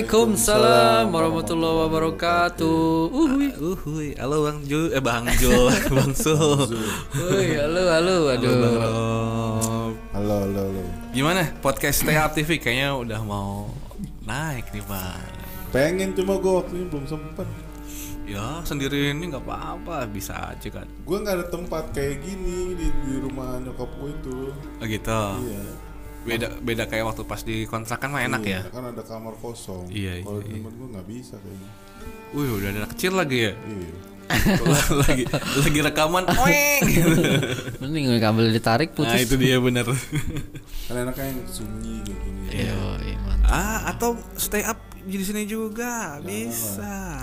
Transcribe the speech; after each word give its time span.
Assalamualaikum 0.00 1.12
warahmatullahi 1.12 1.12
wabarakatuh. 1.12 1.12
Waalaikumsalam 1.12 1.12
warahmatullahi 1.12 1.76
wabarakatuh. 1.84 2.80
Uhuy. 3.12 3.48
Uhuy, 3.52 4.08
halo 4.16 4.36
Bang 4.48 4.58
Jul, 4.64 4.86
eh 4.96 5.02
Bang 5.04 5.26
Jul, 5.36 5.68
Bang 6.00 6.12
Sul. 6.16 6.72
Uy, 7.20 7.48
halo 7.60 7.82
halo 7.84 7.92
Halo 7.92 8.16
Bang 8.24 8.40
aduh. 8.40 8.80
Rob. 8.80 9.92
Halo, 10.16 10.34
halo, 10.48 10.60
halo. 10.72 10.82
Gimana 11.12 11.52
podcast 11.60 12.00
Stay 12.00 12.16
Up 12.16 12.32
TV 12.32 12.56
kayaknya 12.56 12.96
udah 12.96 13.20
mau 13.20 13.68
naik 14.24 14.72
nih 14.72 14.84
Bang. 14.88 15.28
Pengen 15.68 16.16
cuma 16.16 16.40
gue 16.40 16.52
waktu 16.64 16.72
ini 16.80 16.86
belum 16.88 17.04
sempet. 17.04 17.44
Ya 18.24 18.64
sendiri 18.64 19.12
ini 19.12 19.28
nggak 19.28 19.44
apa-apa, 19.44 20.08
bisa 20.08 20.32
aja 20.48 20.80
kan. 20.80 20.88
Gue 21.04 21.20
nggak 21.20 21.44
ada 21.44 21.46
tempat 21.52 21.92
kayak 21.92 22.24
gini 22.24 22.72
di, 22.72 22.88
di 22.88 23.14
rumah 23.20 23.60
nyokap 23.60 23.92
gue 24.00 24.10
itu. 24.16 24.48
Oh 24.80 24.86
gitu. 24.88 25.22
Iya. 25.44 25.89
Beda 26.20 26.52
beda 26.60 26.84
kayak 26.84 27.04
waktu 27.08 27.22
pas 27.24 27.40
di 27.40 27.64
kontrakan 27.64 28.12
mah 28.12 28.22
enak 28.28 28.42
iya, 28.44 28.60
ya. 28.60 28.72
Kan 28.72 28.84
ada 28.92 29.02
kamar 29.02 29.34
kosong. 29.40 29.88
Iya, 29.88 30.20
Kalau 30.20 30.40
iya, 30.44 30.52
tempat 30.60 30.72
gue 30.76 30.88
nggak 30.92 31.06
bisa 31.08 31.34
kayaknya. 31.40 31.70
Wih 32.36 32.48
udah 32.60 32.68
anak 32.76 32.90
kecil 32.92 33.12
lagi 33.16 33.38
ya. 33.48 33.52
Iya. 33.56 33.92
lagi 35.02 35.24
lagi 35.34 35.80
rekaman. 35.82 36.24
Oeng. 36.30 36.82
Mending 37.82 38.14
kabel 38.22 38.54
ditarik 38.54 38.94
Nah 38.94 38.96
putus. 39.02 39.26
itu 39.26 39.34
dia 39.34 39.58
bener. 39.58 39.86
Kan 40.86 40.94
enaknya 41.02 41.24
yang 41.34 41.40
sunyi 41.50 41.98
kayak 42.06 42.18
gini. 42.22 42.42
Iya, 42.50 42.78
iya, 43.02 43.16
mantap. 43.26 43.50
Ah, 43.50 43.78
atau 43.90 44.14
stay 44.38 44.62
up 44.62 44.78
di 45.02 45.18
sini 45.24 45.48
juga 45.48 46.20
bisa. 46.22 47.18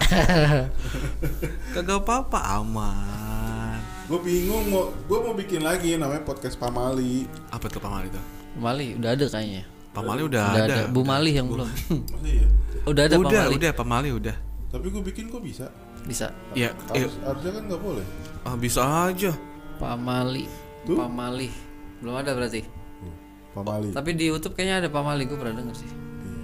Kagak 1.72 2.04
apa-apa 2.04 2.60
aman. 2.60 3.80
Gue 4.08 4.20
bingung 4.24 4.72
mau 4.72 4.92
gue 4.92 5.20
mau 5.20 5.36
bikin 5.36 5.64
lagi 5.64 5.96
namanya 5.96 6.24
podcast 6.28 6.60
Pamali. 6.60 7.28
Apa 7.52 7.68
tuh 7.72 7.80
Pamali 7.80 8.12
tuh? 8.12 8.37
Mali 8.58 8.96
udah 8.96 9.10
ada 9.14 9.26
kayaknya. 9.26 9.64
Pamali 9.92 10.22
udah, 10.22 10.44
Udah 10.46 10.64
ada. 10.64 10.76
ada. 10.78 10.94
Bu 10.94 11.02
Mali 11.02 11.32
yang 11.34 11.50
belum. 11.50 11.66
Masa 11.66 12.28
iya? 12.30 12.46
udah 12.86 13.04
ada 13.04 13.16
udah, 13.18 13.26
Pak 13.26 13.42
Mali. 13.42 13.56
udah 13.58 13.72
Pamali 13.74 14.10
udah. 14.14 14.36
Tapi 14.68 14.86
gue 14.88 15.04
bikin 15.04 15.26
kok 15.28 15.42
bisa. 15.42 15.66
Bisa. 16.06 16.28
Ya, 16.54 16.70
eh, 16.94 17.02
Harus, 17.02 17.18
harusnya 17.20 17.52
kan 17.58 17.64
nggak 17.66 17.82
boleh. 17.82 18.06
ah, 18.44 18.56
bisa 18.56 18.82
aja. 19.10 19.32
Pak 19.78 19.96
Mali. 19.98 20.46
Tuh. 20.86 20.96
Pak 20.96 21.10
Mali. 21.10 21.50
Belum 21.98 22.14
ada 22.14 22.32
berarti. 22.32 22.62
Oh, 23.02 23.14
Pamali. 23.58 23.90
Tapi 23.90 24.10
di 24.14 24.30
YouTube 24.30 24.54
kayaknya 24.54 24.86
ada 24.86 24.90
Pak 24.90 25.02
Mali, 25.02 25.26
gue 25.26 25.34
pernah 25.34 25.56
denger 25.58 25.76
sih. 25.76 25.90
Iya. 25.90 26.38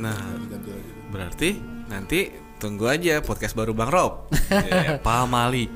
Nah, 0.00 0.16
Ganti 0.48 0.72
berarti 1.06 1.50
nanti 1.86 2.18
tunggu 2.56 2.88
aja 2.88 3.20
podcast 3.20 3.52
baru 3.52 3.76
Bang 3.76 3.92
Rob. 3.92 4.32
Ya, 4.72 4.96
Pamali. 4.98 5.68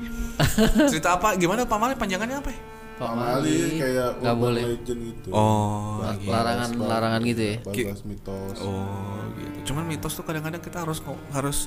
Cerita 0.89 1.21
apa? 1.21 1.37
Gimana 1.37 1.69
Pamali 1.69 1.93
panjangannya 1.93 2.41
apa? 2.41 2.49
ya? 2.49 2.59
Pak 3.01 3.09
Pamali 3.09 3.57
kayak 3.75 4.09
nggak 4.15 4.35
boleh. 4.37 4.63
legend 4.67 5.01
gitu. 5.03 5.29
Oh, 5.31 5.97
Bahas- 5.97 6.15
gitu. 6.15 6.29
Larangan 6.29 6.69
bahas- 6.71 6.85
larangan 6.87 7.21
gitu 7.25 7.41
ya. 7.41 7.55
Bahas 7.59 8.01
mitos. 8.03 8.57
Oh, 8.61 8.85
gitu. 9.33 9.57
Cuman 9.67 9.83
mitos 9.85 10.13
tuh 10.13 10.21
kadang-kadang 10.21 10.61
kita 10.61 10.77
harus 10.79 11.01
harus 11.31 11.65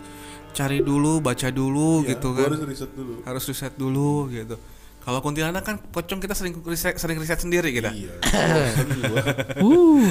cari 0.51 0.79
dulu, 0.81 1.19
baca 1.19 1.51
dulu 1.51 2.01
Iya, 2.01 2.15
gitu 2.15 2.29
kan. 2.33 2.47
harus 2.49 2.63
riset 2.63 2.91
dulu. 2.93 3.13
harus 3.21 3.43
riset 3.45 3.75
dulu 3.75 4.11
gitu. 4.31 4.55
Kalau 5.01 5.21
kuntilanak 5.21 5.61
kan 5.61 5.77
pocong 5.77 6.17
kita 6.17 6.33
sering 6.33 6.55
riset, 6.63 6.97
sering 6.97 7.19
riset 7.19 7.37
sendiri 7.37 7.69
kita. 7.71 7.91
Iya. 7.91 8.15
Uh. 9.61 10.07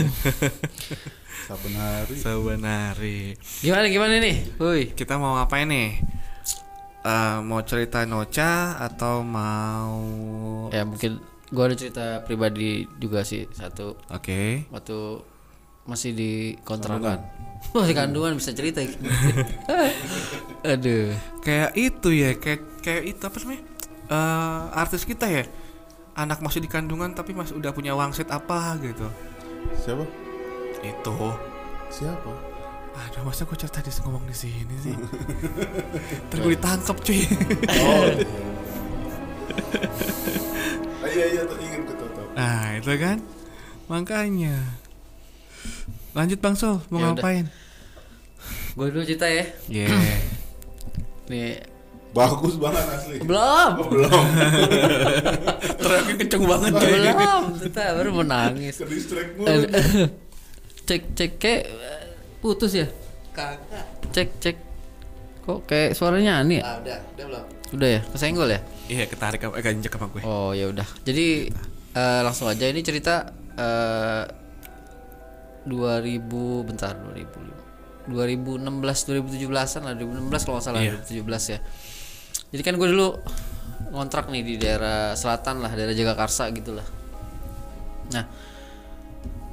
Saben 1.44 1.74
hari. 1.74 2.16
Sebenarnya 2.16 3.36
Gimana 3.60 3.86
gimana 3.88 4.14
nih? 4.18 4.36
Woi. 4.56 4.92
kita 4.92 5.16
mau 5.16 5.36
ngapain 5.36 5.66
nih? 5.66 5.98
Eh, 7.04 7.38
mau 7.44 7.60
cerita 7.68 8.08
noca 8.08 8.80
atau 8.80 9.28
mau 9.28 9.92
Ya 10.72 10.88
mungkin 10.88 11.20
gua 11.52 11.68
ada 11.68 11.76
cerita 11.76 12.24
pribadi 12.24 12.88
juga 12.96 13.28
sih 13.28 13.44
satu 13.52 14.00
Oke. 14.08 14.72
waktu 14.72 15.20
masih 15.84 16.16
di 16.16 16.56
kontrakan. 16.64 17.20
Di 17.76 17.92
kandungan 17.92 18.40
bisa 18.40 18.56
cerita. 18.56 18.80
gitu. 18.80 19.04
Aduh. 20.72 21.12
Kayak 21.44 21.76
itu 21.76 22.10
ya, 22.16 22.32
kayak 22.40 22.80
kayak 22.80 23.04
itu 23.12 23.22
apa 23.28 23.38
namanya? 23.44 23.64
Eh, 24.08 24.62
artis 24.80 25.04
kita 25.04 25.28
ya. 25.28 25.44
Anak 26.16 26.40
masih 26.40 26.64
di 26.64 26.72
kandungan 26.72 27.12
tapi 27.12 27.36
masih 27.36 27.60
udah 27.60 27.76
punya 27.76 27.92
wangsit 28.00 28.32
apa 28.32 28.80
gitu. 28.80 29.12
Siapa? 29.76 30.08
Itu. 30.80 31.16
Siapa? 31.92 32.53
Aduh, 32.94 33.22
masa 33.26 33.42
gue 33.50 33.58
cerita 33.58 33.82
di 33.82 33.90
ngomong 33.90 34.24
di 34.30 34.36
sini 34.38 34.76
sih? 34.78 34.94
Ntar 36.30 36.38
gue 36.38 36.52
ditangkap 36.54 36.98
cuy. 37.02 37.22
Oh. 37.82 38.06
iya. 38.14 38.26
Ah, 41.02 41.10
iya 41.14 41.26
iya 41.34 41.42
tuh 41.46 41.58
ingat 41.58 41.82
gue. 41.90 41.94
Nah 42.34 42.66
itu 42.82 42.94
kan 42.98 43.18
Makanya 43.86 44.58
Lanjut 46.18 46.40
Bang 46.42 46.58
Sol 46.58 46.82
Mau 46.90 46.98
Ya 46.98 47.14
ngapain? 47.14 47.46
Gue 48.74 48.90
dulu 48.90 49.06
cerita 49.06 49.30
ya. 49.30 49.46
Yeah 49.70 49.94
Nih 51.30 51.74
Bagus 52.14 52.62
banget 52.62 52.86
asli. 52.94 53.18
belum. 53.26 53.70
Oh, 53.82 53.90
belum. 53.90 54.14
Teriaknya 55.82 56.14
kenceng 56.22 56.44
banget 56.46 56.72
cuy 56.78 56.94
belum. 56.94 57.44
Cerita 57.58 57.82
baru 57.98 58.10
mau 58.14 58.22
nangis. 58.22 58.78
Ke 58.78 58.86
distract 58.86 59.34
mulu. 59.34 59.50
Eh, 59.50 59.66
cek 60.86 61.02
cek 61.18 61.32
kayak 61.42 61.64
eh, 61.74 62.03
putus 62.44 62.76
ya? 62.76 62.88
Kagak 63.32 63.88
Cek 64.12 64.30
cek. 64.38 64.58
Kok 65.42 65.64
kayak 65.64 65.96
suaranya 65.96 66.40
aneh 66.40 66.60
ya? 66.60 66.64
ah, 66.66 66.76
Udah, 66.78 66.98
udah 67.16 67.26
belum 67.26 67.44
Udah 67.74 67.90
ya? 67.90 68.02
Kesenggol 68.06 68.48
ya? 68.48 68.60
Iya 68.86 69.08
ketarik 69.08 69.42
apa, 69.42 69.56
eh 69.58 69.64
kanjek 69.64 69.92
sama 69.92 70.08
gue 70.08 70.22
Oh 70.22 70.52
ya 70.52 70.68
udah. 70.68 70.86
Jadi 71.02 71.48
eh, 71.94 72.22
langsung 72.22 72.46
aja 72.46 72.68
ini 72.68 72.80
cerita 72.80 73.28
eh 73.56 74.24
2000 75.64 76.20
bentar 76.68 76.92
2000 76.92 78.12
2016 78.12 78.68
2017-an 78.68 79.82
lah 79.82 79.94
2016 79.96 80.44
kalau 80.44 80.60
nggak 80.60 80.66
salah 80.68 80.82
Iya. 80.84 81.00
2017 81.24 81.54
ya. 81.56 81.60
Jadi 82.52 82.62
kan 82.62 82.76
gue 82.76 82.88
dulu 82.92 83.08
ngontrak 83.90 84.28
nih 84.28 84.44
di 84.44 84.56
daerah 84.58 85.16
selatan 85.16 85.64
lah, 85.64 85.72
daerah 85.72 85.96
Jagakarsa 85.96 86.52
gitu 86.52 86.76
lah. 86.76 86.84
Nah, 88.12 88.26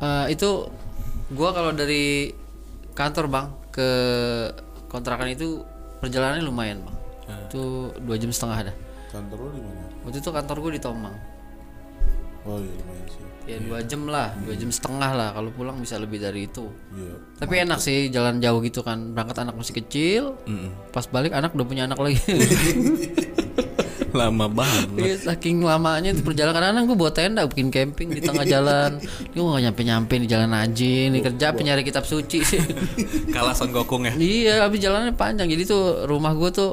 eh, 0.00 0.26
itu 0.34 0.66
gua 1.30 1.54
kalau 1.54 1.70
dari 1.70 2.32
kantor 2.94 3.24
bang 3.30 3.46
ke 3.70 3.88
kontrakan 4.90 5.30
itu 5.30 5.62
perjalanannya 6.02 6.44
lumayan 6.44 6.82
bang. 6.82 6.96
Itu 7.46 7.94
dua 8.02 8.16
jam 8.18 8.34
setengah 8.34 8.68
ada. 8.68 8.72
Kantor 9.10 9.38
lo 9.46 9.48
di 9.54 9.62
mana? 9.62 9.82
Waktu 10.06 10.18
itu 10.22 10.30
kantor 10.30 10.56
gue 10.62 10.72
di 10.78 10.82
Tomang. 10.82 11.16
Oh 12.46 12.56
iya 12.58 12.72
lumayan 12.72 13.06
sih. 13.10 13.22
Ya 13.48 13.56
dua 13.58 13.82
jam 13.82 14.06
lah, 14.06 14.30
dua 14.46 14.54
jam 14.54 14.70
setengah 14.70 15.10
lah. 15.16 15.28
Kalau 15.34 15.50
pulang 15.50 15.76
bisa 15.82 15.98
lebih 15.98 16.22
dari 16.22 16.46
itu. 16.46 16.70
Iya. 16.94 17.14
Tapi 17.42 17.54
enak 17.66 17.78
sih 17.82 18.06
jalan 18.12 18.38
jauh 18.38 18.62
gitu 18.62 18.86
kan. 18.86 19.10
Berangkat 19.16 19.42
anak 19.42 19.58
masih 19.58 19.74
kecil, 19.82 20.38
pas 20.94 21.04
balik 21.10 21.34
anak 21.34 21.50
udah 21.56 21.66
punya 21.66 21.90
anak 21.90 21.98
lagi. 21.98 22.20
Lama 24.20 24.46
banget 24.50 24.86
Iya, 24.98 25.14
saking 25.30 25.62
lamanya 25.62 26.10
itu 26.10 26.22
perjalanan 26.26 26.74
kadang 26.74 26.84
gue 26.90 26.98
buat 26.98 27.14
tenda 27.14 27.46
bikin 27.46 27.70
camping 27.70 28.10
di 28.10 28.20
tengah 28.20 28.44
jalan. 28.44 28.98
Ini 29.32 29.38
gue 29.38 29.50
gak 29.50 29.64
nyampe 29.70 29.82
nyampe 29.86 30.14
di 30.18 30.28
jalan 30.28 30.50
aja. 30.52 30.94
Nih 31.10 31.20
kerja 31.22 31.46
penyari 31.54 31.82
kitab 31.86 32.04
suci. 32.04 32.42
Kalah 33.34 33.54
Son 33.54 33.70
Gokong 33.70 34.10
ya 34.10 34.12
iya, 34.18 34.54
habis 34.66 34.82
jalannya 34.82 35.14
panjang. 35.14 35.46
Jadi 35.48 35.62
tuh 35.64 36.04
rumah 36.10 36.34
gue 36.34 36.50
tuh 36.50 36.70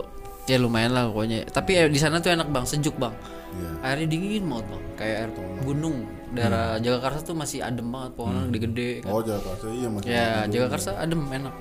ya 0.47 0.57
lumayan 0.57 0.95
lah 0.95 1.11
pokoknya. 1.11 1.45
Tapi 1.51 1.71
eh, 1.77 1.87
di 1.91 1.99
sana 1.99 2.23
tuh 2.23 2.31
enak 2.33 2.47
bang, 2.49 2.65
sejuk 2.65 2.95
bang. 2.95 3.13
Iya. 3.47 3.71
Airnya 3.83 4.07
dingin 4.09 4.43
banget 4.47 4.65
bang, 4.71 4.83
kayak 4.95 5.15
air 5.23 5.31
gunung. 5.63 5.97
Daerah 6.27 6.75
Jagakarsa 6.83 7.23
tuh 7.23 7.35
masih 7.39 7.63
adem 7.63 7.87
banget, 7.87 8.11
pohonnya 8.19 8.51
gede-gede. 8.51 8.89
kan. 9.03 9.11
Oh 9.15 9.23
Jakarta 9.23 9.65
iya 9.71 9.87
masih. 9.87 10.07
Ya, 10.11 10.27
ada 10.43 10.51
Jagakarsa 10.51 10.89
adem 10.99 11.21
enak. 11.31 11.55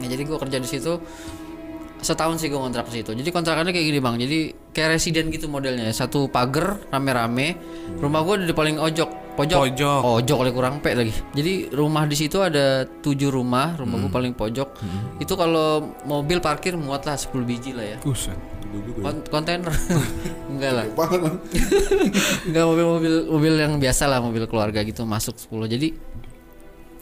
Nah, 0.00 0.06
jadi 0.08 0.22
gua 0.24 0.38
kerja 0.40 0.58
di 0.60 0.68
situ 0.68 0.96
setahun 2.00 2.36
sih 2.36 2.48
gua 2.48 2.60
kontrak 2.62 2.84
ke 2.84 2.96
situ. 2.96 3.12
Jadi 3.12 3.28
kontrakannya 3.28 3.70
kayak 3.70 3.86
gini 3.86 3.98
bang. 3.98 4.14
Jadi 4.16 4.38
kayak 4.70 4.88
residen 4.94 5.28
gitu 5.28 5.46
modelnya. 5.46 5.88
Satu 5.90 6.26
pagar 6.26 6.80
rame-rame. 6.88 7.56
Rumah 7.96 8.20
gua 8.20 8.34
di 8.36 8.50
paling 8.50 8.76
ojok, 8.76 9.34
pojok. 9.34 9.58
Pojok. 9.62 10.00
Ojok 10.18 10.38
oleh 10.38 10.52
kurang 10.52 10.78
pe 10.78 10.92
lagi. 10.92 11.12
Jadi 11.30 11.68
rumah 11.70 12.04
di 12.04 12.14
situ 12.14 12.38
ada 12.38 12.82
tujuh 12.84 13.28
rumah. 13.28 13.74
Rumah 13.74 13.96
gua 13.98 14.10
paling 14.12 14.32
pojok. 14.32 14.68
Itu 15.16 15.34
kalau 15.34 15.68
mobil 16.02 16.38
parkir 16.38 16.74
muat 16.74 17.02
lah 17.02 17.14
10 17.14 17.30
biji 17.42 17.72
lah 17.72 17.86
ya. 17.86 17.98
Kon- 19.02 19.26
kontainer. 19.28 19.74
Enggak 20.50 20.72
lah. 20.72 20.84
Enggak 22.46 22.64
mobil-mobil 22.66 23.14
mobil 23.26 23.52
yang 23.56 23.74
biasa 23.76 24.06
lah 24.06 24.18
mobil 24.18 24.46
keluarga 24.46 24.80
gitu 24.80 25.02
masuk 25.02 25.36
10 25.36 25.66
jadi 25.68 25.88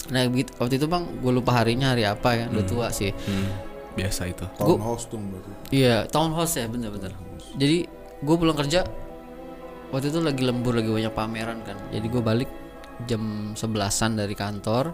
nah 0.09 0.25
begitu 0.25 0.56
waktu 0.56 0.81
itu 0.81 0.89
bang 0.89 1.05
gue 1.05 1.29
lupa 1.29 1.53
harinya 1.53 1.93
hari 1.93 2.09
apa 2.09 2.33
ya 2.33 2.44
udah 2.49 2.65
tua 2.65 2.89
sih 2.89 3.12
Hmm, 3.12 3.44
Biasa 3.99 4.23
itu. 4.31 4.47
Townhouse 4.55 5.05
tuh 5.11 5.19
berarti. 5.19 5.50
iya 5.75 6.06
townhouse 6.06 6.55
ya 6.56 6.71
bener-bener 6.71 7.12
jadi 7.59 7.91
gue 8.23 8.37
pulang 8.39 8.55
kerja 8.59 8.87
waktu 9.89 10.12
itu 10.12 10.21
lagi 10.21 10.43
lembur 10.45 10.77
lagi 10.77 10.91
banyak 10.91 11.12
pameran 11.15 11.59
kan. 11.65 11.77
Jadi 11.91 12.06
gue 12.06 12.23
balik 12.23 12.50
jam 13.09 13.55
sebelasan 13.56 14.19
dari 14.19 14.35
kantor. 14.37 14.93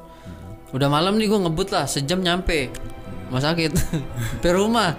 Udah 0.71 0.89
malam 0.91 1.19
nih 1.19 1.27
gue 1.31 1.41
ngebut 1.45 1.69
lah 1.75 1.85
sejam 1.85 2.23
nyampe. 2.23 2.71
Rumah 3.31 3.43
sakit. 3.43 3.73
Sampai 4.39 4.53
rumah. 4.55 4.91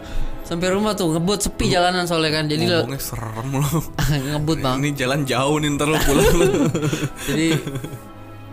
Sampai 0.46 0.70
rumah 0.70 0.94
tuh 0.94 1.10
ngebut 1.10 1.42
sepi 1.42 1.74
jalanan 1.74 2.06
soalnya 2.06 2.42
kan. 2.42 2.46
Jadi 2.46 2.64
lo 2.70 2.86
serem 3.02 3.50
lo 3.50 3.66
ngebut 4.36 4.58
bang. 4.62 4.78
Ini 4.84 4.90
jalan 4.94 5.22
jauh 5.26 5.58
nih 5.58 5.70
ntar 5.74 5.88
lo 5.90 5.98
pulang. 6.06 6.34
Lo 6.38 6.46
jadi 7.30 7.48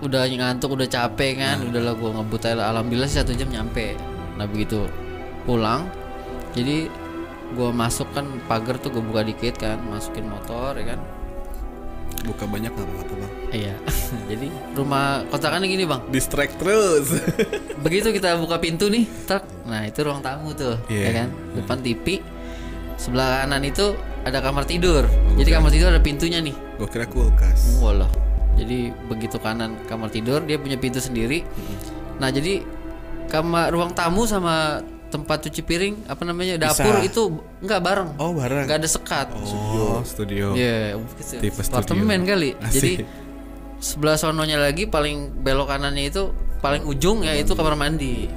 udah 0.02 0.22
ngantuk 0.24 0.72
udah 0.72 0.88
capek 0.88 1.32
kan. 1.36 1.56
Udahlah 1.68 1.94
gue 1.98 2.10
ngebut 2.16 2.40
aja 2.48 2.54
lah. 2.56 2.66
alhamdulillah 2.72 3.08
sih 3.10 3.20
satu 3.20 3.36
jam 3.36 3.50
nyampe. 3.52 3.98
Nah 4.40 4.48
begitu 4.48 4.88
pulang 5.42 5.88
jadi 6.52 6.86
gue 7.52 7.70
masuk 7.70 8.08
kan 8.10 8.24
pagar 8.46 8.76
tuh 8.76 8.88
gue 8.90 9.02
buka 9.02 9.20
dikit 9.22 9.56
kan 9.56 9.78
masukin 9.82 10.26
motor 10.26 10.74
ya 10.74 10.94
kan 10.94 11.00
Buka 12.22 12.46
banyak 12.46 12.70
nggak 12.70 12.86
apa-apa 12.86 13.14
bang. 13.18 13.32
iya 13.50 13.74
jadi 14.30 14.46
rumah 14.72 15.26
kontrakannya 15.26 15.66
gini 15.66 15.82
bang 15.82 16.06
Distract 16.06 16.54
terus. 16.54 17.18
begitu 17.84 18.14
kita 18.14 18.38
buka 18.38 18.56
pintu 18.56 18.86
nih 18.86 19.10
truk 19.26 19.42
nah 19.66 19.82
itu 19.82 19.98
ruang 20.00 20.22
tamu 20.22 20.54
tuh 20.54 20.78
Iya. 20.86 21.02
ya 21.02 21.10
kan 21.18 21.28
depan 21.52 21.78
TV 21.82 22.22
sebelah 22.94 23.42
kanan 23.42 23.66
itu 23.66 23.98
ada 24.22 24.38
kamar 24.38 24.62
tidur 24.62 25.02
jadi 25.34 25.50
kamar 25.50 25.70
tidur 25.74 25.90
ada 25.90 25.98
pintunya 25.98 26.38
nih 26.38 26.54
Gue 26.72 26.86
kira 26.88 27.06
kulkas. 27.06 27.78
Walah. 27.78 28.10
Jadi 28.52 28.90
begitu 29.06 29.38
kanan 29.38 29.74
kamar 29.86 30.06
tidur 30.08 30.42
dia 30.42 30.58
punya 30.58 30.74
pintu 30.76 30.98
sendiri. 30.98 31.42
Nah 32.18 32.26
jadi 32.28 32.62
kamar 33.26 33.70
ruang 33.70 33.90
tamu 33.92 34.22
sama 34.24 34.78
tempat 35.12 35.44
cuci 35.44 35.60
piring 35.60 35.94
apa 36.08 36.22
namanya 36.24 36.56
dapur 36.56 36.96
Pisah. 36.96 37.04
itu 37.04 37.22
nggak 37.60 37.80
bareng. 37.84 38.08
Oh 38.16 38.32
bareng. 38.32 38.64
Nggak 38.64 38.78
ada 38.80 38.88
sekat. 38.88 39.26
Oh 39.36 40.00
studio. 40.08 40.56
Iya, 40.56 40.96
Tipe 41.20 41.60
studio. 41.60 41.84
apartemen 41.84 42.24
kali. 42.24 42.56
Asik. 42.56 42.72
Jadi 42.72 42.92
sebelah 43.82 44.16
sononya 44.16 44.56
lagi 44.56 44.88
paling 44.88 45.44
belok 45.44 45.68
kanannya 45.68 46.08
itu 46.08 46.32
paling 46.64 46.88
ujung 46.88 47.20
ya 47.20 47.36
itu 47.36 47.52
kamar 47.52 47.76
mandi. 47.76 48.32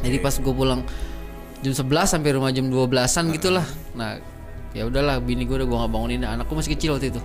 Jadi 0.00 0.16
pas 0.22 0.32
gue 0.32 0.54
pulang 0.54 0.80
jam 1.60 1.72
11 1.76 1.84
sampai 2.16 2.30
rumah 2.32 2.48
jam 2.54 2.70
12-an 2.70 3.24
gitulah. 3.36 3.66
Nah, 3.98 4.16
ya 4.72 4.86
udahlah 4.88 5.20
bini 5.20 5.44
gue 5.44 5.60
udah 5.60 5.66
gue 5.68 5.78
nggak 5.82 5.92
bangunin 5.92 6.22
anakku 6.24 6.56
masih 6.56 6.72
kecil 6.78 6.96
waktu 6.96 7.12
itu. 7.12 7.20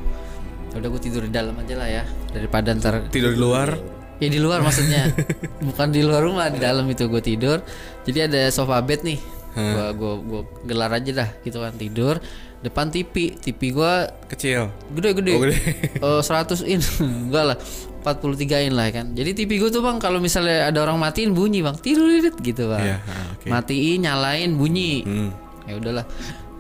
Ya 0.71 0.75
udah 0.83 0.89
gue 0.92 1.01
tidur 1.03 1.21
di 1.24 1.31
dalam 1.31 1.56
aja 1.56 1.75
lah 1.77 1.88
ya 1.88 2.03
daripada 2.31 2.74
ntar 2.75 3.07
Tidur 3.13 3.31
di 3.31 3.39
luar. 3.39 4.00
Ya 4.22 4.28
di 4.30 4.38
luar 4.38 4.62
maksudnya. 4.62 5.10
Bukan 5.68 5.90
di 5.90 6.06
luar 6.06 6.22
rumah 6.22 6.48
di 6.54 6.62
dalam 6.62 6.86
itu 6.86 7.10
gue 7.10 7.22
tidur. 7.26 7.66
Jadi 8.06 8.30
ada 8.30 8.42
sofa 8.54 8.78
bed 8.86 9.02
nih. 9.02 9.20
Gue 9.52 9.86
gua 10.00 10.14
gua 10.24 10.42
gelar 10.64 10.92
aja 10.96 11.12
dah 11.12 11.30
gitu 11.44 11.58
kan 11.60 11.74
tidur. 11.76 12.22
Depan 12.62 12.94
TV 12.94 13.36
TV 13.42 13.74
gue 13.74 13.94
Kecil. 14.30 14.70
gede-gede 14.94 15.32
Oh, 15.34 15.42
gede. 15.42 15.58
Eh, 16.06 16.22
100 16.22 16.62
in. 16.70 16.80
Enggak 17.28 17.44
lah 17.52 17.58
43 18.06 18.70
in 18.70 18.74
lah 18.78 18.88
kan. 18.94 19.06
Jadi 19.18 19.34
TV 19.34 19.58
gue 19.58 19.70
tuh 19.74 19.82
bang 19.82 19.98
kalau 19.98 20.22
misalnya 20.22 20.70
ada 20.70 20.86
orang 20.86 21.02
matiin 21.02 21.34
bunyi 21.34 21.66
bang. 21.66 21.74
Tidur 21.82 22.06
gitu 22.38 22.70
bang. 22.70 22.86
Iya, 22.86 22.98
ah, 23.02 23.26
oke. 23.34 23.48
matiin 23.50 23.98
nyalain 24.06 24.54
bunyi. 24.54 25.02
Hmm. 25.02 25.30
ya 25.66 25.74
udahlah. 25.82 26.06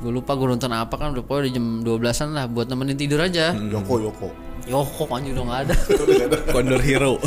Gue 0.01 0.09
lupa 0.09 0.33
gue 0.33 0.49
nonton 0.49 0.73
apa 0.73 0.97
kan. 0.97 1.13
Udah 1.13 1.21
pokoknya 1.21 1.41
udah 1.47 1.51
jam 1.53 1.65
12an 1.85 2.29
lah 2.33 2.45
buat 2.49 2.65
nemenin 2.65 2.97
tidur 2.97 3.21
aja. 3.21 3.53
Yoko 3.53 4.01
Yoko. 4.01 4.50
Yoko 4.69 5.03
anjir 5.09 5.33
udah 5.33 5.45
gak 5.47 5.59
ada 5.67 5.75
Condor 6.53 6.81
Hero. 6.81 7.17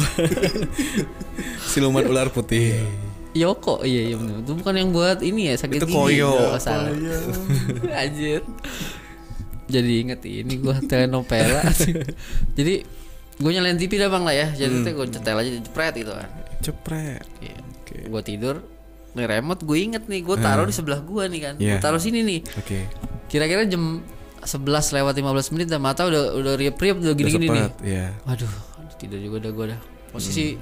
Siluman 1.71 2.07
ular 2.07 2.31
putih. 2.31 2.79
Yoko 3.35 3.83
iya 3.83 4.15
iya 4.15 4.17
bener. 4.17 4.47
Itu 4.47 4.55
bukan 4.55 4.75
yang 4.79 4.91
buat 4.95 5.19
ini 5.19 5.51
ya 5.51 5.55
sakit 5.59 5.83
Itu 5.83 5.87
gigi. 5.91 5.97
Koyo. 5.99 6.31
kalau 6.55 6.61
salah. 6.63 6.91
Anjir. 8.03 8.47
Jadi 9.67 9.93
inget 10.07 10.21
ini 10.23 10.55
gua 10.63 10.79
telenovela. 10.79 11.67
Jadi 12.55 12.75
gue 13.35 13.51
nyalain 13.51 13.75
TV 13.75 13.99
dah 13.99 14.07
bang 14.07 14.23
lah 14.23 14.35
ya. 14.37 14.49
Jadi 14.55 14.87
tuh 14.87 14.93
gue 14.95 15.07
cetel 15.11 15.35
aja 15.35 15.51
jepret 15.59 15.95
gitu 15.99 16.13
kan. 16.15 16.29
Cepret. 16.63 17.27
Iya. 17.43 17.59
Oke. 17.83 17.97
Gue 18.07 18.23
tidur. 18.23 18.57
Nih 19.19 19.27
remote 19.27 19.67
gue 19.67 19.79
inget 19.83 20.07
nih. 20.07 20.23
Gue 20.23 20.39
taruh 20.39 20.63
di 20.63 20.75
sebelah 20.75 21.03
gua 21.03 21.27
nih 21.27 21.41
kan. 21.43 21.55
Iya. 21.59 21.75
Gue 21.75 21.83
taruh 21.83 21.99
sini 21.99 22.23
nih. 22.23 22.41
Oke. 22.55 22.87
Kira-kira 23.27 23.67
jam 23.67 23.99
11 24.45 24.61
lewat 25.01 25.15
15 25.17 25.53
menit 25.57 25.67
dah 25.69 25.81
mata 25.81 26.05
udah 26.05 26.37
udah 26.37 26.55
riap-riap 26.55 27.01
udah 27.01 27.15
gini-gini 27.17 27.47
nih. 27.49 27.69
Iya. 27.81 28.07
Waduh, 28.25 28.45
aduh, 28.47 28.95
tidur 29.01 29.19
juga 29.19 29.37
udah 29.41 29.53
gue 29.53 29.67
dah. 29.73 29.81
Posisi 30.13 30.55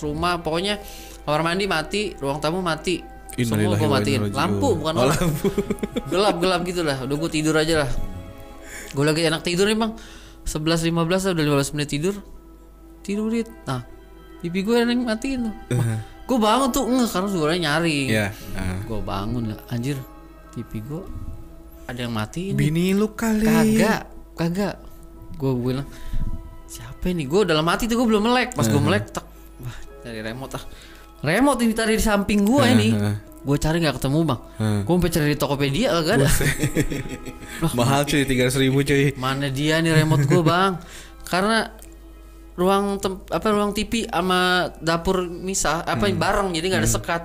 rumah 0.00 0.38
pokoknya 0.38 0.78
kamar 1.26 1.42
mandi 1.42 1.66
mati, 1.66 2.14
ruang 2.16 2.38
tamu 2.38 2.62
mati. 2.62 3.02
Semua 3.38 3.78
gue 3.78 3.86
matiin. 3.86 4.34
Lampu 4.34 4.74
bukan 4.74 4.94
Oh, 4.98 5.02
orang. 5.06 5.30
gelap 6.10 6.36
gelap 6.42 6.60
gitu 6.62 6.82
lah. 6.82 6.98
Udah 7.06 7.16
gue 7.18 7.30
tidur 7.30 7.54
aja 7.54 7.86
lah. 7.86 7.90
Gue 8.90 9.04
lagi 9.06 9.22
enak 9.26 9.42
tidur 9.42 9.70
nih 9.70 9.78
bang. 9.78 9.92
11 10.42 10.90
15 10.90 11.34
udah 11.36 11.44
15 11.62 11.74
menit 11.78 11.88
tidur. 11.92 12.14
Tidurit. 13.04 13.46
Nah, 13.62 13.86
TV 14.42 14.62
gue 14.62 14.74
yang 14.74 14.90
matiin 15.06 15.50
tuh. 15.50 15.54
gue 16.28 16.36
bangun 16.36 16.68
tuh 16.68 16.84
enggak 16.84 17.08
karena 17.08 17.28
suaranya 17.30 17.60
nyaring. 17.72 18.08
Iya. 18.10 18.26
ah. 18.58 18.78
Gue 18.84 19.00
bangun 19.00 19.54
lah. 19.54 19.60
Anjir, 19.70 19.96
TV 20.52 20.82
gue 20.82 21.02
ada 21.88 22.00
yang 22.04 22.12
matiin. 22.12 22.52
nih. 22.52 22.58
Bini 22.60 22.84
lu 22.92 23.16
kali. 23.16 23.48
Kagak, 23.48 24.00
kagak. 24.36 24.74
Gue 25.40 25.52
bilang 25.56 25.88
siapa 26.68 27.08
ini? 27.08 27.24
Gue 27.24 27.48
dalam 27.48 27.64
hati 27.64 27.88
tuh 27.88 27.96
gue 27.96 28.06
belum 28.06 28.28
melek. 28.28 28.52
Pas 28.52 28.68
gue 28.68 28.76
melek, 28.76 29.08
tak, 29.08 29.24
wah 29.64 29.76
cari 30.04 30.20
remote 30.20 30.52
ah. 30.60 30.64
Remote 31.24 31.60
ini 31.64 31.72
tadi 31.72 31.96
di 31.96 32.04
samping 32.04 32.44
gue 32.44 32.62
ini. 32.68 32.88
Gue 33.38 33.56
cari 33.56 33.80
nggak 33.80 33.96
ketemu 33.96 34.18
bang. 34.28 34.40
Gue 34.84 34.94
sampai 35.00 35.10
cari 35.14 35.26
di 35.32 35.38
Tokopedia 35.40 35.88
kagak 35.96 36.14
ada. 36.20 36.30
Mahal 37.78 38.04
cuy 38.04 38.22
300 38.28 38.62
ribu 38.62 38.84
cuy. 38.84 39.16
Mana 39.16 39.48
dia 39.48 39.80
nih 39.80 39.96
remote 39.96 40.28
gue 40.28 40.42
bang? 40.44 40.76
Karena 41.24 41.72
ruang 42.58 42.98
tem 42.98 43.22
apa 43.30 43.46
ruang 43.54 43.70
TV 43.70 44.02
sama 44.10 44.66
dapur 44.82 45.30
misah 45.30 45.86
apa 45.86 46.10
bareng 46.10 46.50
jadi 46.52 46.66
nggak 46.68 46.82
ada 46.84 46.90
sekat. 46.90 47.22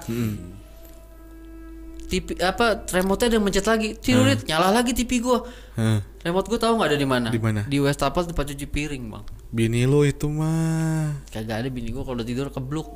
TV 2.14 2.38
apa 2.46 2.86
remote-nya 2.86 3.34
ada 3.34 3.36
yang 3.42 3.46
mencet 3.50 3.66
lagi. 3.66 3.98
Tirurit 3.98 4.46
nyala 4.46 4.70
lagi 4.70 4.94
TV 4.94 5.18
gue. 5.18 5.40
Hah. 5.74 5.98
Remote 6.22 6.46
gue 6.46 6.60
tahu 6.62 6.78
nggak 6.78 6.90
ada 6.94 6.98
di 7.02 7.08
mana? 7.10 7.28
Di 7.34 7.42
mana? 7.42 7.66
Di 7.66 7.82
Westaples 7.82 8.30
tempat 8.30 8.54
cuci 8.54 8.70
piring 8.70 9.10
bang. 9.10 9.26
Bini 9.50 9.90
lu 9.90 10.06
itu 10.06 10.30
mah. 10.30 11.26
Kagak 11.34 11.66
ada 11.66 11.70
bini 11.74 11.90
gue 11.90 12.06
kalau 12.06 12.22
udah 12.22 12.28
tidur 12.30 12.54
kebluk. 12.54 12.94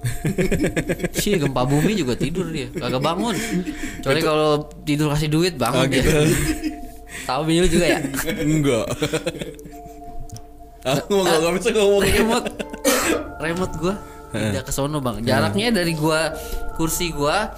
Sih 1.20 1.36
gempa 1.36 1.66
bumi 1.66 1.98
juga 1.98 2.14
tidur 2.14 2.46
dia, 2.48 2.70
kagak 2.70 3.02
bangun. 3.02 3.34
Kecuali 4.00 4.22
kalau 4.22 4.70
tidur 4.86 5.10
kasih 5.10 5.30
duit 5.34 5.54
bangun 5.58 5.82
Oh, 5.82 5.86
dia. 5.90 5.98
gitu. 6.00 6.14
Tahu 7.28 7.42
bini 7.50 7.60
lu 7.66 7.70
juga 7.74 7.86
ya? 7.90 8.00
Enggak. 8.38 8.86
Aku 10.88 11.12
nggak 11.20 11.38
nggak 11.42 11.54
bisa 11.60 11.70
ngomong. 11.74 12.02
remote, 12.06 12.48
remote 13.42 13.74
gue 13.82 13.96
pindah 14.32 14.64
ke 14.64 14.72
sono 14.72 15.02
bang. 15.02 15.20
Jaraknya 15.26 15.74
dari 15.74 15.92
gua 15.98 16.32
kursi 16.78 17.12
gua 17.12 17.52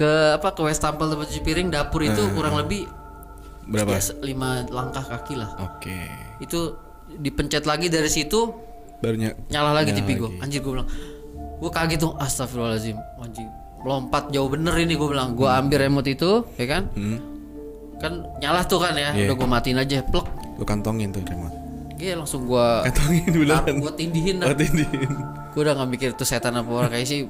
ke 0.00 0.10
apa 0.34 0.48
ke 0.50 0.64
Westaples 0.64 1.12
tempat 1.12 1.28
cuci 1.28 1.42
piring 1.42 1.68
dapur 1.68 2.00
itu 2.00 2.22
kurang 2.32 2.56
lebih 2.56 2.88
Berapa? 3.62 3.94
lima 4.20 4.64
langkah 4.66 5.04
kaki 5.04 5.36
lah. 5.36 5.52
Oke. 5.60 6.08
Itu 6.40 6.74
dipencet 7.12 7.62
lagi 7.64 7.86
dari 7.86 8.08
situ 8.08 8.50
Barunya 8.98 9.32
nyala 9.48 9.74
lagi 9.74 9.90
Nyala 9.90 9.98
TV 9.98 10.08
gue 10.14 10.30
anjir 10.38 10.60
gue 10.60 10.72
bilang 10.72 10.88
gue 11.58 11.70
kaget 11.70 11.98
tuh 11.98 12.12
astagfirullahaladzim 12.14 12.94
anjing 13.18 13.48
lompat 13.80 14.28
jauh 14.28 14.46
bener 14.46 14.76
ini 14.76 14.94
gue 14.94 15.08
bilang 15.08 15.32
gue 15.32 15.44
ambil 15.44 15.80
remote 15.80 16.06
itu 16.06 16.44
ya 16.54 16.68
kan 16.68 16.86
hmm, 16.92 17.18
kan 17.96 18.12
nyala 18.38 18.62
tuh 18.62 18.78
kan 18.78 18.92
ya 18.92 19.10
Iya. 19.10 19.26
udah 19.26 19.36
gue 19.36 19.48
matiin 19.48 19.76
aja 19.76 20.04
plek 20.04 20.26
lu 20.54 20.64
kantongin 20.64 21.10
tuh 21.10 21.24
remote. 21.24 21.56
Iya 21.96 22.14
langsung 22.14 22.44
gue 22.44 22.66
Kantongin 22.86 23.24
beneran. 23.26 23.74
gue 23.76 23.92
tindihin 23.94 24.36
Oh, 24.38 24.46
dah 24.46 24.56
tindihin. 24.56 25.10
gue 25.50 25.60
udah 25.60 25.74
gak 25.74 25.88
mikir 25.88 26.08
itu 26.12 26.24
setan 26.24 26.54
apa 26.54 26.70
orang 26.70 26.90
kayak 26.90 27.04
sih 27.04 27.26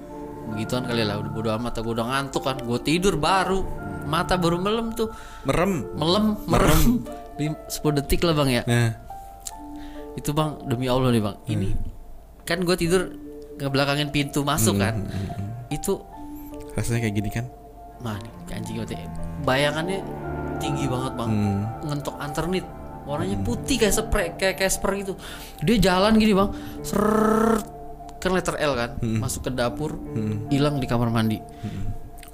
begituan 0.49 0.89
kali 0.89 1.05
lah 1.05 1.21
udah 1.21 1.31
bodo 1.31 1.51
amat 1.53 1.79
gue 1.79 1.93
udah 1.93 2.07
ngantuk 2.09 2.43
kan 2.43 2.57
gue 2.57 2.79
tidur 2.81 3.15
baru 3.17 3.61
mata 4.09 4.35
baru 4.35 4.57
melem 4.59 4.91
tuh 4.93 5.13
Merem. 5.45 5.85
melem 5.95 6.27
merem 6.49 6.83
Lim- 7.41 7.61
10 7.69 7.99
detik 8.01 8.25
lah 8.25 8.35
bang 8.35 8.51
ya 8.51 8.63
Nah, 8.65 8.91
itu 10.13 10.31
bang 10.33 10.61
demi 10.67 10.91
allah 10.91 11.09
nih 11.09 11.23
bang 11.23 11.37
ini 11.47 11.71
kan 12.43 12.61
gue 12.61 12.75
tidur 12.75 13.13
ngebelakangin 13.61 14.09
pintu 14.09 14.43
masuk 14.43 14.77
kan 14.77 15.05
itu 15.71 16.03
rasanya 16.71 17.07
kayak 17.07 17.15
gini 17.15 17.31
kan? 17.31 17.45
Mah 18.01 18.17
nih 18.17 18.57
anjing 18.57 18.77
banget 18.79 18.97
ya. 18.97 19.07
Bayangannya 19.43 19.99
tinggi 20.59 20.87
banget 20.87 21.13
bang. 21.15 21.31
Hmm. 21.31 21.61
Ngentok 21.87 22.17
anternit. 22.17 22.65
Warnanya 23.05 23.39
putih 23.43 23.77
kayak 23.77 23.95
spray 23.95 24.29
kayak 24.35 24.57
Casper 24.57 24.91
gitu. 24.97 25.13
Dia 25.61 25.77
jalan 25.79 26.17
gini 26.17 26.33
bang. 26.33 26.51
Ser 26.81 27.03
kan 28.21 28.37
letter 28.37 28.55
L 28.61 28.73
kan. 28.77 28.91
Masuk 29.01 29.49
ke 29.49 29.51
dapur. 29.51 29.97
Hilang 30.53 30.77
di 30.79 30.87
kamar 30.87 31.09
mandi. 31.09 31.41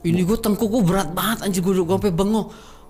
Ini 0.02 0.22
gue 0.22 0.38
tengkuk 0.38 0.70
gue 0.70 0.82
berat 0.86 1.10
banget 1.10 1.46
anjir 1.46 1.62
gue 1.62 1.74
gue 1.74 1.86
sampai 1.86 2.12
bengong. 2.12 2.46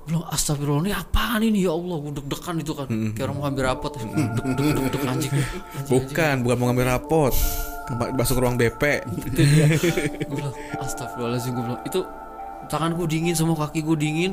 Bilang 0.06 0.22
astagfirullah 0.30 0.86
ini 0.86 0.94
apaan 0.94 1.42
ini? 1.42 1.66
Ya 1.66 1.74
Allah 1.74 1.96
gue 1.98 2.12
deg-degan 2.14 2.56
itu 2.62 2.72
kan. 2.72 2.86
Kayak 2.86 3.24
orang 3.26 3.36
mau 3.36 3.44
ambil 3.50 3.64
rapot 3.66 3.90
deg 3.96 4.06
deg 4.06 4.46
deg 4.54 4.86
deg 4.92 5.02
anjing. 5.02 5.32
Bukan, 5.90 6.34
bukan 6.46 6.56
mau 6.56 6.66
ngambil 6.70 6.86
rapot. 6.94 7.34
Masuk 8.14 8.38
ruang 8.38 8.54
BP. 8.54 8.82
gue 10.28 10.36
bilang 10.36 10.54
astagfirullahaladzim 10.78 11.52
gue 11.56 11.64
bilang. 11.64 11.80
Itu 11.82 12.00
tangan 12.68 12.94
gue 12.94 13.06
dingin 13.10 13.34
semua 13.34 13.56
kaki 13.66 13.82
gue 13.82 13.96
dingin. 13.98 14.32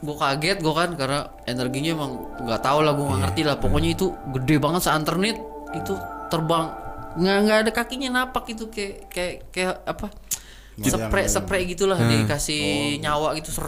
Gue 0.00 0.14
kaget 0.16 0.62
gue 0.62 0.74
kan 0.76 0.94
karena 0.94 1.28
energinya 1.44 1.90
emang 1.96 2.10
nggak 2.44 2.60
tahu 2.62 2.78
lah 2.84 2.92
gue 2.94 3.04
nggak 3.10 3.20
ngerti 3.26 3.42
lah. 3.42 3.56
Pokoknya 3.58 3.90
itu 3.96 4.06
gede 4.36 4.56
banget 4.62 4.86
seanternit 4.86 5.36
itu 5.74 5.94
terbang 6.30 6.70
nggak 7.18 7.38
nggak 7.46 7.58
ada 7.66 7.70
kakinya 7.74 8.08
napak 8.22 8.54
itu 8.54 8.70
kayak 8.70 9.10
kayak 9.10 9.34
kayak 9.50 9.76
apa 9.82 10.10
spray 10.80 11.26
spray 11.28 11.62
gitulah. 11.68 11.98
Dikasih 11.98 12.96
nyawa 13.02 13.36
gitu 13.36 13.52
ser 13.52 13.66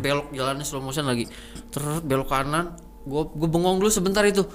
belok 0.00 0.32
jalannya 0.32 0.64
slow 0.64 0.80
motion 0.80 1.04
lagi. 1.04 1.28
Ter 1.72 1.82
belok 2.00 2.30
kanan. 2.30 2.78
Gue 3.06 3.28
gue 3.28 3.48
bengong 3.50 3.78
dulu 3.78 3.90
sebentar 3.92 4.24
itu. 4.24 4.46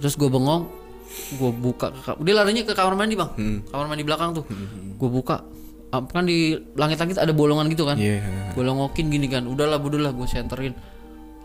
Terus 0.00 0.14
gue 0.16 0.28
bengong 0.28 0.80
gue 1.12 1.52
buka 1.52 1.92
ke 1.92 2.16
dia 2.24 2.32
larinya 2.32 2.64
ke 2.64 2.72
kamar 2.72 2.96
mandi 2.96 3.14
bang. 3.14 3.30
Kamar 3.68 3.86
mandi 3.86 4.02
belakang 4.02 4.32
tuh. 4.32 4.44
Gue 4.96 5.08
buka 5.12 5.44
kan 5.92 6.24
di 6.24 6.56
langit-langit 6.72 7.20
ada 7.20 7.36
bolongan 7.36 7.68
gitu 7.68 7.84
kan? 7.84 8.00
Iya. 8.00 8.24
gue 8.56 8.64
longokin 8.64 9.12
gini 9.12 9.28
kan 9.28 9.44
udahlah 9.44 9.76
udahlah 9.76 10.16
gue 10.16 10.24
senterin. 10.24 10.72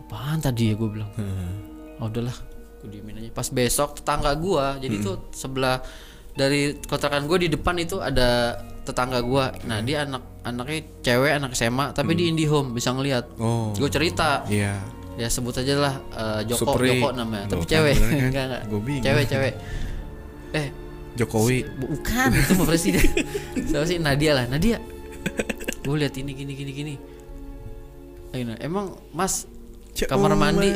Apaan 0.08 0.40
tadi 0.40 0.72
ya? 0.72 0.80
gue 0.80 0.88
bilang. 0.88 1.12
Oh, 2.00 2.08
udahlah 2.08 2.32
gue 2.80 2.90
diemin 2.90 3.18
aja. 3.18 3.30
Pas 3.32 3.48
besok 3.48 3.96
tetangga 3.96 4.34
gue 4.34 4.66
jadi 4.82 4.96
tuh 5.00 5.16
sebelah 5.32 5.82
dari 6.32 6.78
kontrakan 6.80 7.26
gue 7.26 7.38
di 7.40 7.50
depan 7.50 7.76
itu 7.76 7.98
ada 7.98 8.54
tetangga 8.86 9.20
gue 9.20 9.46
nah 9.66 9.82
dia 9.82 10.06
anak 10.06 10.24
anaknya 10.42 10.80
cewek 11.02 11.32
anak 11.34 11.52
SMA 11.52 11.92
tapi 11.92 12.14
di 12.14 12.30
IndiHome 12.30 12.72
bisa 12.72 12.94
ngelihat 12.94 13.36
Oh. 13.36 13.74
gue 13.74 13.90
cerita. 13.90 14.46
Iya. 14.48 14.78
ya 15.18 15.28
sebut 15.28 15.50
aja 15.52 15.74
lah 15.76 15.94
eh, 16.14 16.42
Joko 16.46 16.78
Supri. 16.78 16.94
Joko 16.94 17.10
namanya. 17.12 17.50
Tapi 17.50 17.66
Bukan, 17.66 17.74
cewek. 17.74 17.96
kan? 17.98 18.10
enggak 18.30 18.44
enggak. 18.46 18.62
Gua 18.70 18.80
bingung. 18.80 19.04
cewek 19.04 19.26
cewek. 19.26 19.54
Eh 20.54 20.68
Jokowi. 21.18 21.58
bukan 21.76 22.30
itu 22.32 22.52
mah 22.54 22.66
presiden. 22.66 23.02
Siapa 23.68 23.86
sih 23.86 23.98
Nadia 23.98 24.38
lah. 24.38 24.46
Nadia 24.46 24.78
gue 25.82 25.96
lihat 25.98 26.14
ini 26.16 26.32
gini 26.32 26.54
gini 26.54 26.72
gini. 26.72 26.94
Ayo, 28.30 28.54
emang 28.60 28.94
mas 29.10 29.48
kamar 29.98 30.36
mandi. 30.36 30.70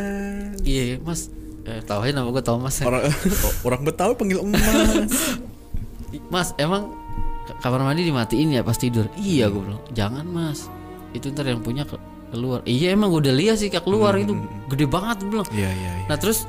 iya 0.63 0.97
mas 0.97 1.29
eh, 1.65 1.81
tahu 1.81 1.99
aja 2.01 2.13
nama 2.13 2.29
gue 2.29 2.43
Thomas. 2.43 2.81
Orang 2.81 3.03
orang 3.67 3.81
Betawi 3.81 4.13
panggil 4.15 4.39
emas. 4.41 5.11
mas 6.33 6.51
emang 6.57 6.91
ka- 7.47 7.57
kamar 7.63 7.85
mandi 7.85 8.03
dimatiin 8.03 8.55
ya 8.55 8.61
pas 8.61 8.75
tidur? 8.75 9.07
Iya 9.15 9.47
gue 9.47 9.61
bilang. 9.61 9.81
Jangan 9.91 10.25
mas. 10.25 10.67
Itu 11.11 11.31
ntar 11.31 11.45
yang 11.45 11.61
punya 11.61 11.83
ke- 11.83 11.99
keluar. 12.31 12.63
Iya 12.63 12.95
emang 12.95 13.11
gue 13.11 13.27
udah 13.27 13.35
lihat 13.35 13.59
sih 13.59 13.67
kayak 13.67 13.83
keluar 13.83 14.15
itu. 14.15 14.33
Gede 14.71 14.85
banget 14.87 15.23
gue 15.23 15.29
bilang. 15.31 15.47
Iya 15.51 15.69
iya 15.69 15.91
iya. 16.01 16.07
Nah 16.09 16.17
terus 16.17 16.47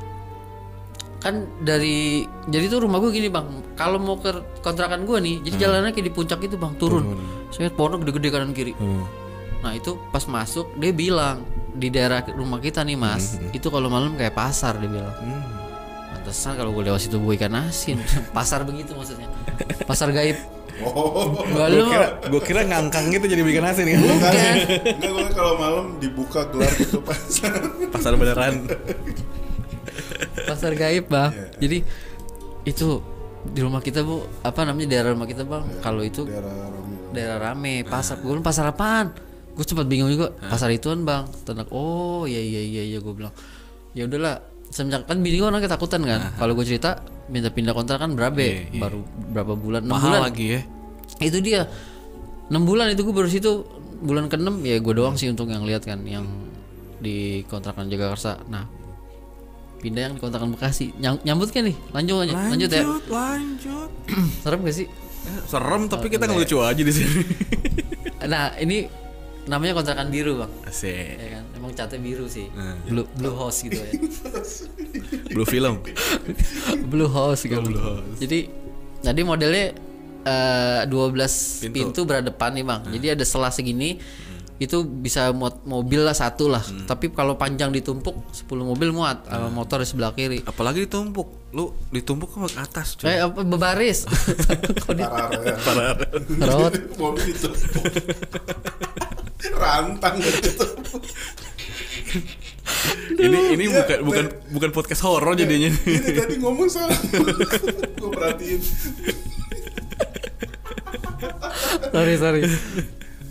kan 1.23 1.47
dari 1.63 2.27
jadi 2.51 2.67
tuh 2.67 2.83
rumah 2.83 2.99
gue 2.99 3.07
gini 3.15 3.31
bang, 3.31 3.47
kalau 3.79 3.95
mau 3.95 4.19
ke 4.19 4.27
kontrakan 4.59 5.07
gue 5.07 5.23
nih, 5.23 5.35
jadi 5.47 5.55
jalannya 5.55 5.95
kayak 5.95 6.11
di 6.11 6.13
puncak 6.13 6.43
itu 6.43 6.59
bang, 6.59 6.75
turun. 6.75 7.15
Saya 7.47 7.71
lihat 7.71 7.79
pohon 7.79 7.95
gede-gede 8.03 8.27
kanan 8.27 8.51
kiri. 8.51 8.75
Hmm. 8.75 9.07
Nah 9.63 9.71
itu 9.71 9.95
pas 10.11 10.27
masuk 10.27 10.67
dia 10.75 10.91
bilang 10.91 11.47
di 11.73 11.89
daerah 11.89 12.21
rumah 12.29 12.57
kita 12.57 12.81
nih 12.81 12.93
mas, 12.93 13.37
itu 13.49 13.67
kalau 13.67 13.89
malam 13.89 14.13
kayak 14.13 14.33
pasar 14.33 14.77
dia 14.77 14.87
bilang. 14.87 15.15
Hmm. 15.17 15.43
Pantesan 16.13 16.53
kalau 16.55 16.71
gue 16.71 16.85
lewat 16.85 17.01
situ 17.01 17.17
gue 17.17 17.33
ikan 17.35 17.57
asin, 17.57 17.97
pasar 18.37 18.61
begitu 18.63 18.93
maksudnya, 18.93 19.27
pasar 19.83 20.13
gaib. 20.13 20.37
Oh. 20.81 21.29
Gak 21.53 21.69
Gue 21.69 21.77
lu 21.77 21.85
kira, 21.85 22.07
gua 22.33 22.41
kira 22.41 22.61
ngangkang 22.65 23.13
gitu 23.13 23.29
jadi 23.29 23.45
bikin 23.45 23.61
asin 23.61 23.85
kan. 23.93 23.99
Enggak, 24.01 24.33
enggak 24.89 25.11
gue 25.13 25.27
kalau 25.31 25.53
malam 25.55 25.85
dibuka 26.01 26.49
gelar 26.49 26.73
gitu 26.73 26.97
pas. 26.97 27.21
Pasar 27.93 28.17
beneran. 28.17 28.65
pasar 30.49 30.73
gaib 30.73 31.05
bang. 31.07 31.29
Iya. 31.29 31.45
Jadi 31.61 31.77
itu 32.65 32.89
di 33.43 33.59
rumah 33.61 33.85
kita 33.85 34.01
bu, 34.01 34.23
apa 34.41 34.65
namanya 34.65 34.87
daerah 34.89 35.13
rumah 35.13 35.29
kita 35.29 35.45
bang? 35.45 35.63
Kalau 35.83 36.01
itu 36.01 36.25
Daerah 36.25 36.49
Rami. 36.49 36.95
daerah 37.13 37.37
rame 37.37 37.73
pasar 37.85 38.17
gue 38.17 38.33
pasar 38.41 38.65
apaan 38.73 39.13
gue 39.53 39.65
sempat 39.65 39.85
bingung 39.85 40.09
juga 40.09 40.33
pasar 40.41 40.73
ituan 40.73 41.05
bang? 41.05 41.29
Tenang 41.45 41.69
oh 41.69 42.25
iya 42.25 42.41
iya 42.41 42.61
iya 42.61 42.83
iya 42.83 42.97
gue 42.97 43.13
bilang. 43.13 43.33
Ya 43.93 44.09
udahlah 44.09 44.41
semenjak 44.67 45.05
kan 45.05 45.21
bini 45.21 45.37
gue 45.37 45.45
anaknya 45.45 45.69
ketakutan 45.69 46.01
kan. 46.01 46.33
Kalau 46.35 46.57
gue 46.57 46.65
cerita 46.65 47.01
minta 47.29 47.53
pindah 47.53 47.71
kontrakan 47.71 48.17
berapa 48.17 48.35
Iya, 48.35 48.67
iya. 48.73 48.81
baru 48.81 48.99
berapa 49.29 49.53
bulan 49.53 49.85
enam 49.85 49.95
bulan. 49.95 50.21
lagi 50.25 50.45
ya. 50.57 50.61
itu 51.21 51.37
dia 51.39 51.69
enam 52.49 52.65
bulan 52.65 52.89
itu 52.91 53.05
gue 53.05 53.13
baru 53.13 53.29
situ. 53.29 53.63
Bulan 54.03 54.27
ke 54.27 54.35
ya 54.67 54.83
gue 54.83 54.93
doang 54.97 55.15
sih 55.15 55.31
untuk 55.31 55.47
yang 55.47 55.63
lihat 55.63 55.87
kan 55.87 56.01
yang 56.03 56.27
di 56.99 57.45
kontrakan 57.47 57.87
Jagakarsa. 57.87 58.41
Nah 58.49 58.65
pindah 59.79 60.09
yang 60.09 60.13
di 60.17 60.21
kontrakan 60.23 60.49
Bekasi. 60.51 60.91
Nyam- 60.97 61.21
nyambut 61.21 61.53
kan 61.53 61.63
nih? 61.69 61.75
Lanjut 61.93 62.15
lanjut 62.25 62.35
lanjut 62.35 62.69
ya. 62.71 62.83
lanjut. 63.07 63.89
serem 64.43 64.59
gak 64.65 64.75
sih? 64.75 64.87
Serem 65.47 65.87
tapi 65.87 66.11
kita 66.11 66.27
ngelucu 66.27 66.59
aja 66.59 66.81
di 66.81 66.91
sini. 66.91 67.21
nah 68.23 68.55
ini 68.55 69.02
namanya 69.45 69.73
kontrakan 69.73 70.07
biru 70.07 70.39
bang 70.39 70.51
Asik. 70.63 71.15
ya 71.15 71.27
kan 71.33 71.43
emang 71.53 71.71
catnya 71.71 71.99
biru 71.99 72.25
sih 72.25 72.47
Hmm. 72.49 72.79
blue 72.85 73.07
blue 73.13 73.33
house 73.33 73.59
gitu 73.61 73.75
ya 73.75 73.91
Blue 75.33 75.43
film. 75.45 75.83
blue 76.91 77.07
house 77.07 77.43
gitu 77.43 77.59
Blue 77.59 77.75
house. 77.77 78.17
jadi 78.17 78.47
jadi 78.99 79.21
modelnya 79.21 79.65
eh 80.23 80.81
12 80.87 81.67
Pintu. 81.67 81.73
pintu. 81.73 81.99
berhadapan 82.03 82.49
nih 82.53 82.63
bang 82.63 82.81
jadi 82.89 83.07
ada 83.13 83.23
selah 83.23 83.49
segini 83.49 83.99
itu 84.55 84.79
bisa 84.81 85.33
muat 85.33 85.59
mobil 85.63 85.99
lah 85.99 86.13
satu 86.13 86.47
lah 86.47 86.63
tapi 86.85 87.09
kalau 87.09 87.35
panjang 87.35 87.67
ditumpuk 87.69 88.15
10 88.31 88.47
mobil 88.55 88.89
muat 88.89 89.25
sama 89.25 89.51
motor 89.51 89.77
di 89.77 89.87
sebelah 89.89 90.13
kiri 90.13 90.39
Apalagi 90.41 90.87
ditumpuk. 90.87 91.27
Lu 91.51 91.69
ditumpuk 91.89 92.31
ke 92.31 92.55
atas 92.55 92.95
cuy. 92.95 93.11
eh 93.11 93.19
apa 93.19 93.43
bebaris 93.43 94.07
Parah 95.65 95.83
ya. 95.91 95.93
Rot. 96.47 96.73
Mobil 96.95 97.29
itu. 97.29 97.49
Rantang 99.51 100.15
gitu. 100.17 100.65
ini 103.15 103.37
ini 103.53 103.65
bukan 103.67 103.99
bukan 104.01 104.25
bukan 104.49 104.69
podcast 104.71 105.01
horor 105.01 105.33
jadinya. 105.33 105.67
Ini 105.69 106.09
tadi 106.13 106.35
ngomong 106.37 106.67
salah. 106.67 106.95
gue 107.99 108.09
perhatiin. 108.09 108.61
sorry 111.85 112.15
sorry 112.17 112.41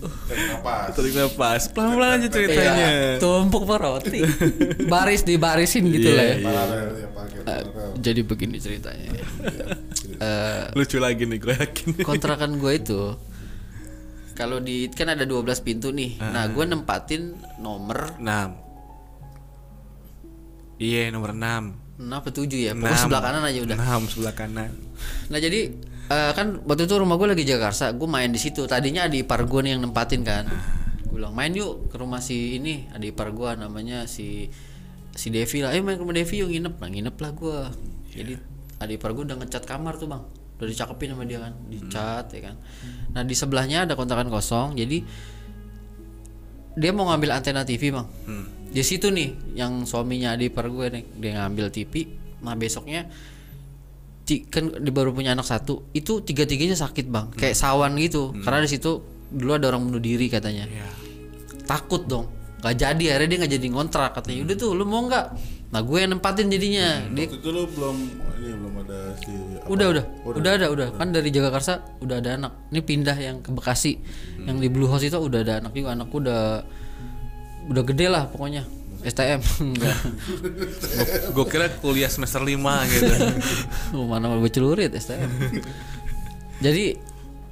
Kenapa? 0.02 0.90
Tarik 0.90 1.12
nafas. 1.14 1.62
Pelan-pelan 1.68 2.18
aja 2.18 2.28
ceritanya. 2.28 2.74
Iya, 2.74 3.20
tumpuk 3.20 3.68
roti 3.68 4.18
baris 4.84 5.22
dibarisin 5.22 5.86
gitu 5.86 6.10
Iya, 6.10 6.16
lah 6.16 6.24
ya 6.24 6.36
Paralel 6.40 6.82
ya 6.90 7.06
Eh, 7.06 7.10
paralel. 7.12 7.90
jadi 7.98 8.20
begini 8.22 8.56
ceritanya 8.58 9.08
Eh, 10.18 10.62
Lucu 10.74 10.98
lagi 10.98 11.22
nih 11.22 11.38
gue 11.38 11.54
yakin. 11.54 11.88
kontrakan 12.02 12.56
gue 12.56 12.72
itu 12.74 13.00
kalau 14.32 14.58
di 14.58 14.88
kan 14.92 15.12
ada 15.12 15.28
12 15.28 15.64
pintu 15.64 15.92
nih. 15.92 16.16
Nah, 16.20 16.48
gue 16.48 16.64
nempatin 16.64 17.36
nomor 17.60 18.16
6. 18.18 20.82
Iya, 20.82 21.14
nomor 21.14 21.30
6. 21.36 22.02
6 22.02 22.10
apa 22.10 22.28
7 22.34 22.50
ya. 22.58 22.72
Pokoknya 22.74 22.98
sebelah 22.98 23.22
kanan 23.22 23.42
aja 23.46 23.60
udah. 23.62 23.76
6 23.78 24.10
sebelah 24.10 24.34
kanan. 24.34 24.72
Nah, 25.30 25.38
jadi 25.38 25.60
eh, 26.10 26.32
kan 26.34 26.58
waktu 26.66 26.90
itu 26.90 26.94
rumah 26.98 27.14
gue 27.20 27.28
lagi 27.30 27.44
Jakarta, 27.46 27.94
gue 27.94 28.08
main 28.10 28.32
di 28.32 28.40
situ. 28.40 28.66
Tadinya 28.66 29.06
ada 29.06 29.14
ipar 29.14 29.46
gue 29.46 29.60
nih 29.62 29.78
yang 29.78 29.86
nempatin 29.86 30.26
kan. 30.26 30.50
Gue 31.06 31.20
bilang 31.20 31.36
main 31.36 31.52
yuk 31.54 31.92
ke 31.92 31.96
rumah 32.00 32.18
si 32.18 32.58
ini, 32.58 32.88
ada 32.90 33.04
ipar 33.04 33.30
gue 33.30 33.50
namanya 33.54 34.10
si 34.10 34.50
si 35.12 35.28
Devi 35.28 35.60
lah. 35.62 35.76
Eh 35.76 35.84
main 35.84 36.00
ke 36.00 36.02
rumah 36.02 36.16
Devi 36.16 36.42
yuk 36.42 36.50
nginep. 36.50 36.74
Nah, 36.80 36.90
nginep 36.90 37.16
lah 37.20 37.30
gue. 37.36 37.58
Jadi 38.12 38.32
ada 38.82 38.90
ipar 38.90 39.14
gue 39.14 39.24
udah 39.28 39.36
ngecat 39.38 39.62
kamar 39.62 39.94
tuh, 40.00 40.10
Bang. 40.10 40.26
Udah 40.58 40.68
dicakepin 40.70 41.14
sama 41.14 41.26
dia 41.26 41.42
kan, 41.42 41.54
dicat 41.66 42.26
ya 42.30 42.40
kan. 42.50 42.56
Nah, 43.12 43.22
di 43.24 43.36
sebelahnya 43.36 43.84
ada 43.84 43.94
kontrakan 43.96 44.32
kosong. 44.32 44.76
Jadi 44.76 45.04
dia 46.72 46.90
mau 46.96 47.08
ngambil 47.12 47.36
antena 47.36 47.62
TV, 47.62 47.92
Bang. 47.92 48.08
Di 48.72 48.80
situ 48.80 49.12
nih 49.12 49.56
yang 49.56 49.84
suaminya 49.84 50.32
ipar 50.40 50.72
gue 50.72 50.86
nih, 50.88 51.04
dia 51.20 51.30
ngambil 51.44 51.68
TV. 51.68 52.08
Nah, 52.40 52.56
besoknya 52.56 53.06
kan 54.48 54.72
dia 54.80 54.92
baru 54.94 55.12
punya 55.12 55.36
anak 55.36 55.44
satu. 55.44 55.84
Itu 55.92 56.24
tiga 56.24 56.48
tiganya 56.48 56.72
sakit 56.72 57.04
bang. 57.12 57.28
Kayak 57.36 57.52
sawan 57.52 57.92
gitu. 58.00 58.32
Karena 58.40 58.64
di 58.64 58.70
situ 58.72 59.04
dulu 59.28 59.60
ada 59.60 59.68
orang 59.68 59.84
bunuh 59.84 60.00
diri 60.00 60.32
katanya. 60.32 60.64
Iya. 60.64 60.88
takut 61.68 62.04
dong. 62.08 62.32
Nggak 62.64 62.74
jadi 62.80 63.04
akhirnya 63.12 63.28
dia 63.28 63.38
nggak 63.44 63.52
jadi 63.60 63.68
ngontrak 63.68 64.10
katanya. 64.16 64.40
Udah 64.48 64.56
tuh 64.56 64.70
lu 64.72 64.84
mau 64.88 65.04
nggak 65.04 65.26
nah 65.72 65.80
gue 65.80 65.96
yang 65.96 66.12
nempatin 66.12 66.52
jadinya. 66.52 67.00
Dia 67.16 67.24
Waktu 67.32 67.40
itu 67.40 67.48
lu 67.48 67.64
belum 67.64 67.96
ini 68.38 68.50
belum 68.60 68.74
ada 68.84 68.98
si 69.16 69.32
apa? 69.32 69.66
udah 69.72 69.86
udah. 69.88 70.04
Udah. 70.36 70.52
Ada 70.52 70.66
udah. 70.68 70.88
Kan 71.00 71.08
dari 71.16 71.32
Jagakarsa 71.32 71.80
udah 72.04 72.20
ada 72.20 72.36
anak. 72.36 72.52
Ini 72.68 72.80
pindah 72.84 73.16
yang 73.16 73.40
ke 73.40 73.48
Bekasi. 73.56 73.96
Yang 74.44 74.56
di 74.60 74.68
Blue 74.68 74.84
House 74.84 75.08
itu 75.08 75.16
udah 75.16 75.40
ada 75.40 75.64
anak 75.64 75.72
juga. 75.72 75.96
Anakku 75.96 76.20
udah 76.20 76.60
udah 77.72 77.82
gede 77.88 78.06
lah 78.12 78.28
pokoknya. 78.28 78.68
STM 79.02 79.40
enggak. 79.72 79.98
Gue 81.32 81.44
kira 81.48 81.66
kuliah 81.80 82.12
semester 82.12 82.44
5 82.44 82.52
gitu. 82.92 83.12
Mana 84.12 84.28
mau 84.28 84.44
celurit 84.46 84.92
STM. 84.92 85.26
Jadi 86.60 86.94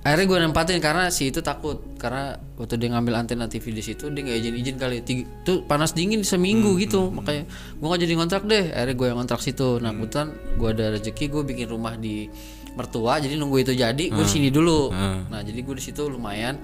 akhirnya 0.00 0.26
gue 0.26 0.38
nempatin 0.40 0.78
karena 0.80 1.12
si 1.12 1.28
itu 1.28 1.40
takut. 1.40 1.80
Karena 2.00 2.33
waktu 2.57 2.80
dia 2.80 2.88
ngambil 2.88 3.21
antena 3.21 3.45
TV 3.47 3.69
di 3.71 3.85
situ 3.85 4.09
dia 4.09 4.23
nggak 4.25 4.38
izin 4.40 4.54
izin 4.57 4.76
kali. 4.80 4.97
Tiga- 5.04 5.28
tuh 5.45 5.62
panas 5.64 5.92
dingin 5.92 6.25
seminggu 6.25 6.73
gitu. 6.78 7.12
makanya 7.12 7.45
gue 7.76 7.87
nggak 7.87 8.00
jadi 8.00 8.12
ngontrak 8.16 8.42
deh. 8.45 8.64
Akhirnya 8.73 8.95
gue 8.97 9.07
yang 9.07 9.19
ngontrak 9.21 9.40
situ. 9.40 9.76
Nah 9.78 9.92
kebetulan 9.92 10.28
gue 10.57 10.69
ada 10.73 10.85
rezeki 10.97 11.25
gue 11.28 11.42
bikin 11.45 11.66
rumah 11.69 11.95
di 11.95 12.26
mertua. 12.73 13.21
Jadi 13.21 13.37
nunggu 13.37 13.61
itu 13.61 13.73
jadi 13.73 14.04
gue 14.09 14.25
di 14.25 14.30
sini 14.30 14.49
dulu. 14.49 14.88
Nah 15.28 15.40
jadi 15.45 15.61
gue 15.61 15.75
di 15.76 15.85
situ 15.85 16.09
lumayan. 16.09 16.57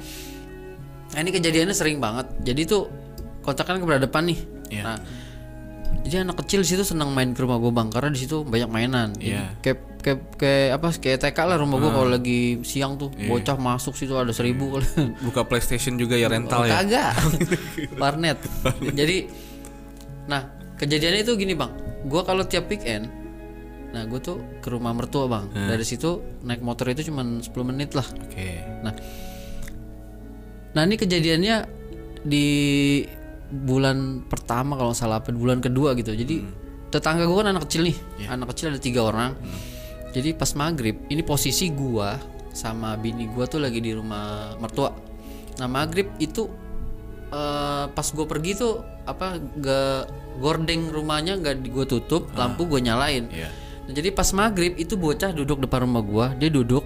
Nah 1.12 1.18
ini 1.20 1.30
kejadiannya 1.30 1.76
sering 1.76 2.00
banget. 2.00 2.26
Jadi 2.40 2.62
tuh 2.64 2.88
kontrakan 3.44 3.78
ke 3.78 4.00
depan 4.02 4.26
nih. 4.26 4.38
Iya. 4.66 4.82
nah 4.82 4.98
jadi 6.04 6.22
anak 6.26 6.42
kecil 6.44 6.60
di 6.62 6.68
situ 6.68 6.82
senang 6.84 7.10
main 7.14 7.32
ke 7.32 7.40
rumah 7.42 7.56
gue 7.56 7.72
bang 7.72 7.88
karena 7.90 8.10
di 8.12 8.20
situ 8.20 8.42
banyak 8.44 8.70
mainan. 8.70 9.10
Iya. 9.18 9.56
kayak 9.62 9.78
kayak 10.04 10.20
kayak 10.38 10.68
apa 10.78 10.88
kayak 11.02 11.18
TK 11.18 11.38
lah 11.50 11.56
rumah 11.58 11.82
gue 11.82 11.90
kalau 11.90 12.08
lagi 12.10 12.62
siang 12.62 12.94
tuh 12.94 13.10
bocah 13.10 13.58
masuk 13.58 13.98
situ 13.98 14.14
ada 14.14 14.30
seribu 14.30 14.76
kali. 14.78 14.86
Buka 15.26 15.42
PlayStation 15.46 15.98
juga 15.98 16.14
ya 16.14 16.30
rental 16.30 16.66
ya. 16.66 16.78
kagak. 16.82 17.12
Warnet. 18.00 18.38
Jadi 18.94 19.26
nah 20.30 20.46
kejadiannya 20.78 21.22
itu 21.26 21.32
gini 21.34 21.54
bang. 21.58 21.72
Gue 22.06 22.22
kalau 22.22 22.46
tiap 22.46 22.70
weekend 22.70 23.10
nah 23.94 24.02
gue 24.04 24.20
tuh 24.20 24.38
ke 24.62 24.68
rumah 24.70 24.94
mertua 24.94 25.26
bang. 25.26 25.46
Dari 25.50 25.82
situ 25.86 26.22
naik 26.44 26.62
motor 26.62 26.86
itu 26.92 27.10
cuma 27.10 27.26
10 27.26 27.50
menit 27.66 27.94
lah. 27.98 28.06
Oke. 28.06 28.62
nah 28.84 28.94
nah 30.76 30.84
ini 30.84 31.00
kejadiannya 31.00 31.56
di 32.26 32.46
bulan 33.50 34.26
pertama 34.26 34.74
kalau 34.74 34.92
salah 34.92 35.22
apa 35.22 35.30
bulan 35.30 35.62
kedua 35.62 35.94
gitu. 35.94 36.12
Jadi 36.12 36.42
tetangga 36.90 37.26
gue 37.26 37.36
kan 37.36 37.48
anak 37.50 37.66
kecil 37.68 37.86
nih. 37.86 37.96
Anak 38.30 38.54
kecil 38.54 38.74
ada 38.74 38.80
tiga 38.80 39.06
orang. 39.06 39.34
Jadi 40.16 40.32
pas 40.32 40.48
maghrib 40.56 40.96
ini 41.12 41.20
posisi 41.20 41.68
gua 41.68 42.16
sama 42.56 42.96
bini 42.96 43.28
gua 43.28 43.44
tuh 43.44 43.60
lagi 43.60 43.84
di 43.84 43.92
rumah 43.92 44.56
mertua. 44.56 44.88
Nah 45.60 45.68
maghrib 45.68 46.08
itu 46.16 46.48
eh, 47.28 47.84
pas 47.92 48.06
gue 48.08 48.24
pergi 48.24 48.56
tuh 48.56 48.80
apa 49.04 49.36
gak 49.60 50.00
gordeng 50.40 50.88
rumahnya 50.88 51.36
nggak 51.36 51.68
gue 51.68 51.84
tutup 51.84 52.32
lampu 52.32 52.64
gue 52.64 52.80
nyalain. 52.80 53.28
Iya. 53.28 53.52
Nah, 53.86 53.92
jadi 53.94 54.10
pas 54.10 54.26
maghrib 54.34 54.74
itu 54.80 54.98
bocah 54.98 55.36
duduk 55.36 55.62
depan 55.62 55.84
rumah 55.84 56.02
gua 56.02 56.26
dia 56.32 56.48
duduk. 56.48 56.82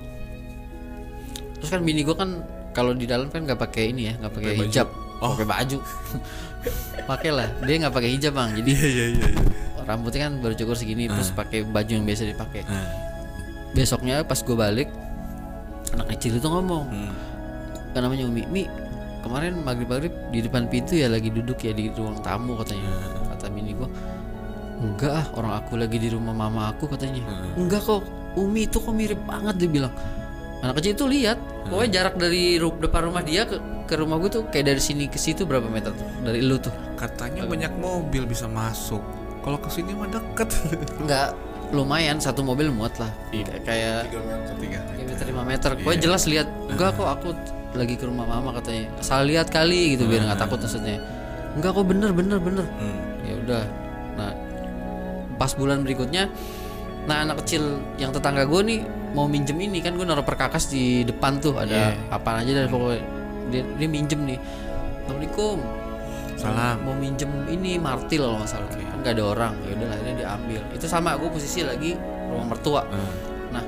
Terus 1.63 1.71
kan 1.71 1.87
bini 1.87 2.03
gua 2.03 2.19
kan 2.19 2.43
kalau 2.75 2.99
di 2.99 3.07
dalam 3.07 3.31
kan 3.31 3.47
nggak 3.47 3.63
pakai 3.63 3.95
ini 3.95 4.11
ya 4.11 4.15
nggak 4.19 4.33
pakai 4.35 4.53
hijab 4.59 4.89
pakai 5.23 5.47
baju. 5.47 5.79
Pakai 7.11 7.31
lah. 7.33 7.49
Dia 7.63 7.77
nggak 7.81 7.91
pakai 7.91 8.11
hijab 8.13 8.33
bang. 8.33 8.51
Jadi 8.53 8.71
Iya 8.71 8.87
iya 8.87 9.07
iya. 9.11 9.27
iya. 9.31 9.43
rambutnya 9.81 10.29
kan 10.29 10.39
baru 10.39 10.55
cukur 10.55 10.77
segini 10.77 11.09
terus 11.09 11.33
pakai 11.33 11.65
baju 11.65 11.91
yang 11.91 12.05
biasa 12.05 12.23
dipakai. 12.25 12.63
Ah. 12.65 12.85
besoknya 13.71 14.23
pas 14.23 14.39
gue 14.39 14.53
balik 14.53 14.87
anak 15.91 16.15
kecil 16.15 16.37
itu 16.37 16.47
ngomong 16.47 16.85
Hmm. 16.87 17.11
kan 17.91 18.03
namanya 18.03 18.27
Umi. 18.27 18.43
Mi 18.47 18.63
kemarin 19.21 19.59
maghrib 19.61 19.87
maghrib 19.87 20.15
di 20.31 20.41
depan 20.41 20.67
pintu 20.67 20.95
ya 20.95 21.07
lagi 21.07 21.27
duduk 21.29 21.59
ya 21.59 21.73
di 21.73 21.91
ruang 21.91 22.19
tamu 22.21 22.55
katanya. 22.57 22.87
Kata 23.31 23.47
bini 23.49 23.75
gua 23.75 23.89
enggak 24.79 25.13
ah 25.13 25.27
orang 25.35 25.53
aku 25.59 25.73
lagi 25.75 25.97
di 25.97 26.09
rumah 26.09 26.33
mama 26.33 26.71
aku 26.71 26.87
katanya. 26.87 27.25
Enggak 27.55 27.83
kok 27.83 28.05
Umi 28.35 28.67
itu 28.67 28.79
kok 28.79 28.95
mirip 28.95 29.19
banget 29.25 29.59
dia 29.59 29.71
bilang 29.71 29.95
anak 30.61 30.75
kecil 30.77 30.93
itu 30.93 31.07
lihat 31.09 31.39
pokoknya 31.67 31.91
jarak 31.91 32.15
dari 32.15 32.57
ru- 32.57 32.77
depan 32.77 33.01
rumah 33.03 33.21
dia 33.21 33.45
ke 33.45 33.57
ke 33.85 33.95
rumah 33.95 34.17
gue 34.17 34.31
tuh 34.31 34.43
kayak 34.47 34.71
dari 34.71 34.79
sini 34.79 35.05
ke 35.07 35.17
situ 35.17 35.43
berapa 35.43 35.67
meter 35.67 35.91
tuh 35.91 36.09
dari 36.21 36.41
lu 36.41 36.57
tuh 36.57 36.71
Katanya 36.95 37.43
banyak 37.43 37.73
mobil 37.75 38.29
bisa 38.29 38.45
masuk. 38.45 39.01
Kalau 39.41 39.57
ke 39.57 39.73
sini 39.73 39.97
mah 39.97 40.05
deket. 40.07 40.53
enggak 41.01 41.33
lumayan 41.71 42.21
satu 42.21 42.45
mobil 42.45 42.69
muat 42.69 42.93
lah 42.99 43.09
Iya. 43.31 43.57
kayak 43.63 43.99
Tiga 44.07 44.21
meter. 44.21 44.55
Tiga. 44.61 44.81
Ya 44.93 45.05
meter 45.09 45.25
lima 45.25 45.43
meter. 45.43 45.71
Pokoknya 45.81 46.01
jelas 46.03 46.23
lihat. 46.29 46.45
Enggak 46.69 47.01
kok 47.01 47.09
aku 47.09 47.33
lagi 47.73 47.97
ke 47.97 48.05
rumah 48.05 48.29
mama 48.29 48.53
katanya. 48.53 48.93
Salah 49.01 49.25
lihat 49.25 49.49
kali 49.49 49.97
gitu 49.97 50.05
biar 50.05 50.29
nggak 50.29 50.39
takut 50.39 50.61
maksudnya. 50.61 51.01
Enggak 51.57 51.73
kok 51.73 51.87
bener 51.89 52.13
bener 52.13 52.37
bener. 52.37 52.67
Hmm. 52.69 53.01
Ya 53.25 53.35
udah. 53.41 53.65
Nah 54.21 54.33
pas 55.35 55.57
bulan 55.57 55.81
berikutnya, 55.81 56.29
nah 57.09 57.25
anak 57.25 57.41
kecil 57.41 57.81
yang 57.97 58.13
tetangga 58.13 58.45
gue 58.45 58.61
nih 58.61 58.81
mau 59.11 59.27
minjem 59.27 59.59
ini 59.59 59.83
kan 59.83 59.95
gue 59.95 60.07
naruh 60.07 60.23
perkakas 60.23 60.71
di 60.71 61.03
depan 61.03 61.39
tuh 61.39 61.59
ada 61.59 61.93
apa 62.09 62.41
aja 62.41 62.63
dari 62.63 62.69
pokoknya 62.71 63.01
dia, 63.51 63.63
dia 63.77 63.89
minjem 63.91 64.21
nih. 64.25 64.39
Assalamualaikum. 65.05 65.59
Salam. 66.39 66.77
Mau 66.87 66.95
minjem 66.95 67.29
ini 67.51 67.77
martil 67.77 68.23
kalau 68.23 68.39
nggak 68.39 68.51
salah. 68.51 68.71
Kan 68.71 68.99
nggak 69.03 69.15
ada 69.19 69.25
orang. 69.27 69.53
Ya 69.67 69.71
udah 69.75 69.89
akhirnya 69.91 70.15
diambil. 70.17 70.61
Itu 70.73 70.87
sama 70.87 71.19
gue 71.19 71.29
posisi 71.29 71.61
lagi 71.61 71.99
rumah 72.31 72.47
mertua. 72.47 72.87
Ah. 72.87 73.13
Nah, 73.51 73.65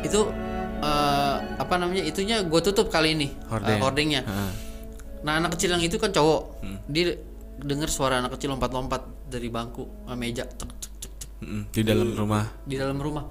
itu 0.00 0.20
eh, 0.80 1.36
apa 1.60 1.74
namanya? 1.76 2.02
Itunya 2.02 2.40
gue 2.40 2.60
tutup 2.64 2.88
kali 2.88 3.12
ini 3.12 3.28
Hordeng. 3.52 3.76
eh, 3.76 3.82
hordengnya. 3.84 4.22
Ah. 4.24 4.50
Nah, 5.22 5.32
anak 5.36 5.54
kecil 5.60 5.76
yang 5.76 5.84
itu 5.84 6.00
kan 6.00 6.10
cowok. 6.10 6.64
Dia 6.88 7.12
dengar 7.56 7.92
suara 7.92 8.20
anak 8.20 8.36
kecil 8.36 8.52
lompat-lompat 8.52 9.28
dari 9.28 9.48
bangku 9.48 10.08
meja 10.12 10.44
cek, 10.44 10.70
cek, 10.76 10.92
cek, 11.00 11.12
cek, 11.18 11.30
Mm-mm. 11.40 11.62
Di 11.72 11.82
dalam 11.84 12.12
rumah. 12.12 12.44
di 12.64 12.76
dalam 12.76 12.96
rumah. 12.96 13.24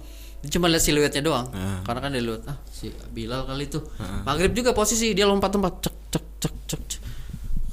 Cuma 0.52 0.72
lihat 0.72 0.84
siluetnya 0.84 1.22
doang. 1.22 1.48
Ah. 1.52 1.82
Karena 1.86 2.00
kan 2.00 2.10
dia 2.14 2.24
lihat 2.24 2.44
ah 2.48 2.58
si 2.70 2.92
Bilal 3.12 3.46
kali 3.46 3.68
itu. 3.68 3.80
Maghrib 4.28 4.52
juga 4.54 4.72
posisi 4.72 5.12
dia 5.12 5.26
lompat-lompat 5.26 5.74
cek 5.82 5.96
cek 6.12 6.26
cek 6.42 6.54
cek. 6.68 6.82
cek. 6.90 7.02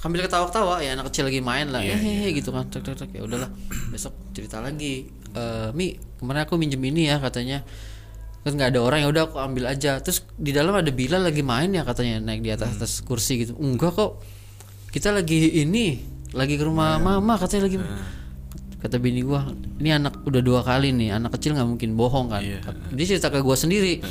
Sambil 0.03 0.27
ketawa-ketawa 0.27 0.83
ya 0.83 0.99
anak 0.99 1.15
kecil 1.15 1.31
lagi 1.31 1.39
main 1.39 1.71
lah. 1.71 1.79
Iya, 1.79 1.95
Hehehe 1.95 2.35
gitu 2.35 2.51
kan. 2.51 2.67
Cek 2.69 2.83
cek 2.83 2.97
cek 3.07 3.11
ya 3.15 3.23
udahlah. 3.23 3.51
Besok 3.95 4.15
cerita 4.35 4.59
lagi. 4.59 5.07
Eh 5.33 5.71
Mi, 5.73 5.95
kemarin 6.19 6.43
aku 6.43 6.59
minjem 6.59 6.83
ini 6.83 7.07
ya 7.07 7.23
katanya. 7.23 7.63
Kan 8.43 8.59
nggak 8.59 8.75
ada 8.75 8.81
orang 8.83 9.07
ya 9.07 9.09
udah 9.15 9.23
aku 9.31 9.39
ambil 9.39 9.71
aja. 9.71 10.03
Terus 10.03 10.27
di 10.35 10.51
dalam 10.51 10.75
ada 10.75 10.91
Bilal 10.91 11.23
lagi 11.23 11.47
main 11.47 11.71
ya 11.71 11.87
katanya 11.87 12.19
naik 12.19 12.43
di 12.43 12.51
atas 12.51 12.75
atas 12.75 12.93
kursi 13.07 13.47
gitu. 13.47 13.55
Enggak 13.59 13.95
kok. 13.95 14.19
Kita 14.91 15.15
lagi 15.15 15.63
ini 15.63 16.03
lagi 16.33 16.57
ke 16.57 16.65
rumah 16.65 16.97
mama 16.97 17.37
katanya 17.37 17.69
lagi 17.69 17.79
kata 18.83 18.99
bini 18.99 19.23
gua 19.23 19.47
ini 19.79 19.95
anak 19.95 20.27
udah 20.27 20.43
dua 20.43 20.61
kali 20.67 20.91
nih 20.91 21.15
anak 21.15 21.39
kecil 21.39 21.55
nggak 21.55 21.69
mungkin 21.71 21.95
bohong 21.95 22.35
kan? 22.35 22.43
Iya. 22.43 22.59
dia 22.91 23.07
cerita 23.07 23.31
ke 23.31 23.39
gua 23.39 23.55
sendiri. 23.55 24.03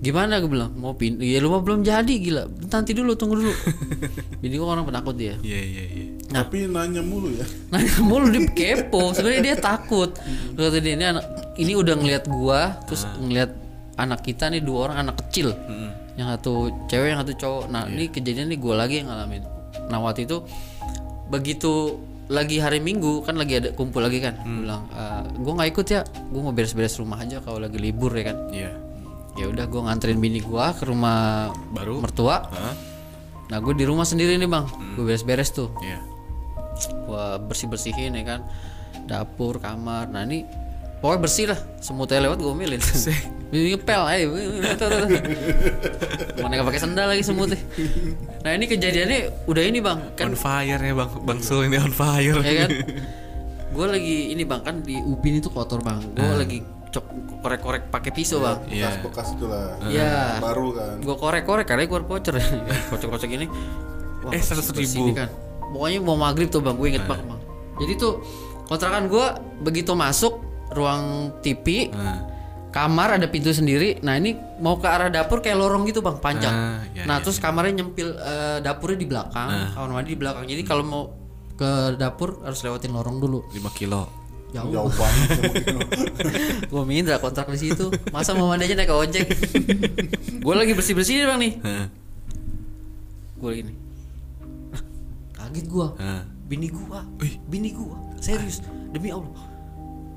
Gimana? 0.00 0.40
gue 0.40 0.48
bilang 0.48 0.72
mau 0.80 0.96
pin 0.96 1.20
ya 1.20 1.44
rumah 1.44 1.60
belum 1.60 1.84
jadi 1.84 2.08
gila. 2.08 2.48
Nanti 2.72 2.96
dulu 2.96 3.18
tunggu 3.18 3.36
dulu. 3.36 3.52
Bini 4.40 4.56
gua 4.56 4.78
orang 4.78 4.88
penakut 4.88 5.12
dia. 5.18 5.36
Iya 5.44 5.60
iya 5.60 5.84
iya. 5.92 6.04
Tapi 6.30 6.70
nanya 6.70 7.04
mulu 7.04 7.28
ya. 7.34 7.44
nah 7.74 7.82
mulu 8.00 8.32
dia 8.32 8.48
kepo. 8.48 9.12
Sebenarnya 9.12 9.52
dia 9.52 9.56
takut. 9.60 10.16
Terus 10.56 10.64
kata 10.72 10.78
dia 10.80 10.94
ini 10.96 11.04
anak 11.04 11.24
ini 11.60 11.76
udah 11.76 11.94
ngelihat 12.00 12.24
gua 12.32 12.80
terus 12.88 13.04
ngelihat 13.20 13.52
anak 14.00 14.24
kita 14.24 14.48
nih 14.48 14.64
dua 14.64 14.88
orang 14.88 15.04
anak 15.04 15.20
kecil. 15.26 15.52
Yang 16.16 16.40
satu 16.40 16.52
cewek 16.88 17.08
yang 17.12 17.20
satu 17.20 17.34
cowok. 17.36 17.64
Nah 17.68 17.84
ini 17.84 18.08
kejadian 18.08 18.48
nih 18.48 18.58
gua 18.62 18.80
lagi 18.80 19.04
yang 19.04 19.12
ngalamin. 19.12 19.44
Nah 19.92 20.00
waktu 20.00 20.24
itu 20.24 20.40
begitu 21.28 22.00
lagi 22.30 22.62
hari 22.62 22.78
minggu 22.78 23.26
kan 23.26 23.34
lagi 23.34 23.58
ada 23.58 23.74
kumpul 23.74 23.98
lagi 24.00 24.22
kan. 24.22 24.38
Gua 24.38 24.54
bilang 24.62 24.82
"Eh, 24.88 25.22
gua 25.42 25.52
nggak 25.58 25.70
ikut 25.74 25.86
ya 25.90 26.00
gua 26.30 26.40
mau 26.46 26.54
beres-beres 26.54 26.94
rumah 26.96 27.18
aja 27.18 27.42
kalau 27.42 27.58
lagi 27.58 27.76
libur 27.76 28.14
ya 28.14 28.30
kan. 28.30 28.38
Iya. 28.50 28.72
ya 29.38 29.46
udah 29.46 29.66
gua 29.66 29.88
nganterin 29.88 30.18
bini 30.18 30.38
gua 30.38 30.74
ke 30.74 30.86
rumah 30.86 31.50
Baru. 31.70 31.98
mertua. 31.98 32.46
Hah? 32.46 32.74
nah 33.50 33.58
gue 33.58 33.74
di 33.74 33.82
rumah 33.82 34.06
sendiri 34.06 34.38
nih 34.38 34.46
bang. 34.46 34.62
Gue 34.94 35.10
beres-beres 35.10 35.50
tuh. 35.50 35.74
Iya. 35.82 35.98
gua 37.02 37.34
bersih 37.36 37.66
bersihin 37.66 38.14
ya 38.14 38.22
kan. 38.22 38.40
Dapur 39.04 39.58
kamar. 39.58 40.06
Nah 40.06 40.22
ini 40.22 40.46
pokoknya 41.00 41.20
bersih 41.20 41.46
lah 41.48 41.58
semutnya 41.80 42.20
lewat 42.20 42.38
gue 42.38 42.52
milin 42.52 42.80
ini 43.50 43.74
ngepel 43.74 44.02
aja 44.04 44.24
mana 46.40 46.52
nggak 46.54 46.68
pakai 46.68 46.80
sendal 46.80 47.06
lagi 47.08 47.20
semutnya 47.20 47.60
nah 48.40 48.50
ini 48.52 48.64
kejadiannya 48.64 49.44
udah 49.44 49.62
ini 49.64 49.78
bang. 49.80 49.98
Kan 50.16 50.32
on 50.32 50.36
fire 50.38 50.80
ya 50.80 50.94
bang. 50.94 51.10
Bang 51.20 51.40
Sul 51.42 51.68
ini 51.68 51.76
on 51.76 51.92
fire. 51.92 52.40
Ya 52.40 52.64
kan? 52.64 52.70
Gue 53.70 53.84
lagi 53.84 54.32
ini 54.32 54.42
bang. 54.44 54.60
Kan 54.64 54.80
di 54.80 54.96
upin 54.96 55.36
itu 55.36 55.52
kotor 55.52 55.84
bang. 55.84 56.00
Gue 56.16 56.36
lagi 56.40 56.58
cok 56.88 57.04
korek-korek 57.44 57.92
pakai 57.92 58.10
pisau 58.10 58.40
bang. 58.40 58.58
Iya. 58.64 58.96
Bekas-bekas 58.96 59.28
itulah. 59.36 59.76
Iya. 59.84 60.40
Baru 60.40 60.72
kan. 60.72 60.96
gue 61.04 61.16
korek-korek 61.16 61.66
karena 61.68 61.84
keluar 61.84 62.04
voucher. 62.08 62.40
Kocok-kocok 62.90 63.28
gini. 63.28 63.46
Wah, 64.24 64.32
Eh, 64.32 64.40
100.000. 64.40 64.72
bersih 64.72 65.00
nih 65.04 65.14
kan. 65.20 65.28
Pokoknya 65.76 65.98
mau 66.00 66.16
maghrib 66.16 66.48
tuh 66.48 66.64
bang. 66.64 66.80
Gue 66.80 66.96
inget 66.96 67.04
banget 67.04 67.28
bang. 67.28 67.40
Jadi 67.76 67.92
tuh 68.00 68.24
kontrakan 68.72 69.04
gue 69.04 69.26
begitu 69.60 69.92
masuk 69.92 70.40
ruang 70.70 71.34
TV 71.40 71.90
Ah. 71.90 72.22
kamar 72.70 73.18
ada 73.18 73.26
pintu 73.26 73.50
sendiri. 73.50 73.98
Nah 74.00 74.14
ini 74.14 74.30
mau 74.58 74.78
ke 74.78 74.86
arah 74.86 75.10
dapur 75.10 75.42
kayak 75.42 75.58
lorong 75.58 75.82
gitu 75.84 75.98
bang 76.00 76.16
panjang. 76.16 76.54
Ah, 76.54 76.78
ya, 76.94 77.02
nah 77.02 77.18
ya, 77.18 77.24
terus 77.26 77.42
kamarnya 77.42 77.82
nyempil 77.82 78.14
eh, 78.14 78.58
dapurnya 78.62 78.94
di 78.94 79.06
belakang 79.06 79.48
kamar 79.74 79.90
mandi 79.90 80.14
di 80.14 80.18
belakang. 80.18 80.44
Jadi 80.46 80.62
kalau 80.62 80.84
mau 80.86 81.02
ke 81.54 81.98
dapur 81.98 82.40
harus 82.40 82.62
lewatin 82.62 82.94
lorong 82.94 83.18
dulu. 83.18 83.42
5 83.50 83.74
kilo. 83.74 84.06
Jauh. 84.50 84.70
Jauh 84.70 84.90
banget. 84.90 85.28
gue 86.70 86.82
minta 86.82 87.18
kontrak 87.18 87.50
di 87.50 87.58
situ. 87.60 87.90
Masa 88.10 88.34
mau 88.34 88.46
mandi 88.46 88.66
aja 88.66 88.74
naik 88.74 88.90
ojek? 88.90 89.26
Gue 90.42 90.54
lagi 90.56 90.72
bersih 90.72 90.94
bersih 90.94 91.22
bang 91.22 91.38
nih. 91.38 91.52
Hah. 91.60 91.86
gue 93.36 93.48
lagi 93.48 93.62
nih 93.72 93.76
Lah, 94.68 94.82
kaget 95.32 95.66
gue 95.66 95.86
Hah. 95.96 96.22
bini 96.44 96.68
gua. 96.68 97.00
Wih. 97.18 97.34
bini 97.46 97.70
gua. 97.70 97.94
Serius. 98.18 98.58
Demi 98.90 99.10
allah 99.10 99.49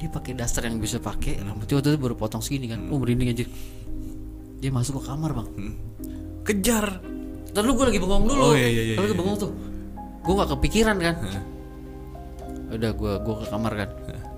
dia 0.03 0.11
pakai 0.11 0.35
daster 0.35 0.67
yang 0.67 0.83
bisa 0.83 0.99
pakai 0.99 1.39
rambutnya 1.39 1.79
waktu 1.79 1.95
itu 1.95 1.99
baru 2.03 2.15
potong 2.19 2.43
segini 2.43 2.67
kan. 2.67 2.91
Oh 2.91 2.99
merinding 2.99 3.31
anjir. 3.31 3.47
Dia 4.59 4.67
masuk 4.67 4.99
ke 4.99 5.07
kamar 5.07 5.31
bang. 5.31 5.47
Kejar. 6.43 6.99
Ntar 7.55 7.63
lu 7.63 7.71
gue 7.79 7.87
lagi 7.87 8.03
bengong 8.03 8.27
dulu. 8.27 8.51
Oh, 8.51 8.51
iya, 8.51 8.67
iya, 8.67 8.83
iya, 8.83 8.95
lagi 8.99 9.15
iya. 9.15 9.19
bengong 9.23 9.37
tuh. 9.39 9.51
Gue 10.27 10.33
gak 10.35 10.51
kepikiran 10.59 10.99
kan. 10.99 11.15
Udah 12.75 12.91
gue 12.91 13.13
gua 13.23 13.35
ke 13.39 13.45
kamar 13.47 13.73
kan. 13.79 13.89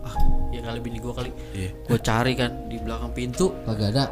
Ah 0.06 0.16
ya 0.54 0.62
kali 0.62 0.80
bini 0.86 1.02
gua 1.02 1.18
kali. 1.18 1.34
Iya. 1.58 1.74
gue 1.82 1.98
cari 1.98 2.34
kan 2.38 2.52
di 2.70 2.78
belakang 2.78 3.10
pintu. 3.18 3.50
Kagak 3.66 3.90
ada. 3.98 4.06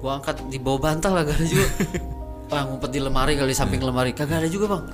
Gue 0.00 0.08
angkat 0.08 0.40
di 0.48 0.56
bawah 0.56 0.80
bantal 0.80 1.20
kagak 1.20 1.36
ada 1.36 1.44
juga. 1.44 1.68
Ah 2.46 2.62
ngumpet 2.62 2.94
di 2.94 3.02
lemari 3.02 3.34
kali 3.34 3.52
di 3.52 3.58
samping 3.58 3.82
lemari. 3.84 4.16
Kagak 4.16 4.40
ada 4.40 4.48
juga 4.48 4.78
bang. 4.78 4.84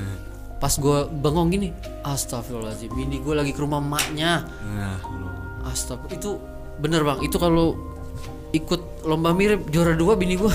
Pas 0.59 0.73
gue 0.73 0.99
bengong 1.23 1.53
gini 1.53 1.69
astagfirullahaladzim 2.03 2.91
bini 2.91 3.21
gue 3.23 3.35
lagi 3.37 3.53
ke 3.55 3.61
rumah 3.63 3.79
emaknya. 3.79 4.49
Nah 4.73 5.23
Astagfirullah. 5.67 6.19
Itu 6.19 6.31
bener 6.79 7.03
bang. 7.07 7.19
Itu 7.23 7.37
kalau 7.39 7.79
ikut 8.53 9.09
lomba 9.09 9.33
mirip 9.33 9.73
juara 9.73 9.97
dua 9.97 10.13
bini 10.13 10.37
gue 10.37 10.53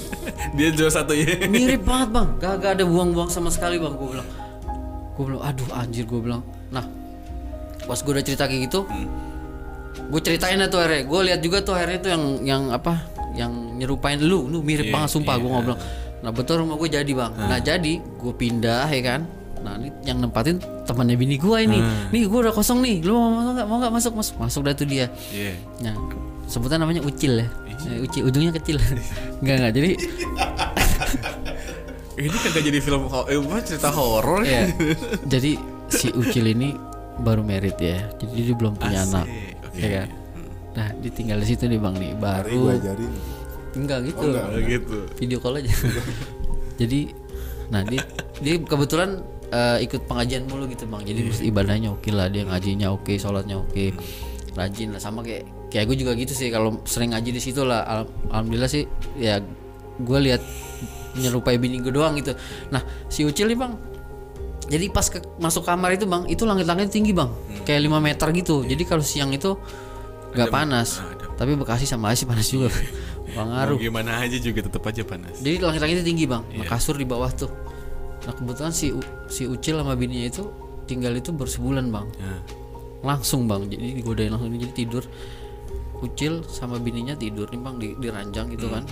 dia 0.56 0.72
jual 0.72 0.88
satu 0.88 1.12
ya 1.12 1.44
mirip 1.44 1.84
banget 1.84 2.08
bang. 2.16 2.28
Gak, 2.40 2.80
ada 2.80 2.84
buang-buang 2.88 3.28
sama 3.28 3.52
sekali 3.52 3.76
bang 3.76 3.92
gue 3.92 4.08
bilang. 4.16 4.28
Gue 5.14 5.24
bilang 5.28 5.42
aduh 5.44 5.68
anjir 5.76 6.08
gue 6.08 6.20
bilang. 6.24 6.40
Nah 6.72 6.84
pas 7.84 8.00
gue 8.00 8.12
udah 8.16 8.24
cerita 8.24 8.48
kayak 8.48 8.72
gitu 8.72 8.88
gue 9.94 10.20
ceritain 10.24 10.58
tuh 10.68 10.80
akhirnya. 10.80 11.04
Gue 11.04 11.20
lihat 11.32 11.40
juga 11.44 11.60
tuh 11.60 11.74
akhirnya 11.76 11.98
tuh 12.00 12.10
yang 12.12 12.24
yang 12.42 12.62
apa 12.72 13.04
yang 13.36 13.52
nyerupain 13.76 14.18
lu. 14.20 14.48
Lu 14.48 14.64
mirip 14.64 14.88
Iya, 14.88 14.94
banget 14.94 15.10
sumpah 15.12 15.36
gue 15.36 15.48
iya. 15.48 15.54
ngobrol. 15.54 15.78
Nah 16.24 16.30
betul 16.32 16.64
rumah 16.64 16.76
gue 16.80 16.88
jadi 16.88 17.12
bang. 17.12 17.32
Nah 17.36 17.58
jadi 17.60 17.92
gue 18.00 18.32
pindah 18.34 18.88
ya 18.88 19.02
kan 19.04 19.20
nah 19.64 19.80
ini 19.80 19.88
yang 20.04 20.20
nempatin 20.20 20.60
temannya 20.84 21.16
bini 21.16 21.40
gue 21.40 21.58
ini. 21.64 21.78
Nih 22.12 22.28
gue 22.28 22.38
udah 22.44 22.52
kosong 22.52 22.84
nih. 22.84 23.00
Lu 23.00 23.16
mau 23.16 23.32
masuk 23.40 23.52
nggak? 23.56 23.66
Mau 23.66 23.76
nggak 23.80 23.92
masuk? 23.96 24.12
Masuk 24.12 24.36
masuk 24.36 24.60
dah 24.68 24.74
tuh 24.76 24.86
dia. 24.86 25.08
Iya. 25.32 25.56
nah 25.80 25.96
sebutan 26.44 26.84
namanya 26.84 27.00
ucil 27.00 27.40
ya. 27.40 27.48
Eh, 27.88 28.04
ucil 28.04 28.28
ujungnya 28.28 28.52
kecil. 28.60 28.76
Enggak 29.40 29.56
enggak 29.60 29.72
jadi 29.76 29.90
Ini 32.14 32.30
kagak 32.30 32.62
jadi 32.62 32.78
film 32.78 33.10
eh, 33.10 33.38
apa, 33.42 33.58
cerita 33.66 33.90
horor? 33.90 34.46
Ya 34.46 34.70
jadi 35.32 35.58
si 35.90 36.14
ucil 36.14 36.46
ini 36.46 36.78
baru 37.18 37.42
merit 37.42 37.74
ya. 37.82 38.06
Jadi 38.22 38.32
dia 38.38 38.54
belum 38.54 38.78
punya 38.78 39.02
Asik, 39.02 39.10
anak. 39.18 39.26
Oke. 39.66 39.80
ya 39.82 39.88
kan? 39.90 40.08
Nah 40.78 40.88
ditinggal 41.02 41.38
di 41.42 41.46
situ 41.50 41.66
nih 41.66 41.78
bang 41.82 41.94
nih. 41.98 42.12
Hari 42.14 42.22
baru 42.22 42.60
ajarin. 42.70 43.12
enggak 43.74 43.98
gitu. 44.06 44.26
Enggak. 44.30 44.44
Oh, 44.46 44.62
gitu. 44.62 44.98
video 45.18 45.38
call 45.42 45.58
aja. 45.58 45.72
Jadi 46.78 47.00
nah 47.72 47.82
dia 47.82 48.02
dia 48.38 48.54
kebetulan 48.62 49.18
eh, 49.52 49.78
ikut 49.84 50.06
pengajian 50.08 50.48
mulu 50.48 50.64
gitu 50.70 50.86
bang. 50.88 51.02
Jadi 51.04 51.20
mesti 51.26 51.44
ibadahnya 51.48 51.88
oke 51.92 52.10
lah 52.14 52.30
dia 52.30 52.44
ngajinya 52.46 52.88
oke 52.94 53.12
sholatnya 53.18 53.60
oke 53.60 53.92
rajin 54.54 54.94
lah. 54.94 55.00
Sama 55.02 55.20
kayak 55.20 55.44
kayak 55.68 55.84
gue 55.90 55.96
juga 56.06 56.12
gitu 56.14 56.32
sih 56.32 56.48
kalau 56.54 56.78
sering 56.86 57.12
ngaji 57.12 57.30
di 57.34 57.42
situ 57.42 57.66
lah 57.66 57.82
Al- 57.82 58.10
alhamdulillah 58.30 58.70
sih 58.70 58.86
ya 59.18 59.42
gue 59.98 60.18
lihat 60.22 60.42
menyerupai 61.18 61.58
bini 61.58 61.82
gue 61.82 61.90
doang 61.90 62.14
gitu. 62.18 62.32
Nah 62.70 62.80
si 63.10 63.26
ucil 63.26 63.50
nih 63.50 63.58
bang 63.58 63.74
jadi 64.64 64.88
pas 64.88 65.04
ke, 65.04 65.20
masuk 65.36 65.68
kamar 65.68 65.92
itu 65.92 66.08
bang 66.08 66.24
itu 66.30 66.48
langit-langit 66.48 66.88
tinggi 66.88 67.12
bang. 67.12 67.28
Kayak 67.68 67.84
5 67.84 68.00
meter 68.00 68.28
gitu. 68.32 68.56
Jadi 68.64 68.82
kalau 68.88 69.04
siang 69.04 69.30
itu 69.34 69.58
nggak 70.34 70.50
panas. 70.50 71.02
tapi 71.34 71.58
bekasi 71.58 71.82
sama 71.82 72.14
Asia 72.14 72.30
panas 72.30 72.46
juga 72.46 72.70
bang. 72.70 72.86
Mau 73.50 73.74
gimana 73.82 74.22
aja 74.22 74.38
juga 74.38 74.62
tetap 74.62 74.86
aja 74.86 75.02
panas. 75.02 75.42
jadi 75.42 75.58
langit-langitnya 75.58 76.06
tinggi 76.06 76.24
bang, 76.30 76.46
nah, 76.54 76.66
kasur 76.70 76.94
di 76.94 77.02
bawah 77.02 77.26
tuh. 77.34 77.50
Nah 78.24 78.32
kebetulan 78.32 78.70
si 78.70 78.92
si 79.26 79.44
Ucil 79.44 79.76
sama 79.76 79.92
bininya 79.92 80.26
itu 80.26 80.44
tinggal 80.84 81.12
itu 81.12 81.30
baru 81.30 81.48
sebulan 81.48 81.88
bang, 81.88 82.06
Ya. 82.14 82.36
langsung 83.02 83.44
bang. 83.44 83.64
Jadi 83.66 84.00
digodain 84.00 84.30
langsung 84.30 84.48
jadi 84.50 84.72
tidur. 84.72 85.04
Ucil 85.96 86.44
sama 86.44 86.76
bininya 86.76 87.14
tidur 87.14 87.48
nih 87.48 87.58
bang 87.58 87.74
di, 87.76 87.88
di 87.96 88.08
ranjang 88.08 88.48
gitu 88.50 88.68
kan. 88.68 88.84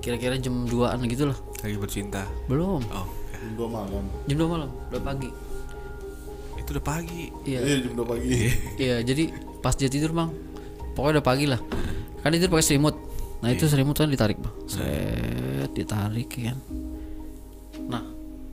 Kira-kira 0.00 0.34
jam 0.36 0.64
2an 0.64 0.98
gitu 1.04 1.28
lah. 1.28 1.38
Lagi 1.60 1.76
bercinta. 1.76 2.24
Belum, 2.46 2.80
Oh, 2.88 3.06
Jam 3.30 3.52
2 3.54 3.68
malam. 3.68 4.04
jam 4.24 4.36
2 4.36 4.48
malam, 4.48 4.70
udah 4.88 5.02
pagi. 5.02 5.30
itu 6.56 6.68
udah 6.70 6.84
pagi. 6.84 7.22
Iya, 7.42 7.58
Iya 7.58 7.76
jam 7.84 7.92
2 7.96 8.06
pagi. 8.06 8.28
iya. 8.76 8.96
Jadi 9.00 9.24
pas 9.58 9.72
dia 9.72 9.88
tidur 9.88 10.10
bang, 10.10 10.30
pokoknya 10.94 11.18
udah 11.18 11.26
pagi 11.26 11.46
lah. 11.46 11.60
Kan 12.18 12.30
dia 12.30 12.38
tidur 12.38 12.52
pakai 12.52 12.66
selimut. 12.66 12.96
Nah 13.40 13.48
itu 13.48 13.64
selimut 13.64 13.94
kan 13.94 14.06
ditarik 14.06 14.36
bang, 14.36 14.52
set 14.66 15.70
ditarik 15.72 16.28
ya 16.30 16.52
kan. 16.52 16.58
Nah, 17.90 18.06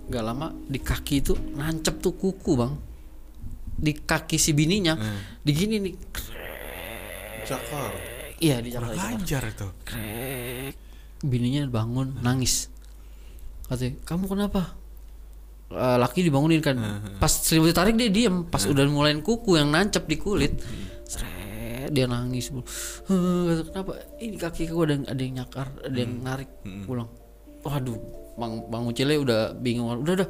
nggak 0.10 0.24
lama 0.26 0.50
di 0.66 0.82
kaki 0.82 1.16
itu 1.22 1.38
nancep 1.54 2.02
tuh 2.02 2.18
kuku 2.18 2.58
bang. 2.58 2.74
Di 3.78 3.94
kaki 3.94 4.42
si 4.42 4.58
bininya, 4.58 4.98
di 5.46 5.52
gini 5.54 5.78
nih. 5.78 5.96
Cakar. 7.46 7.94
Iya 8.42 8.58
di 8.66 8.74
cakar. 8.74 8.98
Lancar 8.98 9.44
itu. 9.46 9.68
Krek. 9.86 10.74
Bininya 11.22 11.70
bangun 11.70 12.18
nangis. 12.26 12.74
Katanya, 13.70 14.02
kamu 14.06 14.26
kenapa? 14.26 14.74
Eh, 15.68 15.98
laki 16.00 16.24
dibangunin 16.24 16.64
kan. 16.64 16.80
Pas 17.20 17.30
selimut 17.30 17.70
ditarik 17.70 18.00
dia 18.00 18.10
diem. 18.10 18.48
Pas 18.48 18.64
udah 18.66 18.88
mulai 18.90 19.14
kuku 19.20 19.60
yang 19.60 19.70
nancep 19.70 20.08
di 20.08 20.16
kulit, 20.18 20.58
seret 21.04 21.92
dia 21.92 22.08
nangis. 22.08 22.50
Kenapa? 23.70 24.00
Ini 24.18 24.40
kaki 24.40 24.72
aku 24.72 24.82
ada 24.88 24.94
yang 24.96 25.06
ada 25.06 25.22
yang 25.22 25.34
nyakar, 25.44 25.68
ada 25.84 25.98
yang 25.98 26.14
narik 26.24 26.50
pulang. 26.88 27.12
Waduh, 27.68 28.00
bang 28.38 28.54
bang 28.70 28.84
Ucile 28.86 29.16
udah 29.18 29.58
bingung. 29.58 29.90
Udah 30.06 30.14
udah. 30.24 30.30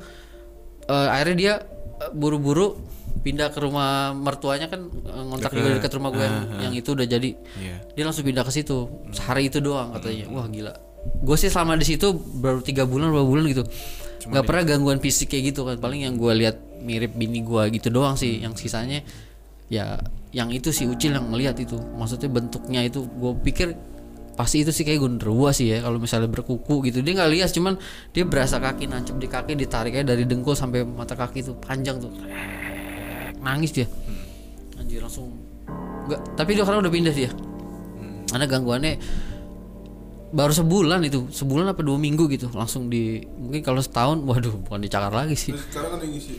Eh, 0.88 1.08
akhirnya 1.12 1.36
dia 1.36 1.54
eh, 2.00 2.12
buru-buru 2.16 2.80
pindah 3.22 3.52
ke 3.52 3.60
rumah 3.60 4.16
mertuanya 4.16 4.72
kan 4.72 4.88
eh, 4.88 5.24
ngontrak 5.28 5.52
juga 5.52 5.76
dekat 5.76 5.92
rumah 6.00 6.16
gue 6.16 6.24
yang, 6.24 6.40
yang 6.70 6.74
itu 6.74 6.90
udah 6.96 7.08
jadi. 7.08 7.30
Iya. 7.60 7.78
dia 7.94 8.04
langsung 8.08 8.24
pindah 8.24 8.48
ke 8.48 8.52
situ. 8.56 8.88
Sehari 9.12 9.52
itu 9.52 9.60
doang 9.60 9.92
katanya. 10.00 10.32
Wah 10.32 10.48
gila. 10.48 10.74
Gue 11.24 11.36
sih 11.40 11.52
selama 11.52 11.76
di 11.76 11.88
situ 11.88 12.16
baru 12.16 12.64
tiga 12.64 12.88
bulan 12.88 13.12
dua 13.12 13.28
bulan 13.28 13.44
gitu. 13.52 13.68
Nggak 14.28 14.44
pernah 14.48 14.64
gangguan 14.64 15.00
fisik 15.04 15.36
kayak 15.36 15.54
gitu 15.54 15.68
kan. 15.68 15.76
Paling 15.80 16.08
yang 16.08 16.16
gue 16.16 16.34
lihat 16.36 16.56
mirip 16.80 17.16
bini 17.20 17.44
gue 17.44 17.64
gitu 17.76 17.92
doang 17.92 18.16
sih. 18.16 18.40
Yang 18.40 18.68
sisanya 18.68 19.04
ya 19.68 20.00
yang 20.32 20.48
itu 20.56 20.72
si 20.72 20.88
ucil 20.88 21.12
yang 21.12 21.28
ngelihat 21.28 21.60
itu. 21.60 21.76
Maksudnya 21.76 22.32
bentuknya 22.32 22.82
itu 22.88 23.04
gue 23.04 23.32
pikir 23.44 23.76
pasti 24.38 24.62
itu 24.62 24.70
sih 24.70 24.86
kayak 24.86 25.02
gondrua 25.02 25.50
sih 25.50 25.74
ya 25.74 25.82
kalau 25.82 25.98
misalnya 25.98 26.30
berkuku 26.30 26.86
gitu. 26.86 27.02
Dia 27.02 27.18
nggak 27.18 27.32
lihat 27.34 27.50
cuman 27.50 27.82
dia 28.14 28.24
berasa 28.24 28.62
kaki 28.62 28.86
nancep 28.86 29.18
di 29.18 29.26
kaki 29.26 29.58
ditariknya 29.58 30.14
dari 30.14 30.30
dengkul 30.30 30.54
sampai 30.54 30.86
mata 30.86 31.18
kaki 31.18 31.42
itu 31.42 31.58
panjang 31.58 31.98
tuh. 31.98 32.14
Nangis 33.42 33.74
dia. 33.74 33.90
Anjir 34.78 35.02
langsung 35.02 35.34
nggak 36.08 36.40
tapi 36.40 36.56
dia 36.56 36.64
sekarang 36.64 36.80
udah 36.86 36.94
pindah 36.94 37.12
dia 37.12 37.28
karena 38.32 38.46
gangguannya 38.48 38.94
baru 40.32 40.52
sebulan 40.52 41.00
itu 41.08 41.28
sebulan 41.32 41.72
apa 41.72 41.84
dua 41.84 41.96
minggu 41.96 42.28
gitu 42.32 42.52
langsung 42.52 42.92
di 42.92 43.24
mungkin 43.24 43.64
kalau 43.64 43.80
setahun 43.80 44.24
waduh 44.24 44.56
bukan 44.64 44.84
dicakar 44.84 45.12
lagi 45.12 45.36
sih. 45.36 45.56
Sekarang 45.56 46.00
kan 46.00 46.08
ngisi 46.08 46.36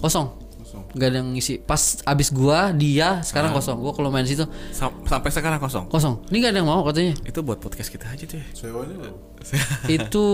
kosong 0.00 0.49
kosong. 0.70 0.82
nggak 0.88 1.08
ada 1.10 1.18
yang 1.18 1.28
ngisi 1.30 1.58
pas 1.58 1.82
abis 2.00 2.30
gua 2.30 2.70
dia 2.70 3.18
sekarang 3.20 3.50
kosong 3.50 3.76
gua 3.76 3.90
kalau 3.90 4.06
main 4.08 4.22
situ 4.22 4.46
Sam- 4.70 5.02
sampai 5.02 5.28
sekarang 5.28 5.58
kosong. 5.58 5.90
kosong 5.90 6.22
ini 6.30 6.36
nggak 6.38 6.52
ada 6.54 6.58
yang 6.58 6.70
mau 6.70 6.86
katanya 6.86 7.18
Itu 7.22 7.42
buat 7.42 7.58
podcast 7.58 7.90
kita 7.90 8.06
aja 8.06 8.22
tuh. 8.24 8.38
Sewanya 8.54 9.10
itu 9.90 10.26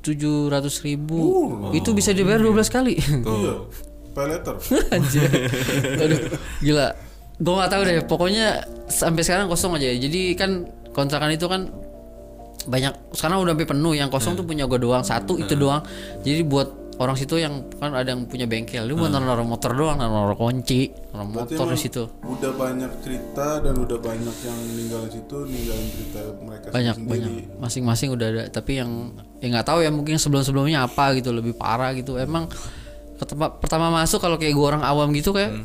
tujuh 0.00 0.48
ratus 0.48 0.80
ribu 0.80 1.20
itu 1.72 1.92
bisa 1.92 2.12
dibayar 2.12 2.40
12 2.40 2.52
kali 2.68 2.94
Iya. 3.40 3.54
Pay 4.10 4.26
letter. 4.26 4.58
Anjir. 4.90 5.22
Aduh, 6.02 6.18
gila. 6.58 6.98
Gue 7.38 7.54
nggak 7.54 7.70
tahu 7.70 7.82
deh. 7.86 8.02
Pokoknya 8.02 8.46
sampai 8.90 9.22
sekarang 9.22 9.46
kosong 9.46 9.78
aja. 9.78 9.86
Jadi 9.86 10.34
kan 10.34 10.66
kontrakan 10.90 11.30
itu 11.30 11.46
kan 11.46 11.70
banyak 12.66 12.90
sekarang 13.14 13.38
udah 13.38 13.54
sampai 13.54 13.70
penuh. 13.70 13.94
Yang 13.94 14.10
kosong 14.10 14.34
tuh 14.34 14.42
punya 14.42 14.66
gue 14.66 14.82
doang. 14.82 15.06
Satu 15.06 15.38
itu 15.38 15.54
doang. 15.54 15.86
Jadi 16.26 16.42
buat 16.42 16.74
orang 17.00 17.16
situ 17.16 17.40
yang 17.40 17.64
kan 17.80 17.96
ada 17.96 18.12
yang 18.12 18.28
punya 18.28 18.44
bengkel. 18.44 18.84
Lu 18.84 18.92
buat 18.94 19.08
naruh 19.08 19.40
motor 19.42 19.72
doang, 19.72 19.96
naruh 19.96 20.36
kunci, 20.36 20.92
naruh 21.10 21.24
motor 21.24 21.72
di 21.72 21.80
situ. 21.80 22.04
Udah 22.20 22.52
banyak 22.52 22.92
cerita 23.00 23.64
dan 23.64 23.72
udah 23.72 23.96
banyak 23.96 24.36
yang 24.44 24.58
meninggal 24.68 25.08
di 25.08 25.12
situ 25.16 25.36
ninggalin 25.48 25.88
cerita 25.96 26.20
mereka 26.44 26.66
Banyak 26.68 26.96
sendiri. 27.00 27.08
banyak. 27.08 27.32
Masing-masing 27.56 28.08
udah 28.12 28.26
ada. 28.28 28.42
Tapi 28.52 28.72
yang 28.84 29.16
ya 29.40 29.46
nggak 29.48 29.66
tahu 29.66 29.80
ya 29.80 29.88
mungkin 29.88 30.20
sebelum-sebelumnya 30.20 30.84
apa 30.84 31.16
gitu 31.16 31.32
lebih 31.32 31.56
parah 31.56 31.96
gitu. 31.96 32.20
Emang 32.20 32.52
ke 33.16 33.24
tempat 33.24 33.64
pertama 33.64 33.88
masuk 33.88 34.20
kalau 34.20 34.36
kayak 34.36 34.52
gue 34.52 34.66
orang 34.68 34.84
awam 34.84 35.08
gitu 35.16 35.32
kayak 35.32 35.56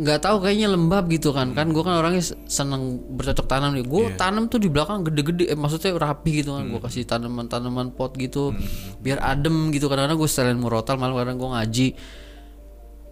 nggak 0.00 0.24
tahu 0.24 0.40
kayaknya 0.40 0.72
lembab 0.72 1.04
gitu 1.12 1.36
kan. 1.36 1.52
Kan 1.52 1.76
gue 1.76 1.82
kan 1.84 2.00
orangnya 2.00 2.24
seneng 2.48 3.04
bercocok 3.12 3.44
tanam 3.44 3.76
nih. 3.76 3.84
Gue 3.84 4.08
tanam 4.16 4.48
tuh 4.48 4.56
di 4.56 4.72
belakang 4.72 5.04
gede-gede 5.04 5.52
eh, 5.52 5.58
maksudnya 5.58 5.92
rapi 5.92 6.40
gitu 6.40 6.56
kan. 6.56 6.64
Gue 6.72 6.80
kasih 6.80 7.04
tanaman-tanaman 7.04 7.92
pot 7.92 8.16
gitu 8.16 8.56
biar 9.04 9.20
adem 9.20 9.68
gitu. 9.76 9.92
Kadang-kadang 9.92 10.16
gue 10.16 10.30
selain 10.30 10.56
murotal 10.56 10.96
malah 10.96 11.20
kadang 11.20 11.36
gue 11.36 11.50
ngaji. 11.52 11.88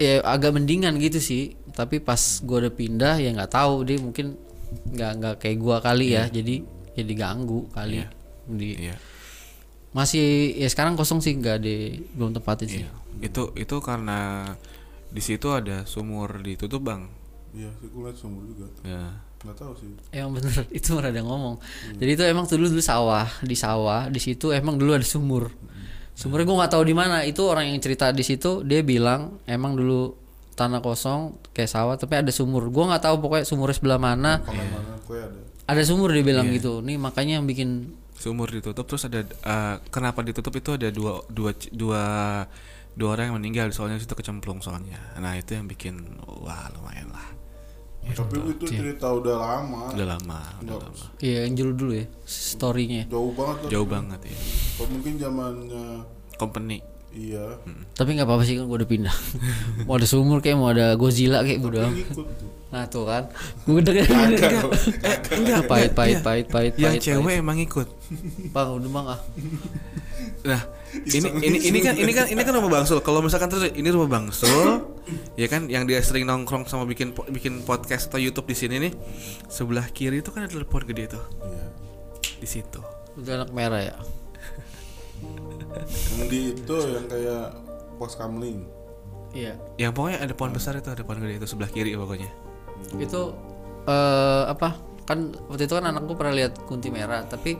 Ya 0.01 0.23
agak 0.25 0.57
mendingan 0.57 0.97
gitu 0.97 1.21
sih. 1.21 1.53
Tapi 1.69 2.01
pas 2.01 2.17
gue 2.41 2.57
udah 2.57 2.73
pindah 2.73 3.15
ya 3.21 3.29
nggak 3.37 3.53
tahu. 3.53 3.85
Dia 3.85 4.01
mungkin 4.01 4.33
nggak 4.89 5.11
nggak 5.21 5.35
kayak 5.45 5.57
gue 5.61 5.75
kali 5.85 6.07
ya. 6.17 6.25
Jadi 6.25 6.55
ya 6.97 7.03
diganggu 7.05 7.69
kali. 7.69 8.01
Di 8.49 8.89
Iya. 8.89 8.97
masih 9.89 10.53
ya 10.57 10.65
sekarang 10.69 10.97
kosong 10.97 11.21
sih. 11.21 11.37
Nggak 11.37 11.55
ada 11.61 11.73
belum 12.17 12.33
tempatin 12.33 12.65
sih. 12.65 12.81
Iya. 12.81 12.91
Itu 13.21 13.53
itu 13.53 13.77
karena 13.77 14.51
di 15.09 15.21
situ 15.21 15.47
ada 15.49 15.83
sumur 15.89 16.41
ditutup, 16.41 16.85
Bang. 16.85 17.09
Iya, 17.53 17.69
sih 17.81 17.89
gue 17.89 18.01
liat 18.05 18.17
sumur 18.17 18.45
juga. 18.45 18.69
Ya. 18.85 19.25
Nggak 19.39 19.57
tahu 19.57 19.73
sih. 19.79 19.89
Emang 20.11 20.37
bener 20.37 20.53
itu 20.77 20.89
pernah 20.93 21.11
ada 21.11 21.21
ngomong. 21.23 21.55
Jadi 21.97 22.11
itu 22.13 22.23
emang 22.27 22.45
dulu 22.45 22.65
dulu 22.69 22.83
sawah 22.83 23.27
di 23.41 23.55
sawah 23.55 24.11
di 24.11 24.19
situ 24.19 24.51
emang 24.51 24.75
dulu 24.75 24.93
ada 24.93 25.07
sumur. 25.07 25.49
Sumurnya 26.13 26.45
gue 26.45 26.57
nggak 26.59 26.71
tahu 26.75 26.83
di 26.83 26.95
mana. 26.95 27.23
Itu 27.23 27.47
orang 27.47 27.71
yang 27.71 27.79
cerita 27.79 28.11
di 28.11 28.21
situ 28.21 28.61
dia 28.67 28.83
bilang 28.83 29.39
emang 29.47 29.79
dulu 29.79 30.13
tanah 30.59 30.83
kosong 30.83 31.39
kayak 31.55 31.71
sawah 31.71 31.95
tapi 31.95 32.19
ada 32.19 32.29
sumur. 32.35 32.67
Gue 32.67 32.83
nggak 32.83 33.01
tahu 33.07 33.15
pokoknya 33.23 33.45
sumurnya 33.47 33.75
sebelah 33.79 33.99
mana. 33.99 34.43
Gue 35.07 35.23
ada. 35.23 35.39
Ada 35.65 35.81
sumur 35.87 36.11
dia 36.11 36.21
bilang 36.21 36.51
gitu. 36.51 36.83
Nih 36.83 36.99
makanya 36.99 37.39
yang 37.39 37.47
bikin 37.47 37.95
Sumur 38.19 38.51
ditutup 38.51 38.83
terus 38.83 39.07
ada 39.07 39.23
eh, 39.23 39.75
kenapa 39.95 40.19
ditutup 40.19 40.51
itu 40.59 40.75
ada 40.75 40.91
dua 40.91 41.23
dua 41.31 41.55
dua 41.71 42.03
dua 42.93 43.13
orang 43.13 43.25
yang 43.29 43.37
meninggal 43.37 43.67
soalnya 43.69 43.97
situ 43.97 44.11
kecemplung 44.11 44.59
soalnya. 44.59 44.97
Nah, 45.15 45.33
itu 45.33 45.53
yang 45.53 45.65
bikin 45.65 45.99
wah 46.25 46.69
lumayan 46.73 47.09
lah. 47.09 47.27
Tapi 47.99 48.41
itu 48.47 48.65
cerita 48.65 49.11
udah 49.11 49.35
lama. 49.37 49.91
Udah 49.91 50.07
lama, 50.09 50.39
udah 50.63 50.75
lama. 50.79 51.05
Iya 51.19 51.45
yang 51.45 51.53
dulu 51.53 51.71
dulu 51.75 51.91
ya 51.93 52.05
storynya. 52.23 53.03
Jauh 53.05 53.29
banget 53.31 53.57
kan. 53.59 53.69
Jauh 53.69 53.87
banget 53.87 54.19
ya. 54.23 54.35
Atau 54.73 54.85
mungkin 54.87 55.13
zamannya 55.15 55.85
Company. 56.35 56.79
iya. 57.11 57.59
Tapi 57.93 58.09
nggak 58.15 58.23
apa-apa 58.23 58.43
sih 58.43 58.55
kan 58.55 58.65
gue 58.65 58.77
udah 58.79 58.87
pindah. 58.87 59.15
mau 59.85 59.99
ada 59.99 60.07
sumur 60.07 60.39
kayak 60.39 60.55
mau 60.55 60.71
ada 60.71 60.95
Godzilla 60.95 61.43
kayak 61.43 61.59
gue 61.59 61.71
tuh. 61.75 62.25
Nah 62.69 62.85
tuh 62.85 63.01
kan, 63.03 63.25
gue 63.65 63.81
enggak, 63.81 64.05
Eh, 65.01 65.17
enggak 65.35 65.61
pahit, 65.65 65.91
pahit, 65.91 66.15
Iya. 66.15 66.23
pahit, 66.23 66.45
pahit, 66.47 66.73
Yang 66.77 66.93
pahit, 66.95 67.01
cewek 67.03 67.25
pahit. 67.27 67.41
emang 67.41 67.57
ikut. 67.59 67.87
bang 68.49 68.67
udah 68.71 68.89
bang 68.89 69.05
ah. 69.09 69.19
Nah, 70.45 70.61
ini 70.89 71.29
ini 71.45 71.57
ini 71.69 71.79
kan 71.85 71.93
ini 71.93 72.11
kan 72.13 72.25
ini 72.25 72.41
kan 72.41 72.53
rumah 72.57 72.81
Bangsul. 72.81 72.99
Kalau 73.05 73.21
misalkan 73.21 73.49
terus 73.49 73.69
ini 73.77 73.89
rumah 73.93 74.09
Bangsul, 74.09 74.89
ya 75.37 75.45
kan 75.45 75.69
yang 75.69 75.85
dia 75.85 76.01
sering 76.01 76.25
nongkrong 76.25 76.65
sama 76.65 76.89
bikin 76.89 77.13
bikin 77.29 77.61
podcast 77.61 78.09
atau 78.09 78.17
YouTube 78.17 78.49
di 78.49 78.57
sini 78.57 78.75
nih. 78.89 78.93
Sebelah 79.45 79.85
kiri 79.93 80.25
itu 80.25 80.33
kan 80.33 80.49
ada 80.49 80.53
pohon 80.65 80.85
gede 80.89 81.13
tuh. 81.13 81.23
Iya. 81.45 81.65
Di 82.41 82.47
situ. 82.49 82.81
Udah 83.21 83.45
anak 83.45 83.51
merah 83.53 83.81
ya. 83.85 83.95
Yang 86.17 86.27
di 86.31 86.39
itu 86.57 86.75
yang 86.89 87.05
kayak 87.05 87.53
pos 88.01 88.17
kamling. 88.17 88.65
Iya. 89.35 89.53
Yang 89.77 89.91
pokoknya 89.93 90.19
ada 90.25 90.33
pohon 90.33 90.51
besar 90.57 90.73
itu, 90.73 90.89
ada 90.89 91.05
pohon 91.05 91.21
gede 91.21 91.37
itu 91.37 91.47
sebelah 91.47 91.69
kiri 91.69 91.93
pokoknya. 91.93 92.31
Itu 92.97 93.37
eh 93.85 94.43
apa? 94.49 94.73
Kan 95.05 95.37
waktu 95.49 95.65
itu 95.69 95.73
kan 95.73 95.85
anakku 95.89 96.17
pernah 96.17 96.33
lihat 96.33 96.65
kunti 96.65 96.89
merah, 96.93 97.25
tapi 97.25 97.57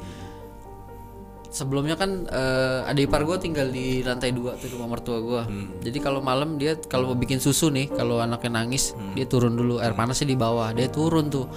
sebelumnya 1.50 1.98
kan 1.98 2.26
eh, 2.26 2.90
adik 2.90 3.10
ipar 3.10 3.26
gue 3.26 3.38
tinggal 3.38 3.68
di 3.68 4.06
lantai 4.06 4.30
dua 4.30 4.54
tuh 4.56 4.70
rumah 4.74 4.98
mertua 4.98 5.18
gue. 5.20 5.42
Jadi 5.82 5.98
kalau 5.98 6.22
malam 6.22 6.56
dia 6.56 6.78
kalau 6.78 7.14
mau 7.14 7.18
bikin 7.18 7.38
susu 7.38 7.70
nih, 7.70 7.90
kalau 7.90 8.22
anaknya 8.22 8.62
nangis 8.62 8.94
dia 9.14 9.26
turun 9.26 9.58
dulu 9.58 9.78
air 9.78 9.94
panasnya 9.94 10.30
di 10.30 10.38
bawah, 10.38 10.70
dia 10.72 10.88
turun 10.88 11.28
tuh. 11.28 11.50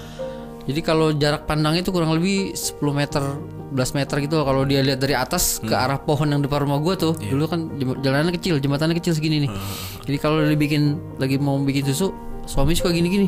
Jadi 0.62 0.78
kalau 0.78 1.10
jarak 1.10 1.42
pandang 1.44 1.74
itu 1.74 1.90
kurang 1.90 2.14
lebih 2.14 2.54
10 2.54 2.78
meter, 2.94 3.18
11 3.74 3.98
meter 3.98 4.16
gitu 4.22 4.46
kalau 4.46 4.62
dia 4.62 4.78
lihat 4.78 5.02
dari 5.02 5.18
atas 5.18 5.58
ke 5.58 5.74
arah 5.74 5.98
pohon 5.98 6.30
yang 6.30 6.38
depan 6.38 6.62
rumah 6.62 6.78
gue 6.78 6.94
tuh. 6.94 7.12
Dulu 7.18 7.44
kan 7.50 7.66
jalanannya 7.98 8.38
kecil, 8.38 8.62
jembatannya 8.62 8.94
kecil 8.94 9.12
segini 9.18 9.44
nih. 9.44 9.50
Jadi 10.06 10.16
kalau 10.22 10.38
dia 10.38 10.54
bikin 10.54 11.02
lagi 11.18 11.34
mau 11.42 11.58
bikin 11.58 11.82
susu, 11.90 12.14
suami 12.46 12.78
suka 12.78 12.94
gini-gini. 12.94 13.26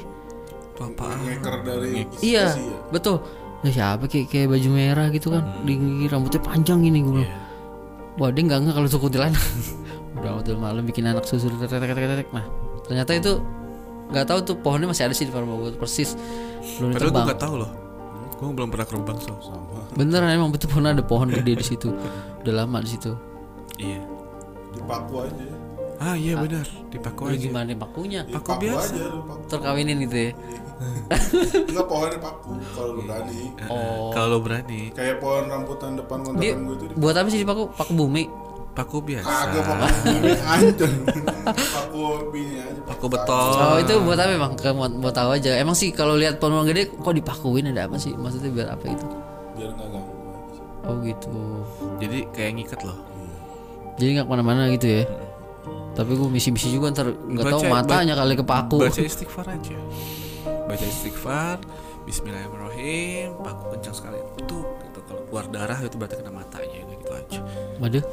Tuh 0.78 0.90
apaan? 0.90 1.22
Ngeker 1.26 1.54
dari 1.66 2.06
Iya, 2.22 2.54
ya. 2.54 2.78
betul. 2.90 3.22
Nah, 3.64 3.72
siapa 3.72 4.04
kayak 4.04 4.28
kayak 4.28 4.46
baju 4.46 4.68
merah 4.70 5.08
gitu 5.08 5.32
kan, 5.32 5.40
di 5.64 5.72
di- 5.74 6.04
rambutnya 6.04 6.36
panjang 6.38 6.84
gini 6.84 7.00
gue. 7.00 7.24
bilang. 7.24 7.32
Wah 8.14 8.28
dia 8.28 8.42
nggak 8.44 8.58
nggak 8.60 8.74
kalau 8.76 8.86
suku 8.86 9.08
kuntilanak. 9.08 9.40
Udah 10.20 10.30
waktu 10.36 10.52
malam 10.54 10.84
bikin 10.84 11.08
anak 11.08 11.24
susu 11.24 11.48
tetek 11.50 11.72
tetek 11.72 11.88
tetek 11.90 12.08
tetek. 12.12 12.28
Nah 12.30 12.44
ternyata 12.84 13.10
itu 13.10 13.32
nggak 14.04 14.26
tahu 14.28 14.38
tuh 14.44 14.54
pohonnya 14.60 14.86
masih 14.86 15.08
ada 15.08 15.14
sih 15.16 15.24
di 15.24 15.32
rumah 15.32 15.56
gue 15.58 15.72
persis 15.74 16.12
belum 16.76 16.92
Padahal 16.92 17.00
gue 17.00 17.08
ditebang. 17.08 17.26
gak 17.26 17.40
tahu 17.40 17.54
loh. 17.56 17.70
Gue 18.34 18.48
belum 18.52 18.68
pernah 18.68 18.84
ke 18.84 18.92
rumah 18.92 19.06
Bangsul. 19.08 19.34
Beneran 19.96 20.28
emang 20.28 20.50
betul 20.52 20.68
pernah 20.68 20.92
ada 20.92 21.00
pohon 21.00 21.32
gede 21.32 21.52
di 21.56 21.64
situ. 21.64 21.88
Udah 22.44 22.54
lama 22.54 22.84
di 22.84 22.90
situ. 22.92 23.16
Iya. 23.80 24.04
Dipaku 24.76 25.24
aja. 25.24 25.46
Ah 26.04 26.12
iya 26.14 26.36
benar, 26.36 26.68
dipaku 26.92 27.32
aja. 27.32 27.40
gimana 27.40 27.72
pakunya? 27.72 28.20
Ya, 28.22 28.36
Paku 28.36 28.60
biasa. 28.60 28.92
aja 28.92 29.04
paku. 29.24 29.44
Terkawinin 29.48 29.96
gitu 30.04 30.16
ya. 30.20 30.30
Enggak 31.64 31.86
pohonnya 31.86 32.18
paku 32.20 32.50
kalau 32.70 32.90
lu 32.92 33.02
berani. 33.02 33.40
Oh. 33.66 34.12
Kalau 34.12 34.38
berani, 34.38 34.80
Kayak 34.92 35.16
pohon 35.18 35.48
rambutan 35.48 35.96
depan 35.96 36.18
kontrakan 36.20 36.60
gue 36.60 36.76
itu 36.76 36.84
buat 36.94 37.14
apa 37.16 37.28
sih 37.28 37.40
dipaku? 37.40 37.62
Paku 37.72 37.92
bumi. 37.94 38.24
paku 38.74 38.98
biasa. 39.00 39.22
Kagak 39.24 39.62
paku 39.64 39.86
bumi 40.04 40.32
hancur. 40.50 40.90
Paku 41.46 42.00
bini 42.28 42.56
aja. 42.58 42.80
Paku 42.84 43.06
beton. 43.06 43.54
Oh 43.54 43.76
itu 43.78 43.94
buat 44.02 44.18
apa 44.18 44.32
emang? 44.34 44.52
Mau 44.98 45.12
tahu 45.14 45.30
aja. 45.32 45.50
Emang 45.54 45.72
sih 45.72 45.88
kalau 45.88 46.18
lihat 46.18 46.36
pohon 46.36 46.66
gede 46.66 46.90
kok 46.90 47.14
dipakuin 47.14 47.70
ada 47.70 47.86
apa 47.86 47.96
sih? 47.96 48.12
Maksudnya 48.12 48.50
biar 48.50 48.68
apa 48.74 48.84
itu? 48.84 49.06
Biar 49.54 49.70
enggak 49.72 49.88
ganggu. 49.88 50.10
aja. 50.10 50.60
Oh 50.84 50.94
gitu. 51.00 51.32
Jadi 51.96 52.18
kayak 52.34 52.50
ngikat 52.58 52.80
loh. 52.82 52.98
Jadi 53.94 54.08
nggak 54.18 54.26
ke 54.26 54.32
mana-mana 54.34 54.62
gitu 54.68 54.86
ya? 54.90 55.02
Tapi 55.94 56.10
gue 56.10 56.28
misi-misi 56.28 56.68
juga 56.68 56.90
ntar 56.90 57.06
nggak 57.08 57.44
tahu 57.46 57.62
Baca- 57.62 57.72
matanya 57.72 58.14
kali 58.14 58.34
kepaku. 58.34 58.76
Baca 58.82 59.00
istighfar 59.00 59.46
aja. 59.46 59.76
Baca 60.66 60.84
istighfar, 60.84 61.56
Bismillahirrahmanirrahim, 62.04 63.32
paku 63.40 63.64
kencang 63.72 63.94
sekali. 63.94 64.18
Tuh, 64.44 64.60
gitu. 64.82 64.98
Kalau 65.04 65.22
keluar 65.24 65.46
darah 65.48 65.78
itu 65.78 65.94
berarti 65.94 66.18
kena 66.18 66.34
matanya, 66.34 66.80
gitu 66.84 67.08
aja. 67.08 67.40
Waduh, 67.78 68.04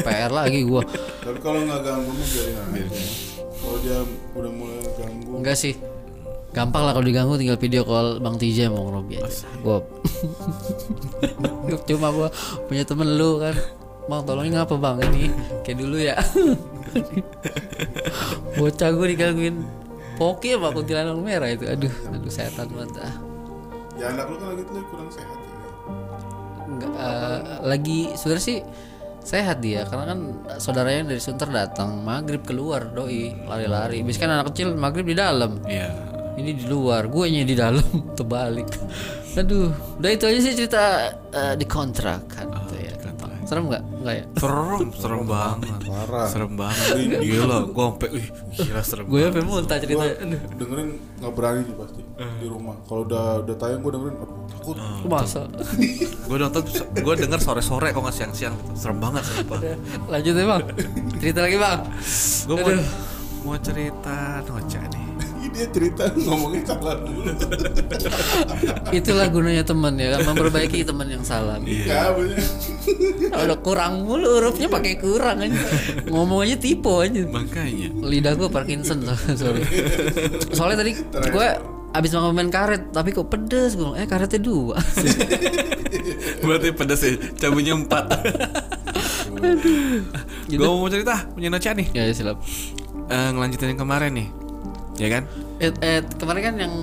PR 0.00 0.30
lagi 0.30 0.60
gue. 0.62 0.82
Tapi 1.20 1.38
kalau 1.40 1.58
nggak 1.64 1.80
ganggu 1.80 2.10
mah 2.10 2.28
biarin 2.28 2.56
aja. 2.86 3.02
Kalau 3.50 3.76
dia 3.80 3.98
udah 4.36 4.52
mulai 4.52 4.80
ganggu, 4.94 5.32
Enggak 5.36 5.56
sih. 5.56 5.74
Gampang 6.50 6.82
lah 6.82 6.92
kalau 6.92 7.06
diganggu 7.06 7.38
tinggal 7.38 7.54
video 7.56 7.86
call 7.86 8.18
Bang 8.18 8.34
TJ 8.34 8.68
mau 8.68 8.90
Robi 8.90 9.22
aja. 9.22 9.46
Gue 9.62 9.78
cuma 11.88 12.10
gue 12.10 12.28
punya 12.66 12.82
temen 12.82 13.06
lu 13.14 13.38
kan. 13.38 13.54
Bang 14.10 14.26
tolongin 14.26 14.58
ngapa 14.58 14.74
bang 14.74 14.98
ini 15.14 15.30
kayak 15.62 15.78
dulu 15.78 15.96
ya. 16.02 16.18
Bocah 18.58 18.90
gue 18.90 19.06
digangguin 19.14 19.56
Poki 20.18 20.52
sama 20.52 20.74
kuntilanak 20.74 21.16
merah 21.22 21.48
itu 21.48 21.64
Aduh, 21.64 21.92
aduh 22.10 22.32
setan 22.32 22.66
banget 22.74 23.06
ah. 23.06 23.14
ya 23.94 24.10
anak 24.10 24.26
lu 24.32 24.36
kan 24.40 24.56
lagi 24.56 24.62
tuh 24.64 24.82
kurang 24.90 25.10
sehat 25.12 25.38
ya. 25.38 25.54
Enggak, 26.66 26.92
eh, 26.96 27.38
lagi 27.62 28.00
sebenarnya 28.16 28.44
sih 28.44 28.58
sehat 29.20 29.60
dia 29.60 29.84
karena 29.84 30.16
kan 30.16 30.20
saudaranya 30.56 30.98
yang 31.04 31.10
dari 31.12 31.20
Sunter 31.20 31.48
datang 31.52 32.00
maghrib 32.00 32.40
keluar 32.40 32.88
doi 32.90 33.36
lari-lari 33.44 34.00
biasanya 34.00 34.24
kan 34.24 34.30
anak 34.40 34.46
kecil 34.52 34.72
maghrib 34.74 35.04
di 35.04 35.16
dalam 35.16 35.60
Iya. 35.68 35.92
ini 36.40 36.56
di 36.56 36.64
luar 36.64 37.12
gue 37.12 37.28
di 37.44 37.52
dalam 37.52 37.84
terbalik 38.18 38.66
aduh 39.36 39.70
udah 40.00 40.10
itu 40.10 40.24
aja 40.24 40.40
sih 40.40 40.54
cerita 40.56 41.12
eh, 41.30 41.54
di 41.60 41.68
kontrakan 41.68 42.46
gitu 42.66 42.76
ya 42.80 42.92
serem 43.50 43.66
nggak 43.66 43.82
nggak 44.06 44.14
ya 44.14 44.24
Serem, 44.38 44.88
serem 44.94 45.22
banget. 45.26 45.80
Parah. 45.90 46.26
Serem 46.30 46.52
banget. 46.54 46.86
Gila, 47.18 47.58
gue 47.66 47.84
sampai 47.90 48.08
ih, 48.14 48.26
gila 48.62 48.82
serem. 48.86 49.04
gue 49.10 49.20
sampai 49.26 49.42
muntah 49.42 49.78
cerita 49.82 49.98
Gua 49.98 50.06
dengerin 50.54 50.88
nggak 51.18 51.32
berani 51.34 51.60
sih 51.66 51.74
pasti 51.74 52.00
di 52.14 52.46
rumah. 52.46 52.76
Kalau 52.86 53.02
udah 53.02 53.42
udah 53.42 53.56
tayang 53.58 53.82
gue 53.82 53.90
dengerin, 53.90 54.16
aduh 54.22 54.38
takut. 54.46 54.76
masa 55.10 55.42
Gue 56.30 56.36
nonton, 56.38 56.62
gue 56.94 57.14
denger 57.18 57.40
sore-sore 57.42 57.90
kok 57.90 58.00
nggak 58.06 58.16
siang-siang 58.16 58.54
gitu. 58.54 58.70
Serem 58.78 59.02
banget 59.02 59.26
lanjut 60.12 60.34
ya 60.38 60.46
bang 60.46 60.62
cerita 61.18 61.38
lagi 61.42 61.56
bang 61.58 61.80
Gue 62.46 62.56
mau, 62.62 62.70
mau 63.42 63.56
cerita 63.58 64.44
Noca 64.46 64.80
nih. 64.94 64.99
Dia 65.60 65.68
cerita 65.68 66.08
ngomongnya 66.16 66.64
salah 66.64 66.96
dulu. 66.98 67.20
itulah 68.90 69.28
gunanya 69.28 69.60
teman 69.62 69.92
ya 69.94 70.08
kan 70.10 70.24
memperbaiki 70.26 70.82
teman 70.82 71.06
yang 71.06 71.20
salah 71.20 71.60
Ya 71.60 72.10
bener. 72.10 72.40
udah 73.30 73.58
kurang 73.58 74.02
mulu 74.02 74.40
hurufnya 74.40 74.66
pakai 74.66 74.96
kurang 74.96 75.38
aja 75.38 75.52
ngomong 76.06 76.42
aja 76.42 76.56
tipe 76.56 76.88
aja 76.88 77.22
Makanya. 77.22 77.92
lidah 78.00 78.32
gue 78.34 78.48
Parkinson 78.48 79.04
sorry 79.34 79.62
soalnya 80.50 80.80
tadi 80.80 80.92
gue 81.28 81.46
abis 81.90 82.10
makan 82.10 82.32
main 82.32 82.48
karet 82.48 82.88
tapi 82.88 83.10
kok 83.10 83.28
pedes 83.28 83.74
gue 83.74 83.92
eh 83.94 84.06
karetnya 84.06 84.40
dua 84.40 84.80
Berarti 86.40 86.72
pedas 86.72 87.00
ya, 87.00 87.12
cabutnya 87.36 87.76
empat. 87.76 88.04
gue 90.46 90.58
mau 90.62 90.86
cerita 90.86 91.28
punya 91.28 91.48
Noca 91.48 91.70
nih. 91.70 91.86
ya 91.92 92.08
silap 92.10 92.40
Eh, 93.06 93.28
ngelanjutin 93.28 93.74
yang 93.74 93.80
kemarin 93.80 94.14
nih. 94.14 94.28
Ya 95.00 95.08
kan? 95.08 95.24
eh, 95.58 95.72
eh, 95.80 96.00
kemarin 96.20 96.42
kan 96.44 96.54
yang 96.60 96.74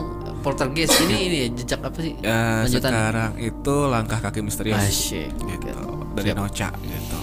poltergeist 0.41 0.97
ini 1.05 1.17
ini 1.29 1.37
ya 1.37 1.47
jejak 1.53 1.81
apa 1.85 1.97
sih 2.01 2.13
Eh, 2.17 2.61
lanjutan 2.65 2.89
sekarang 2.89 3.31
itu 3.37 3.75
langkah 3.85 4.19
kaki 4.19 4.39
misterius. 4.41 4.81
asyik 4.81 5.29
gitu 5.37 5.69
dari 6.17 6.33
Noca 6.33 6.69
gitu. 6.73 7.19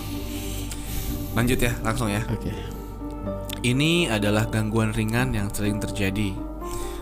Lanjut 1.34 1.58
ya, 1.58 1.72
langsung 1.82 2.06
ya. 2.08 2.22
oke 2.30 2.52
Ini 3.64 4.12
adalah 4.12 4.46
gangguan 4.46 4.92
ringan 4.92 5.32
yang 5.32 5.48
sering 5.48 5.80
terjadi. 5.80 6.36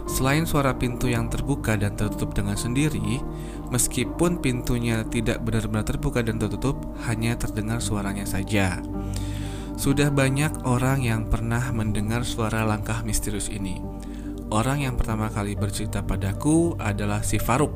Selain 0.06 0.46
suara 0.46 0.78
pintu 0.78 1.10
yang 1.10 1.26
terbuka 1.26 1.74
dan 1.74 1.98
tertutup 1.98 2.32
dengan 2.32 2.54
sendiri, 2.54 3.18
meskipun 3.68 4.38
pintunya 4.38 5.02
tidak 5.08 5.42
benar-benar 5.42 5.82
terbuka 5.82 6.22
dan 6.22 6.38
tertutup, 6.38 6.78
hanya 7.04 7.34
terdengar 7.34 7.82
suaranya 7.82 8.22
saja. 8.22 8.78
Sudah 9.82 10.14
banyak 10.14 10.62
orang 10.62 11.02
yang 11.02 11.26
pernah 11.26 11.74
mendengar 11.74 12.22
suara 12.22 12.62
langkah 12.62 13.02
misterius 13.02 13.50
ini. 13.50 13.82
Orang 14.46 14.78
yang 14.78 14.94
pertama 14.94 15.26
kali 15.26 15.58
bercerita 15.58 16.06
padaku 16.06 16.78
adalah 16.78 17.26
si 17.26 17.42
Faruk 17.42 17.74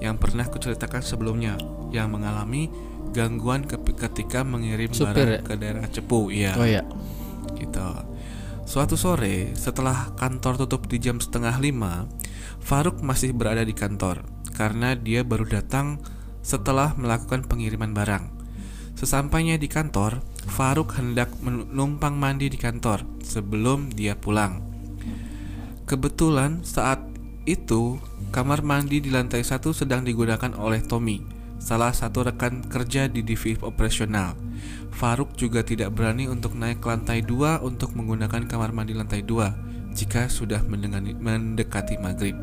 yang 0.00 0.16
pernah 0.16 0.48
kuceritakan 0.48 1.04
sebelumnya 1.04 1.60
yang 1.92 2.08
mengalami 2.16 2.72
gangguan 3.12 3.68
ke- 3.68 3.76
ketika 3.76 4.40
mengirim 4.40 4.88
Supir 4.96 5.12
barang 5.12 5.28
ya? 5.36 5.40
ke 5.44 5.54
daerah 5.60 5.84
Cepu. 5.84 6.32
Iya 6.32 6.52
oh 6.56 6.64
ya 6.64 6.80
gitu. 7.60 7.88
Suatu 8.64 8.96
sore, 8.96 9.52
setelah 9.52 10.16
kantor 10.16 10.64
tutup 10.64 10.88
di 10.88 10.96
jam 10.96 11.20
setengah 11.20 11.60
lima, 11.60 12.08
Faruk 12.64 13.04
masih 13.04 13.36
berada 13.36 13.60
di 13.60 13.76
kantor 13.76 14.24
karena 14.56 14.96
dia 14.96 15.20
baru 15.20 15.44
datang 15.44 16.00
setelah 16.40 16.96
melakukan 16.96 17.44
pengiriman 17.44 17.92
barang. 17.92 18.32
Sesampainya 18.96 19.60
di 19.60 19.68
kantor, 19.68 20.24
Faruk 20.44 20.94
hendak 21.00 21.32
menumpang 21.42 22.14
mandi 22.14 22.52
di 22.52 22.58
kantor 22.60 23.02
sebelum 23.24 23.90
dia 23.90 24.14
pulang. 24.14 24.62
Kebetulan 25.84 26.64
saat 26.64 27.00
itu 27.44 28.00
kamar 28.32 28.64
mandi 28.64 29.04
di 29.04 29.12
lantai 29.12 29.44
satu 29.44 29.76
sedang 29.76 30.00
digunakan 30.00 30.56
oleh 30.56 30.80
Tommy, 30.80 31.20
salah 31.60 31.92
satu 31.92 32.24
rekan 32.24 32.64
kerja 32.64 33.08
di 33.08 33.20
divisi 33.20 33.60
operasional. 33.60 34.36
Faruk 34.94 35.36
juga 35.36 35.60
tidak 35.66 35.92
berani 35.92 36.30
untuk 36.30 36.56
naik 36.56 36.80
ke 36.80 36.88
lantai 36.88 37.20
dua 37.20 37.60
untuk 37.60 37.92
menggunakan 37.98 38.46
kamar 38.48 38.70
mandi 38.72 38.94
lantai 38.94 39.26
dua 39.26 39.52
jika 39.94 40.26
sudah 40.26 40.62
mendekati 40.66 41.98
maghrib. 41.98 42.34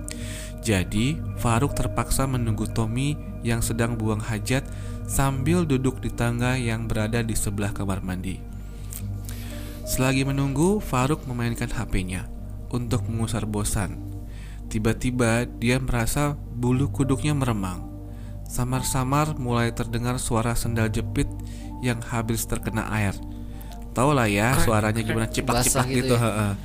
Jadi, 0.61 1.17
Faruk 1.41 1.73
terpaksa 1.73 2.29
menunggu 2.29 2.69
Tommy 2.69 3.17
yang 3.41 3.65
sedang 3.65 3.97
buang 3.97 4.21
hajat 4.21 4.61
sambil 5.09 5.65
duduk 5.65 5.97
di 5.99 6.13
tangga 6.13 6.53
yang 6.53 6.85
berada 6.85 7.25
di 7.25 7.33
sebelah 7.33 7.73
kamar 7.73 8.05
mandi. 8.05 8.37
Selagi 9.89 10.21
menunggu, 10.23 10.77
Faruk 10.77 11.25
memainkan 11.25 11.67
HP-nya 11.67 12.29
untuk 12.69 13.03
mengusar 13.09 13.49
bosan. 13.49 13.97
Tiba-tiba 14.71 15.49
dia 15.59 15.81
merasa 15.81 16.39
bulu 16.55 16.87
kuduknya 16.87 17.35
meremang. 17.35 17.91
Samar-samar 18.47 19.35
mulai 19.35 19.75
terdengar 19.75 20.15
suara 20.15 20.55
sendal 20.55 20.87
jepit 20.87 21.27
yang 21.83 21.99
habis 21.99 22.47
terkena 22.47 22.87
air. 22.93 23.17
Tahu 23.91 24.15
lah 24.15 24.31
ya 24.31 24.55
suaranya 24.63 25.03
gimana 25.03 25.27
ciplak-ciplak 25.27 25.87
gitu 25.91 26.13
gitu. 26.13 26.15
ya. 26.15 26.55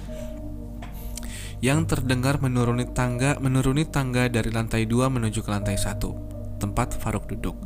Yang 1.64 1.97
terdengar 1.97 2.37
menuruni 2.38 2.85
tangga 2.92 3.40
menuruni 3.40 3.88
tangga 3.88 4.29
dari 4.29 4.53
lantai 4.53 4.85
dua 4.85 5.09
menuju 5.09 5.40
ke 5.40 5.49
lantai 5.49 5.81
satu, 5.81 6.12
tempat 6.61 6.92
Faruk 7.01 7.33
duduk. 7.33 7.57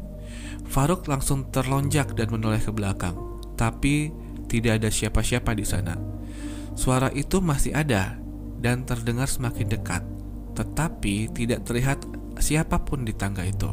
Faruk 0.70 1.10
langsung 1.10 1.50
terlonjak 1.50 2.14
dan 2.14 2.30
menoleh 2.30 2.62
ke 2.62 2.70
belakang, 2.70 3.18
tapi 3.58 4.14
tidak 4.46 4.78
ada 4.78 4.90
siapa-siapa 4.94 5.58
di 5.58 5.66
sana. 5.66 5.98
Suara 6.78 7.10
itu 7.10 7.42
masih 7.42 7.74
ada 7.74 8.14
dan 8.62 8.86
terdengar 8.86 9.26
semakin 9.26 9.66
dekat, 9.66 10.06
tetapi 10.54 11.34
tidak 11.34 11.66
terlihat 11.66 11.98
siapa 12.38 12.78
pun 12.86 13.02
di 13.02 13.10
tangga 13.10 13.42
itu. 13.42 13.68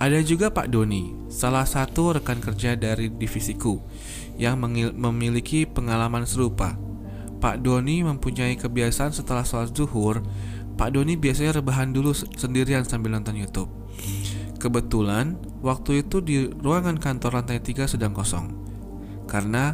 Ada 0.00 0.20
juga 0.24 0.48
Pak 0.48 0.72
Doni, 0.72 1.12
salah 1.28 1.68
satu 1.68 2.16
rekan 2.16 2.40
kerja 2.40 2.72
dari 2.76 3.12
divisiku 3.12 3.80
yang 4.40 4.60
memiliki 4.96 5.68
pengalaman 5.68 6.24
serupa. 6.24 6.89
Pak 7.40 7.64
Doni 7.64 8.04
mempunyai 8.04 8.54
kebiasaan 8.54 9.10
setelah 9.10 9.42
sholat 9.42 9.72
zuhur, 9.72 10.20
Pak 10.76 10.92
Doni 10.92 11.16
biasanya 11.16 11.56
rebahan 11.56 11.90
dulu 11.90 12.12
se- 12.12 12.28
sendirian 12.36 12.84
sambil 12.84 13.10
nonton 13.10 13.34
YouTube. 13.34 13.68
Kebetulan, 14.56 15.34
waktu 15.60 16.04
itu 16.04 16.20
di 16.20 16.44
ruangan 16.46 17.00
kantor 17.00 17.40
lantai 17.40 17.58
3 17.58 17.88
sedang 17.88 18.12
kosong. 18.12 18.52
Karena 19.24 19.72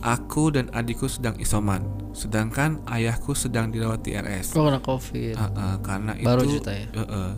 aku 0.00 0.54
dan 0.54 0.70
adikku 0.70 1.10
sedang 1.10 1.34
isoman, 1.36 1.82
sedangkan 2.14 2.78
ayahku 2.86 3.34
sedang 3.34 3.74
dirawat 3.74 4.06
di 4.06 4.14
RS. 4.14 4.54
Kok 4.54 4.64
kena 4.64 4.80
covid? 4.80 5.34
Ah, 5.34 5.50
ah, 5.50 5.76
karena 5.82 6.14
Baru 6.16 6.46
itu 6.46 6.62
cerita 6.62 6.72
ya? 6.72 6.86
Eh, 6.88 7.02
eh. 7.02 7.32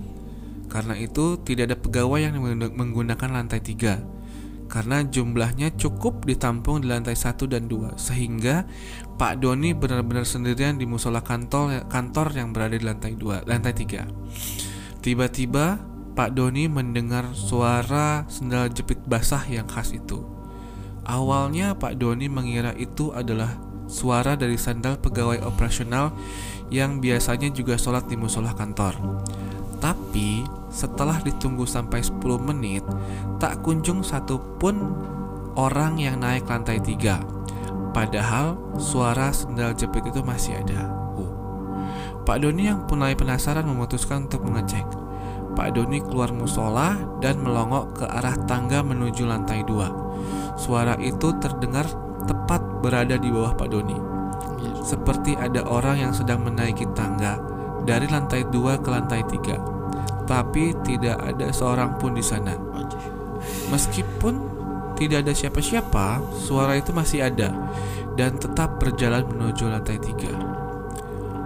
Karena 0.68 0.94
itu 0.96 1.37
tidak 1.38 1.64
ada 1.68 1.76
pegawai 1.76 2.20
yang 2.20 2.32
menggun- 2.37 2.72
menggunakan 2.72 3.28
lantai 3.30 3.61
tiga 3.61 4.00
karena 4.72 5.04
jumlahnya 5.04 5.76
cukup 5.76 6.24
ditampung 6.24 6.80
di 6.80 6.88
lantai 6.88 7.12
1 7.12 7.44
dan 7.44 7.68
2 7.68 8.00
sehingga 8.00 8.64
Pak 9.20 9.44
Doni 9.44 9.76
benar-benar 9.76 10.24
sendirian 10.24 10.80
di 10.80 10.88
musola 10.88 11.20
kantor 11.20 11.85
kantor 11.92 12.32
yang 12.32 12.56
berada 12.56 12.72
di 12.72 12.80
lantai 12.80 13.12
2 13.12 13.44
lantai 13.44 13.76
3 13.76 15.04
tiba-tiba 15.04 15.92
Pak 16.12 16.37
Doni 16.37 16.68
mendengar 16.68 17.32
suara 17.32 18.28
sendal 18.28 18.68
jepit 18.68 19.00
basah 19.08 19.40
yang 19.48 19.64
khas 19.64 19.96
itu. 19.96 20.20
Awalnya 21.08 21.72
Pak 21.80 21.96
Doni 21.96 22.28
mengira 22.28 22.76
itu 22.76 23.16
adalah 23.16 23.56
suara 23.88 24.37
dari 24.37 24.61
sandal 24.61 25.00
pegawai 25.00 25.40
operasional 25.40 26.12
yang 26.68 27.00
biasanya 27.00 27.48
juga 27.48 27.80
sholat 27.80 28.08
di 28.12 28.16
musola 28.20 28.52
kantor 28.52 28.96
tapi 29.83 30.47
setelah 30.71 31.18
ditunggu 31.18 31.66
sampai 31.66 32.07
10 32.07 32.23
menit, 32.38 32.87
tak 33.42 33.66
kunjung 33.66 34.07
satupun 34.07 34.79
orang 35.59 35.99
yang 35.99 36.23
naik 36.23 36.47
lantai 36.47 36.79
tiga. 36.79 37.18
Padahal 37.90 38.57
suara 38.79 39.35
sendal 39.35 39.75
jepit 39.75 40.07
itu 40.07 40.23
masih 40.23 40.62
ada. 40.62 40.87
Oh. 41.18 41.29
Pak 42.23 42.47
Doni 42.47 42.71
yang 42.71 42.87
mulai 42.87 43.18
penasaran 43.18 43.66
memutuskan 43.66 44.31
untuk 44.31 44.47
mengecek. 44.47 44.87
Pak 45.53 45.77
Doni 45.77 46.01
keluar 46.01 46.33
musola 46.33 46.97
dan 47.21 47.42
melongok 47.42 48.01
ke 48.01 48.05
arah 48.09 48.38
tangga 48.49 48.81
menuju 48.81 49.29
lantai 49.29 49.66
dua. 49.66 49.92
Suara 50.57 50.97
itu 51.03 51.37
terdengar 51.42 51.85
tepat 52.25 52.62
berada 52.81 53.18
di 53.18 53.29
bawah 53.29 53.53
Pak 53.59 53.68
Doni. 53.68 53.99
Seperti 54.81 55.37
ada 55.37 55.66
orang 55.66 56.01
yang 56.09 56.12
sedang 56.16 56.47
menaiki 56.47 56.88
tangga 56.97 57.52
dari 57.83 58.07
lantai 58.07 58.47
dua 58.49 58.79
ke 58.79 58.88
lantai 58.90 59.23
tiga 59.27 59.73
tapi 60.27 60.73
tidak 60.87 61.18
ada 61.18 61.51
seorang 61.51 61.99
pun 61.99 62.14
di 62.14 62.25
sana. 62.25 62.55
Meskipun 63.68 64.35
tidak 64.95 65.27
ada 65.27 65.33
siapa-siapa, 65.35 66.23
suara 66.33 66.79
itu 66.79 66.95
masih 66.95 67.27
ada 67.27 67.51
dan 68.14 68.38
tetap 68.38 68.79
berjalan 68.79 69.27
menuju 69.27 69.66
lantai 69.66 69.99
tiga. 69.99 70.31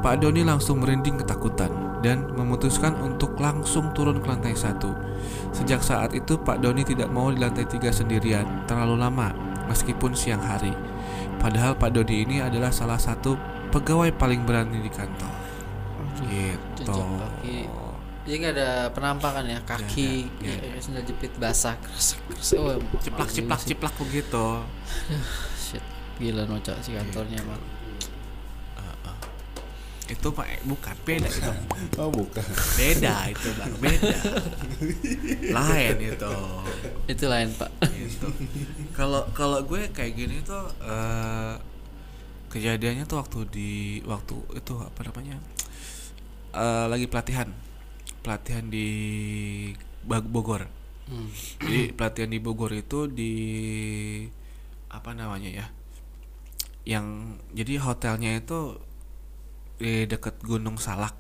Pak 0.05 0.22
Doni 0.22 0.44
langsung 0.44 0.85
merinding 0.85 1.25
ketakutan 1.25 1.72
dan 2.05 2.31
memutuskan 2.37 2.94
untuk 3.01 3.35
langsung 3.40 3.90
turun 3.96 4.20
ke 4.20 4.29
lantai 4.29 4.55
satu. 4.55 4.92
Sejak 5.51 5.81
saat 5.81 6.12
itu 6.12 6.37
Pak 6.37 6.61
Doni 6.61 6.85
tidak 6.85 7.09
mau 7.11 7.33
di 7.33 7.40
lantai 7.40 7.64
tiga 7.64 7.88
sendirian 7.90 8.68
terlalu 8.68 9.01
lama, 9.01 9.33
meskipun 9.66 10.12
siang 10.12 10.44
hari. 10.44 10.70
Padahal 11.40 11.75
Pak 11.75 11.96
Doni 11.96 12.22
ini 12.22 12.37
adalah 12.44 12.70
salah 12.70 13.01
satu 13.01 13.35
pegawai 13.72 14.12
paling 14.14 14.44
berani 14.44 14.85
di 14.85 14.92
kantor. 14.92 15.45
Gitu. 16.24 16.83
Jejak 16.83 17.09
kaki. 17.20 17.59
Jadi 18.26 18.37
nggak 18.42 18.55
ada 18.59 18.70
penampakan 18.90 19.46
ya 19.46 19.59
kaki, 19.62 20.26
ada, 20.42 20.50
ya, 20.66 20.83
sendal 20.83 21.07
jepit 21.07 21.31
basah, 21.38 21.79
kresek 21.79 22.18
kresek. 22.26 22.59
Oh, 22.59 22.74
Ciplak 22.98 23.31
ciplak 23.31 23.61
sih. 23.62 23.68
ciplak 23.70 23.94
begitu. 24.02 24.46
Shit, 25.62 25.85
gila 26.18 26.42
nocak 26.44 26.74
si 26.83 26.90
kantornya 26.90 27.38
Gitu. 27.38 27.46
emang. 27.46 27.62
Itu 30.07 30.31
Pak 30.31 30.46
eh, 30.46 30.62
bukan 30.62 30.94
beda 31.02 31.26
itu. 31.26 31.50
Oh 32.02 32.11
bukan. 32.14 32.46
Beda 32.79 33.26
itu 33.26 33.48
Bang, 33.59 33.74
beda. 33.83 34.18
Lain 35.50 35.96
itu. 35.98 36.35
Itu 37.11 37.24
lain 37.26 37.50
pak. 37.55 37.70
Gitu. 37.90 38.26
Kalau 38.94 39.26
kalau 39.35 39.59
gue 39.66 39.90
kayak 39.90 40.14
gini 40.14 40.46
tuh 40.46 40.62
eh 40.87 41.59
kejadiannya 42.46 43.02
tuh 43.02 43.18
waktu 43.18 43.38
di 43.50 43.70
waktu 44.07 44.35
itu 44.55 44.79
apa 44.79 45.00
namanya? 45.11 45.42
Eh 46.57 46.87
lagi 46.88 47.07
pelatihan. 47.07 47.49
Pelatihan 48.25 48.66
di 48.66 48.88
Bogor. 50.03 50.66
Hmm. 51.07 51.31
Jadi 51.62 51.95
pelatihan 51.95 52.31
di 52.33 52.38
Bogor 52.42 52.73
itu 52.75 53.07
di 53.07 53.33
apa 54.90 55.11
namanya 55.14 55.51
ya? 55.51 55.66
Yang 56.87 57.07
jadi 57.55 57.73
hotelnya 57.83 58.31
itu 58.40 58.81
di 59.77 60.09
dekat 60.09 60.40
Gunung 60.42 60.81
Salak. 60.81 61.14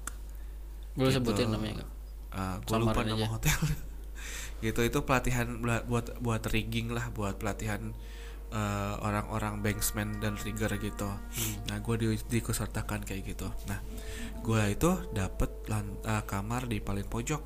Boleh 0.96 1.12
Gitu. 1.12 1.20
sebutin 1.20 1.52
namanya 1.52 1.84
nggak? 1.84 1.90
Uh, 2.36 2.56
gue 2.64 2.76
lupa 2.80 3.00
nama 3.04 3.24
aja. 3.24 3.28
hotel. 3.28 3.58
gitu 4.64 4.80
itu 4.80 4.98
pelatihan 5.04 5.46
buat 5.84 6.16
buat 6.24 6.42
rigging 6.48 6.88
lah, 6.96 7.12
buat 7.12 7.36
pelatihan 7.36 7.92
uh, 8.52 8.94
orang-orang 9.02 9.62
banksman 9.64 10.18
dan 10.22 10.36
rigger 10.38 10.70
gitu. 10.78 11.08
Hmm. 11.08 11.54
Nah, 11.70 11.78
gue 11.80 11.94
di, 11.98 12.06
diikutsertakan 12.18 13.02
kayak 13.06 13.34
gitu. 13.36 13.48
Nah, 13.66 13.80
gue 14.42 14.62
itu 14.70 14.90
dapet 15.14 15.50
uh, 15.70 16.22
kamar 16.26 16.68
di 16.70 16.78
paling 16.78 17.06
pojok. 17.06 17.42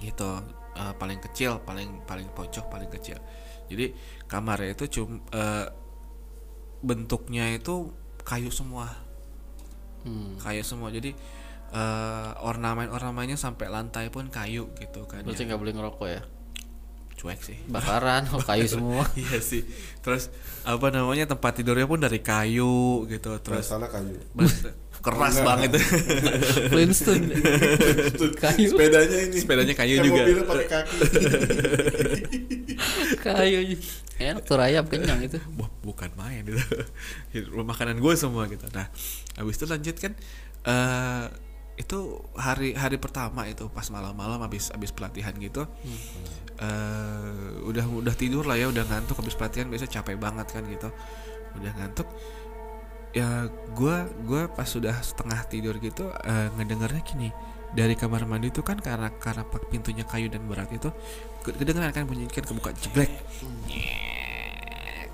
Gitu, 0.00 0.30
uh, 0.76 0.94
paling 0.96 1.20
kecil, 1.20 1.60
paling 1.62 2.02
paling 2.08 2.28
pojok, 2.32 2.66
paling 2.72 2.88
kecil. 2.88 3.20
Jadi 3.70 3.94
kamarnya 4.26 4.74
itu 4.74 4.84
cum 5.00 5.22
uh, 5.30 5.66
bentuknya 6.80 7.52
itu 7.52 7.92
kayu 8.24 8.48
semua 8.48 8.88
Hmm. 10.00 10.32
kayu 10.40 10.64
semua 10.64 10.88
jadi 10.88 11.12
eh, 11.76 12.30
ornamen-ornamennya 12.40 13.36
sampai 13.36 13.68
lantai 13.68 14.08
pun 14.08 14.32
kayu 14.32 14.72
gitu 14.80 15.04
kan 15.04 15.20
Berarti 15.20 15.44
ya. 15.44 15.52
nggak 15.52 15.60
boleh 15.60 15.74
ngerokok 15.76 16.08
ya? 16.08 16.22
Cuek 17.20 17.36
sih 17.38 17.58
Bakaran, 17.68 18.24
oh 18.32 18.40
kayu 18.40 18.64
semua. 18.72 19.04
iya 19.12 19.36
sih 19.38 19.60
terus 20.00 20.32
apa 20.64 20.88
namanya 20.88 21.28
tempat 21.28 21.60
tidurnya 21.60 21.84
pun 21.84 22.00
dari 22.00 22.20
kayu 22.20 23.04
gitu 23.04 23.36
Terus 23.38 23.68
salah 23.68 23.88
kayu. 23.88 24.16
keras 25.00 25.36
Enggak. 25.36 25.46
banget 25.48 25.70
Flintstone. 26.72 27.24
kayu. 28.36 28.68
Sepedanya 28.68 29.18
ini. 29.24 29.36
Sepedanya 29.40 29.72
kayu 29.72 29.94
Yang 29.96 30.04
juga. 30.12 30.20
Mobilnya 30.20 30.44
pakai 30.44 30.66
kaki. 30.68 30.96
kayu. 33.24 33.58
Enak 34.20 34.42
tuh 34.44 34.56
rayap 34.60 34.84
kenyang 34.92 35.24
itu. 35.24 35.40
Wah, 35.56 35.72
bukan 35.80 36.12
main 36.20 36.44
itu 36.44 36.60
makanan 37.56 37.96
gue 37.96 38.12
semua 38.12 38.44
gitu 38.44 38.68
nah 38.72 38.92
habis 39.36 39.56
itu 39.56 39.64
lanjut 39.64 39.96
kan 39.96 40.12
eh 40.68 41.24
itu 41.80 42.20
hari 42.36 42.76
hari 42.76 43.00
pertama 43.00 43.48
itu 43.48 43.72
pas 43.72 43.88
malam-malam 43.88 44.36
habis 44.44 44.68
habis 44.68 44.92
pelatihan 44.92 45.32
gitu. 45.40 45.64
Eh 46.60 47.64
udah 47.64 47.88
udah 47.88 48.12
tidur 48.12 48.44
lah 48.44 48.60
ya 48.60 48.68
udah 48.68 48.84
ngantuk. 48.84 49.16
Habis 49.16 49.32
pelatihan 49.32 49.72
biasa 49.72 49.88
capek 49.88 50.20
banget 50.20 50.44
kan 50.52 50.60
gitu. 50.68 50.92
Udah 51.56 51.72
ngantuk. 51.80 52.04
Ya 53.16 53.48
gua 53.72 54.04
gua 54.28 54.46
pas 54.52 54.68
sudah 54.68 54.94
setengah 55.00 55.40
tidur 55.48 55.80
gitu 55.80 56.12
eh, 56.12 56.48
ngedengarnya 56.60 57.00
gini. 57.00 57.32
Dari 57.70 57.94
kamar 57.94 58.26
mandi 58.26 58.50
itu 58.50 58.60
kan 58.66 58.76
karena 58.82 59.08
karena 59.16 59.46
pak 59.46 59.70
pintunya 59.70 60.02
kayu 60.02 60.26
dan 60.26 60.42
berat 60.50 60.68
itu 60.74 60.90
ke- 61.40 61.54
kedengeran 61.54 61.94
kan 61.94 62.04
bunyi 62.04 62.26
kan 62.26 62.42
kebuka 62.44 62.74
jeblek. 62.76 63.08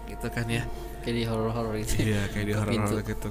Gitu 0.08 0.26
kan 0.32 0.46
ya. 0.48 0.64
Kayak 1.04 1.14
di 1.14 1.24
horor-horor 1.28 1.74
gitu. 1.84 1.94
Iya 2.10 2.22
kayak 2.32 2.46
di 2.48 2.52
Buka 2.56 2.60
horor 2.64 2.72
pintu. 2.72 2.94
gitu. 3.04 3.28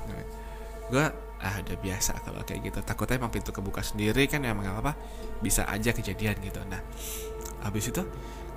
Gue 0.94 1.06
ah 1.42 1.60
udah 1.60 1.78
biasa 1.80 2.24
kalau 2.24 2.42
kayak 2.48 2.72
gitu. 2.72 2.80
Takutnya 2.82 3.20
emang 3.20 3.32
pintu 3.34 3.52
kebuka 3.52 3.84
sendiri 3.84 4.26
kan 4.32 4.44
ya 4.44 4.56
emang 4.56 4.72
apa 4.72 4.96
bisa 5.44 5.68
aja 5.68 5.92
kejadian 5.92 6.40
gitu. 6.40 6.62
Nah 6.66 6.80
habis 7.66 7.90
itu 7.90 8.02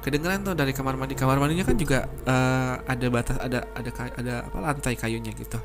kedengeran 0.04 0.46
tuh 0.46 0.54
dari 0.54 0.70
kamar 0.70 0.94
mandi. 0.94 1.18
Kamar 1.18 1.42
mandinya 1.42 1.66
kan 1.66 1.76
juga 1.76 2.06
eh, 2.06 2.74
ada 2.86 3.06
batas 3.10 3.36
ada 3.40 3.60
ada 3.74 3.90
ada 4.14 4.34
apa 4.46 4.58
lantai 4.62 4.94
kayunya 4.94 5.34
gitu. 5.34 5.58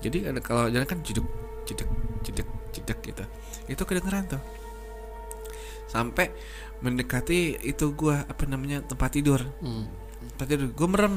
Jadi 0.00 0.28
ada 0.28 0.40
kalau 0.40 0.68
jalan 0.72 0.88
kan 0.88 0.98
jeduk 1.04 1.26
jeduk 1.68 1.88
jeduk 2.24 2.48
jeduk 2.72 2.98
gitu. 3.04 3.24
Itu 3.68 3.82
kedengeran 3.84 4.26
tuh. 4.30 4.42
Sampai 5.86 6.34
mendekati 6.82 7.56
itu 7.64 7.94
gua 7.96 8.26
apa 8.26 8.44
namanya 8.48 8.82
tempat 8.84 9.16
tidur. 9.16 9.40
Hmm. 9.60 9.88
tempat 10.34 10.46
tidur 10.50 10.68
gue 10.74 10.88
merem. 10.90 11.14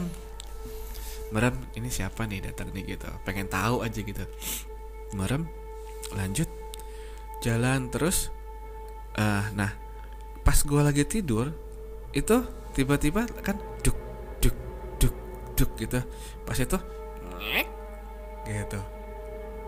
Merem 1.33 1.55
ini 1.73 1.89
siapa 1.89 2.29
nih 2.29 2.45
datang 2.45 2.69
nih 2.71 2.95
gitu. 2.95 3.09
Pengen 3.25 3.49
tahu 3.49 3.81
aja 3.81 3.99
gitu 3.99 4.23
merem. 5.13 5.47
Lanjut. 6.13 6.49
Jalan 7.39 7.89
terus. 7.89 8.29
Eh 9.15 9.45
nah 9.55 9.71
pas 10.43 10.55
gue 10.55 10.81
lagi 10.81 11.03
tidur 11.05 11.53
itu 12.09 12.41
tiba-tiba 12.73 13.29
kan 13.45 13.53
duk 13.85 13.93
duk 14.41 14.55
duk 14.97 15.15
duk 15.55 15.71
gitu. 15.77 15.99
Pas 16.45 16.57
itu 16.57 16.77
gitu. 18.49 18.79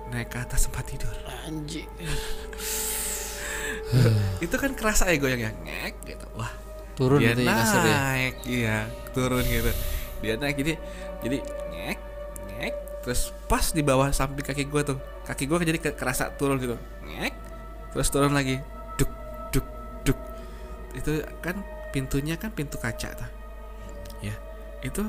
Naik 0.10 0.28
ke 0.34 0.38
atas 0.42 0.68
tempat 0.68 0.84
tidur. 0.90 1.14
Anjing. 1.48 1.88
itu 4.46 4.56
kan 4.58 4.72
kerasa 4.74 5.10
ya 5.12 5.18
goyangnya. 5.22 5.52
Ngek 5.64 5.96
gitu. 6.06 6.26
Wah 6.36 6.52
Turun 6.92 7.24
dia 7.24 7.32
itu 7.34 7.42
ya 7.46 7.54
kasur 7.56 7.82
ya. 7.82 7.96
naik. 7.96 8.36
Iya 8.46 8.78
turun 9.14 9.44
gitu. 9.46 9.72
Dia 10.22 10.34
naik 10.38 10.56
jadi 10.60 10.74
jadi 11.22 11.38
ngek 11.72 12.00
ngek 12.52 12.74
terus 13.06 13.34
pas 13.48 13.66
di 13.74 13.82
bawah 13.82 14.10
samping 14.14 14.46
kaki 14.46 14.66
gue 14.66 14.82
tuh 14.86 14.98
kaki 15.32 15.48
gue 15.48 15.58
jadi 15.64 15.80
ke- 15.80 15.96
kerasa 15.96 16.36
turun 16.36 16.60
gitu. 16.60 16.76
Ngek. 17.08 17.34
Terus 17.96 18.08
turun 18.12 18.36
lagi. 18.36 18.60
Duk 19.00 19.08
duk 19.50 19.64
duk. 20.04 20.20
Itu 20.92 21.12
kan 21.40 21.64
pintunya 21.90 22.36
kan 22.36 22.52
pintu 22.52 22.76
kaca 22.76 23.16
tuh. 23.16 23.30
Ya. 24.20 24.36
Itu 24.84 25.08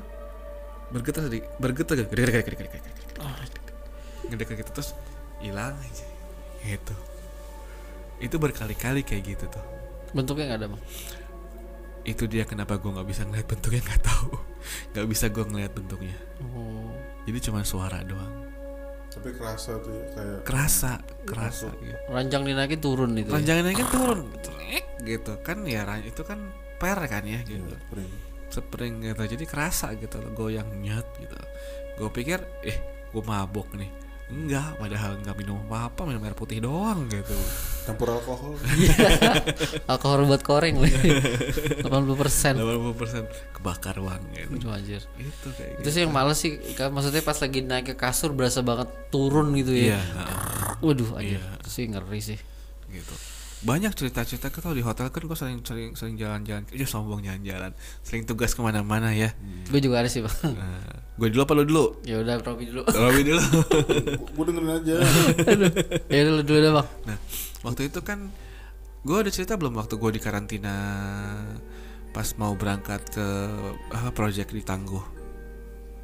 bergetar 0.94 1.26
sedikit 1.26 1.50
bergetar 1.58 1.98
gitu. 1.98 2.06
Gede 2.06 2.22
gede 2.22 2.32
gede 2.38 2.56
gede 2.56 2.68
gede 2.70 2.90
gede 4.30 4.44
gede 4.46 4.54
gitu 4.62 4.70
terus 4.70 4.94
hilang 5.42 5.74
aja. 5.74 6.06
Gitu. 6.62 6.94
Itu 8.22 8.38
berkali-kali 8.38 9.02
kayak 9.02 9.22
gitu 9.26 9.44
tuh. 9.50 9.64
Bentuknya 10.14 10.54
nggak 10.54 10.60
ada 10.62 10.68
bang. 10.70 10.82
itu 12.02 12.26
dia 12.26 12.42
kenapa 12.42 12.82
gue 12.82 12.90
nggak 12.90 13.06
bisa 13.06 13.22
ngeliat 13.22 13.46
bentuknya 13.46 13.78
nggak 13.78 14.02
tahu. 14.02 14.34
Nggak 14.90 15.06
bisa 15.06 15.24
gue 15.30 15.44
ngeliat 15.46 15.70
bentuknya. 15.70 16.18
Oh. 16.42 16.90
jadi 17.22 17.38
cuma 17.38 17.62
suara 17.62 18.02
doang 18.02 18.41
Tapi 19.12 19.28
kerasa 19.36 19.76
tuh 19.78 19.92
ya 19.92 20.04
kayak 20.16 20.38
kerasa 20.42 20.90
kerasa 21.22 21.68
Masuk. 21.68 21.84
gitu. 21.84 21.98
Ranjang 22.08 22.42
dinaikin 22.42 22.80
turun 22.80 23.12
itu. 23.14 23.28
ya? 23.28 23.34
ranjangannya 23.36 23.74
kan 23.76 23.88
turun 23.88 24.20
Trek, 24.40 24.84
gitu 25.04 25.32
kan 25.40 25.58
ya 25.64 25.80
ran- 25.84 26.02
itu 26.02 26.22
kan 26.22 26.38
per 26.80 26.98
kan 27.04 27.22
ya 27.22 27.38
gitu 27.44 27.62
ya, 27.62 27.78
spring. 27.78 28.10
spring 28.48 28.94
gitu 29.00 29.22
jadi 29.22 29.44
kerasa 29.44 29.94
gitu 29.94 30.16
goyang 30.32 30.66
nyet 30.80 31.06
gitu 31.16 31.36
gue 31.94 32.10
pikir 32.10 32.40
eh 32.64 32.78
gue 33.08 33.22
mabok 33.22 33.68
nih 33.76 33.92
enggak 34.32 34.74
padahal 34.76 35.12
nggak 35.20 35.36
minum 35.36 35.60
apa 35.68 35.86
apa 35.86 36.00
minum 36.04 36.24
air 36.24 36.32
putih 36.32 36.58
doang 36.58 37.04
gitu 37.06 37.36
Campur 37.82 38.14
alkohol. 38.14 38.54
Alkohol 39.90 40.22
buat 40.24 40.38
koreng 40.40 40.78
loh. 40.78 40.86
80 40.86 41.82
persen. 42.14 42.54
80% 42.54 43.26
kebakar 43.52 43.98
uang 43.98 44.22
gitu 44.32 44.54
Itu 44.54 44.68
anjir. 44.70 45.02
itu 45.18 45.48
kayak 45.50 45.82
Itu 45.82 45.88
sih 45.90 46.06
yang 46.06 46.14
males 46.14 46.38
sih. 46.38 46.62
Maksudnya 46.78 47.20
pas 47.20 47.34
lagi 47.34 47.58
naik 47.58 47.90
ke 47.90 47.98
kasur 47.98 48.30
berasa 48.30 48.62
banget 48.62 48.86
turun 49.10 49.50
gitu 49.58 49.74
iya 49.74 49.98
ya. 49.98 49.98
heeh. 49.98 50.78
Waduh 50.78 51.10
anjir. 51.18 51.42
Iya. 51.42 51.58
Itu 51.58 51.68
sih 51.68 51.84
ngeri 51.90 52.20
sih. 52.22 52.38
gitu 52.86 53.14
banyak 53.62 53.94
cerita-cerita 53.94 54.50
kan 54.50 54.74
di 54.74 54.82
hotel 54.82 55.06
kan 55.08 55.22
gue 55.22 55.38
sering 55.38 55.62
sering 55.62 55.94
sering 55.94 56.18
jalan-jalan 56.18 56.66
aja 56.66 56.82
sombong 56.82 57.22
jalan-jalan 57.22 57.70
sering 58.02 58.26
tugas 58.26 58.52
ke 58.52 58.60
mana-mana 58.60 59.14
ya 59.14 59.30
Gue 59.70 59.78
juga 59.78 60.02
ada 60.02 60.10
sih 60.10 60.18
bang. 60.18 60.34
nah, 60.50 60.82
gue 61.14 61.28
dulu 61.30 61.40
apa 61.46 61.52
lu 61.54 61.64
dulu 61.64 61.84
ya 62.02 62.18
udah 62.18 62.42
Robi 62.42 62.64
dulu. 62.66 62.82
Robi 63.06 63.22
dulu 63.22 63.40
Gue 64.34 64.44
dengerin 64.50 64.70
aja. 64.74 64.94
ya 66.10 66.18
udah 66.26 66.32
lu 66.34 66.42
dulu 66.42 66.58
dah 66.58 66.72
bang. 66.74 66.88
nah 67.06 67.18
waktu 67.62 67.86
itu 67.86 68.02
kan 68.02 68.18
gue 69.02 69.16
ada 69.16 69.30
cerita 69.30 69.54
belum 69.54 69.78
waktu 69.78 69.94
gue 69.94 70.10
di 70.10 70.20
karantina 70.20 70.74
pas 72.10 72.28
mau 72.36 72.58
berangkat 72.58 73.14
ke 73.14 73.26
apa 73.88 74.10
project 74.10 74.50
di 74.50 74.60
Tangguh 74.60 75.21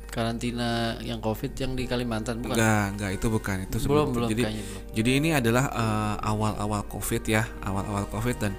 Karantina 0.09 0.97
yang 1.05 1.21
covid 1.21 1.53
yang 1.55 1.77
di 1.77 1.85
Kalimantan 1.85 2.41
bukan? 2.41 2.57
enggak 2.57 2.85
enggak 2.97 3.11
itu 3.21 3.27
bukan 3.29 3.57
itu 3.69 3.77
belum 3.77 3.85
sebelum 3.85 4.07
belum 4.17 4.29
jadi 4.33 4.43
kayaknya 4.49 4.65
belum. 4.65 4.83
Jadi 4.97 5.11
ini 5.15 5.29
adalah 5.37 5.65
eh, 5.71 6.17
awal-awal 6.27 6.83
COVID 6.89 7.23
ya, 7.29 7.45
awal-awal 7.63 8.05
COVID 8.11 8.37
dan 8.41 8.53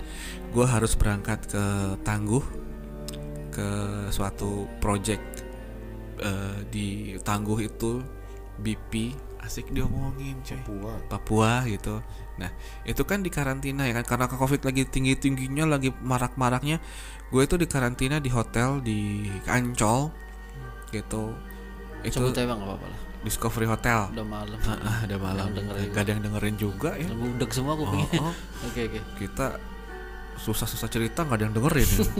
gue 0.53 0.65
harus 0.65 0.93
berangkat 0.95 1.49
ke 1.49 1.63
Tangguh 2.05 2.45
ke 3.49 3.69
suatu 4.13 4.69
project 4.77 5.43
eh, 6.21 6.57
di 6.69 7.17
Tangguh 7.19 7.59
itu 7.65 7.99
BP 8.61 8.93
asik 9.41 9.71
diomongin 9.73 10.37
coy. 10.45 10.59
Papua. 10.61 10.93
Papua 11.09 11.51
gitu. 11.65 12.03
Nah 12.37 12.51
itu 12.85 13.01
kan 13.03 13.25
di 13.25 13.33
karantina 13.33 13.89
ya 13.89 13.97
kan 13.97 14.05
karena 14.05 14.25
COVID 14.29 14.61
lagi 14.67 14.83
tinggi 14.85 15.17
tingginya 15.17 15.65
lagi 15.65 15.89
marak 16.05 16.37
maraknya. 16.37 16.77
Gue 17.33 17.49
itu 17.49 17.57
di 17.57 17.65
karantina 17.65 18.21
di 18.21 18.29
hotel 18.29 18.83
di 18.85 19.25
Ancol 19.49 20.28
gitu. 20.89 21.33
Itu 22.01 22.19
Sebut 22.19 22.33
nggak 22.33 22.55
apa-apa 22.55 22.85
lah. 22.85 22.99
Discovery 23.19 23.67
Hotel. 23.67 23.99
Udah 24.15 24.23
malam. 24.23 24.59
Ah, 24.63 25.03
ada 25.03 25.15
malam 25.19 25.51
dengerin. 25.51 25.91
gak 25.91 26.01
ada 26.07 26.11
yang 26.15 26.23
dengerin 26.23 26.55
juga 26.55 26.95
ya 26.95 27.11
Budek 27.11 27.51
semua 27.51 27.75
aku 27.75 27.83
Oh, 27.83 27.99
oh, 27.99 28.33
Oke 28.71 28.87
oke. 28.87 28.99
kita 29.19 29.59
susah-susah 30.39 30.87
cerita 30.87 31.27
nggak 31.27 31.35
ada 31.35 31.45
yang 31.45 31.55
dengerin 31.55 31.89
ya. 31.89 31.99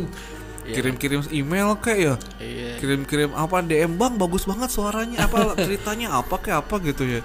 Iya. 0.59 0.75
kirim-kirim 0.75 1.21
email 1.33 1.71
kayak 1.81 1.97
ya 1.97 2.15
Iya. 2.37 2.71
kirim-kirim 2.77 3.31
apa 3.33 3.63
DM 3.63 3.95
bang 3.95 4.19
bagus 4.19 4.43
banget 4.45 4.69
suaranya 4.69 5.25
apa 5.25 5.55
ceritanya 5.65 6.13
apa 6.13 6.35
kayak 6.37 6.67
apa 6.67 6.75
gitu 6.83 7.07
ya 7.09 7.21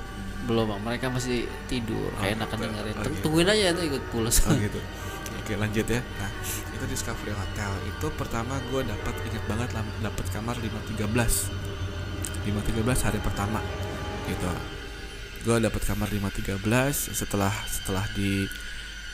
Belum 0.47 0.71
bang. 0.71 0.81
Mereka 0.81 1.11
masih 1.11 1.45
tidur. 1.67 2.09
Kayak 2.17 2.41
enakan 2.41 2.59
dengerin. 2.69 2.95
oh, 2.95 3.03
gitu. 3.05 3.21
Tungguin 3.21 3.49
aja 3.51 3.65
itu 3.75 3.83
ikut 3.91 4.03
pulas. 4.09 4.39
oh 4.47 4.55
gitu 4.55 4.81
oke 5.35 5.53
lanjut 5.61 5.85
ya 5.85 6.01
nah 6.01 6.31
itu 6.85 7.01
Discovery 7.01 7.33
Hotel. 7.33 7.73
Itu 7.89 8.13
pertama 8.13 8.61
gue 8.69 8.85
dapat 8.85 9.17
ingat 9.25 9.45
banget 9.49 9.69
dapat 10.05 10.27
kamar 10.29 10.61
513 10.61 11.49
513 12.45 13.07
hari 13.09 13.19
pertama 13.25 13.65
gitu. 14.29 14.53
Gue 15.49 15.57
dapat 15.65 15.81
kamar 15.89 16.13
513 16.13 16.61
setelah 17.17 17.53
setelah 17.65 18.05
di 18.13 18.45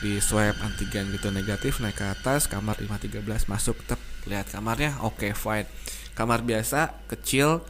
di 0.03 0.19
swab 0.19 0.59
antigen 0.59 1.15
gitu 1.15 1.31
negatif 1.31 1.79
naik 1.79 1.95
ke 1.95 2.05
atas 2.11 2.51
kamar 2.51 2.75
513 2.75 3.47
masuk 3.47 3.79
tetap 3.87 4.01
lihat 4.27 4.51
kamarnya 4.51 4.99
oke 4.99 5.31
fine. 5.31 5.67
Kamar 6.11 6.43
biasa 6.43 7.07
kecil 7.07 7.63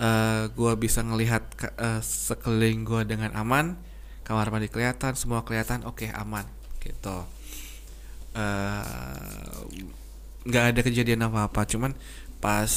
eh 0.00 0.48
gue 0.48 0.72
bisa 0.80 1.04
ngelihat 1.04 1.44
ke- 1.60 1.76
eh, 1.76 2.00
sekeliling 2.00 2.88
gue 2.88 3.04
dengan 3.04 3.36
aman. 3.36 3.76
Kamar 4.24 4.48
mandi 4.48 4.72
kelihatan 4.72 5.12
semua 5.12 5.44
kelihatan 5.44 5.84
oke 5.84 6.08
aman 6.08 6.48
gitu 6.80 7.41
eh 8.32 9.58
nggak 10.42 10.64
ada 10.74 10.80
kejadian 10.82 11.22
apa 11.28 11.46
apa 11.46 11.62
cuman 11.68 11.94
pas 12.42 12.72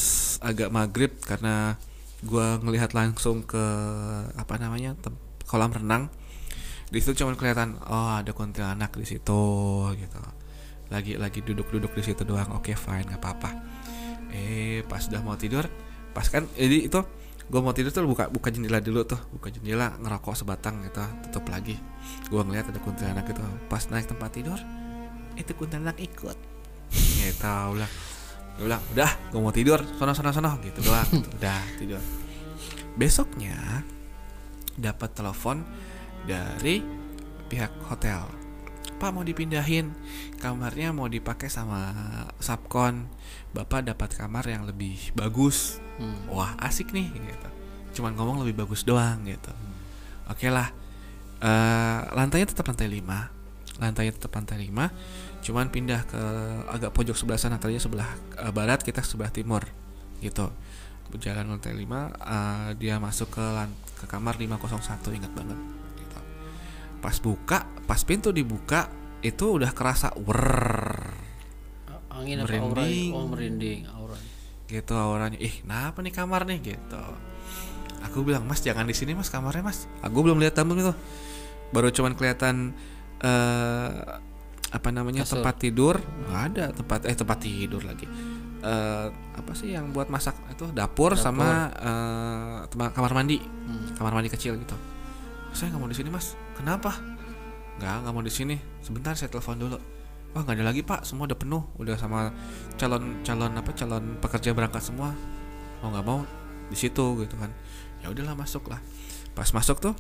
agak 0.45 0.69
maghrib 0.69 1.09
karena 1.25 1.81
gua 2.21 2.61
ngelihat 2.61 2.93
langsung 2.93 3.41
ke 3.41 3.65
apa 4.37 4.61
namanya 4.61 4.93
kolam 5.49 5.73
renang 5.73 6.13
di 6.93 7.01
situ 7.01 7.25
cuma 7.25 7.33
kelihatan 7.33 7.81
oh 7.89 8.21
ada 8.21 8.29
kuntilanak 8.29 8.93
di 8.93 9.05
situ 9.09 9.43
gitu. 9.97 10.21
Lagi 10.93 11.17
lagi 11.17 11.41
duduk-duduk 11.41 11.97
di 11.97 12.03
situ 12.05 12.21
doang. 12.21 12.53
Oke 12.53 12.77
fine 12.77 13.09
nggak 13.09 13.17
apa-apa. 13.17 13.49
Eh 14.29 14.85
pas 14.85 15.01
udah 15.09 15.21
mau 15.25 15.33
tidur 15.33 15.65
pas 16.13 16.29
kan 16.29 16.45
jadi 16.53 16.87
itu 16.87 17.01
gua 17.49 17.61
mau 17.61 17.73
tidur 17.73 17.89
tuh 17.89 18.05
buka 18.05 18.29
buka 18.29 18.53
jendela 18.53 18.77
dulu 18.77 19.01
tuh. 19.01 19.17
Buka 19.33 19.49
jendela 19.49 19.97
ngerokok 19.97 20.45
sebatang 20.45 20.85
gitu 20.85 21.01
tutup 21.25 21.49
lagi. 21.49 21.81
Gua 22.29 22.45
ngeliat 22.45 22.69
ada 22.69 22.77
kuntilanak 22.77 23.25
gitu. 23.33 23.41
Pas 23.65 23.81
naik 23.89 24.05
tempat 24.05 24.29
tidur 24.29 24.61
itu 25.35 25.51
kuntilanak 25.55 25.99
ikut. 25.99 26.37
Gitu 26.91 27.47
udah 27.47 27.89
Gua 28.55 28.71
bilang 28.71 28.83
udah 28.95 29.11
gue 29.31 29.39
mau 29.43 29.51
tidur. 29.51 29.79
Sono 29.99 30.15
sono 30.15 30.31
sono. 30.31 30.55
Gitu 30.63 30.79
doang. 30.79 31.07
Gitu. 31.11 31.29
udah 31.39 31.61
tidur. 31.75 32.01
Besoknya 32.95 33.83
dapat 34.79 35.11
telepon 35.11 35.59
dari 36.23 36.79
pihak 37.51 37.71
hotel. 37.91 38.23
Pak 38.95 39.11
mau 39.11 39.27
dipindahin. 39.27 39.91
Kamarnya 40.39 40.95
mau 40.95 41.11
dipakai 41.11 41.51
sama 41.51 41.91
subkon 42.39 43.11
bapak 43.51 43.91
dapat 43.91 44.15
kamar 44.15 44.47
yang 44.47 44.63
lebih 44.63 45.11
bagus. 45.15 45.83
Hmm. 45.95 46.27
wah 46.27 46.59
asik 46.59 46.91
nih 46.91 47.07
gitu. 47.07 47.49
Cuman 47.99 48.19
ngomong 48.19 48.43
lebih 48.43 48.67
bagus 48.67 48.83
doang 48.83 49.23
gitu. 49.23 49.51
Oke 50.27 50.51
lah. 50.51 50.71
Eh, 51.39 51.99
lantainya 52.15 52.47
tetap 52.47 52.67
lantai 52.71 52.87
5 52.87 53.35
lantainya 53.75 54.15
tetap 54.15 54.31
lantai 54.31 54.71
5 54.71 54.71
cuman 55.45 55.69
pindah 55.69 56.01
ke 56.09 56.21
agak 56.73 56.89
pojok 56.89 57.13
sebelah 57.13 57.37
sana 57.37 57.61
tadinya 57.61 57.77
sebelah 57.77 58.09
eh, 58.41 58.49
barat 58.49 58.81
kita 58.81 59.05
sebelah 59.05 59.29
timur 59.29 59.61
gitu. 60.19 60.49
Berjalan 61.13 61.45
lantai 61.45 61.77
5 61.77 61.85
eh, 61.85 62.69
dia 62.81 62.97
masuk 62.97 63.29
ke 63.29 63.45
ke 64.01 64.05
kamar 64.09 64.41
501 64.41 65.21
ingat 65.21 65.31
banget 65.37 65.59
pas 67.05 67.21
buka 67.21 67.69
pas 67.85 68.01
pintu 68.01 68.33
dibuka 68.33 68.89
itu 69.21 69.61
udah 69.61 69.69
kerasa 69.77 70.09
wer 70.25 71.05
angin 72.09 72.41
apa 72.41 72.57
aura 72.57 72.81
Merinding. 72.81 73.11
oh 73.13 73.25
merinding 73.29 73.81
aura. 73.93 74.17
Gitu 74.65 74.93
auranya. 74.97 75.37
Ih 75.37 75.61
kenapa 75.61 76.01
nih 76.01 76.13
kamar 76.15 76.41
nih 76.49 76.73
gitu. 76.73 77.03
Aku 78.09 78.25
bilang 78.25 78.49
mas 78.49 78.65
jangan 78.65 78.89
di 78.89 78.97
sini 78.97 79.13
mas 79.13 79.29
kamarnya 79.29 79.61
mas. 79.61 79.85
Aku 80.01 80.25
belum 80.25 80.41
lihat 80.41 80.57
tamu 80.57 80.73
itu 80.73 80.95
baru 81.69 81.93
cuman 81.93 82.17
kelihatan 82.17 82.73
eh 83.21 83.91
apa 84.75 84.91
namanya 84.91 85.23
Kasur. 85.23 85.39
tempat 85.39 85.55
tidur? 85.55 85.95
Nggak 86.27 86.41
ada 86.51 86.65
tempat 86.75 86.99
eh 87.07 87.15
tempat 87.15 87.37
tidur 87.39 87.79
lagi. 87.87 88.03
Eh 88.59 89.07
apa 89.11 89.51
sih 89.55 89.71
yang 89.71 89.95
buat 89.95 90.11
masak 90.11 90.35
itu? 90.51 90.67
Dapur, 90.75 91.15
sama 91.15 91.71
eh, 91.71 92.57
tema- 92.67 92.91
kamar 92.91 93.15
mandi. 93.15 93.39
Kamar 93.95 94.11
mandi 94.11 94.27
kecil 94.27 94.59
gitu. 94.59 94.75
Saya 95.55 95.71
nggak 95.71 95.79
mau 95.79 95.87
di 95.87 95.95
sini 95.95 96.09
mas. 96.11 96.35
Kenapa? 96.59 96.91
Nggak 97.79 97.95
nggak 98.03 98.13
mau 98.13 98.23
di 98.23 98.33
sini. 98.33 98.59
Sebentar 98.83 99.15
saya 99.15 99.31
telepon 99.31 99.55
dulu. 99.55 99.77
Wah 100.35 100.43
nggak 100.43 100.59
ada 100.59 100.65
lagi 100.67 100.83
pak. 100.83 101.07
Semua 101.07 101.23
udah 101.31 101.39
penuh. 101.39 101.63
Udah 101.79 101.95
sama 101.95 102.35
calon 102.75 103.23
calon 103.23 103.55
apa 103.55 103.71
calon 103.71 104.19
pekerja 104.19 104.51
berangkat 104.51 104.83
semua. 104.83 105.15
Mau 105.79 105.95
nggak 105.95 106.03
mau 106.03 106.19
di 106.67 106.75
situ 106.75 107.23
gitu 107.23 107.35
kan. 107.39 107.49
Ya 108.03 108.11
udahlah 108.11 108.35
masuk 108.35 108.67
lah 108.67 108.77
pas 109.35 109.51
masuk 109.51 109.83
tuh 109.83 109.95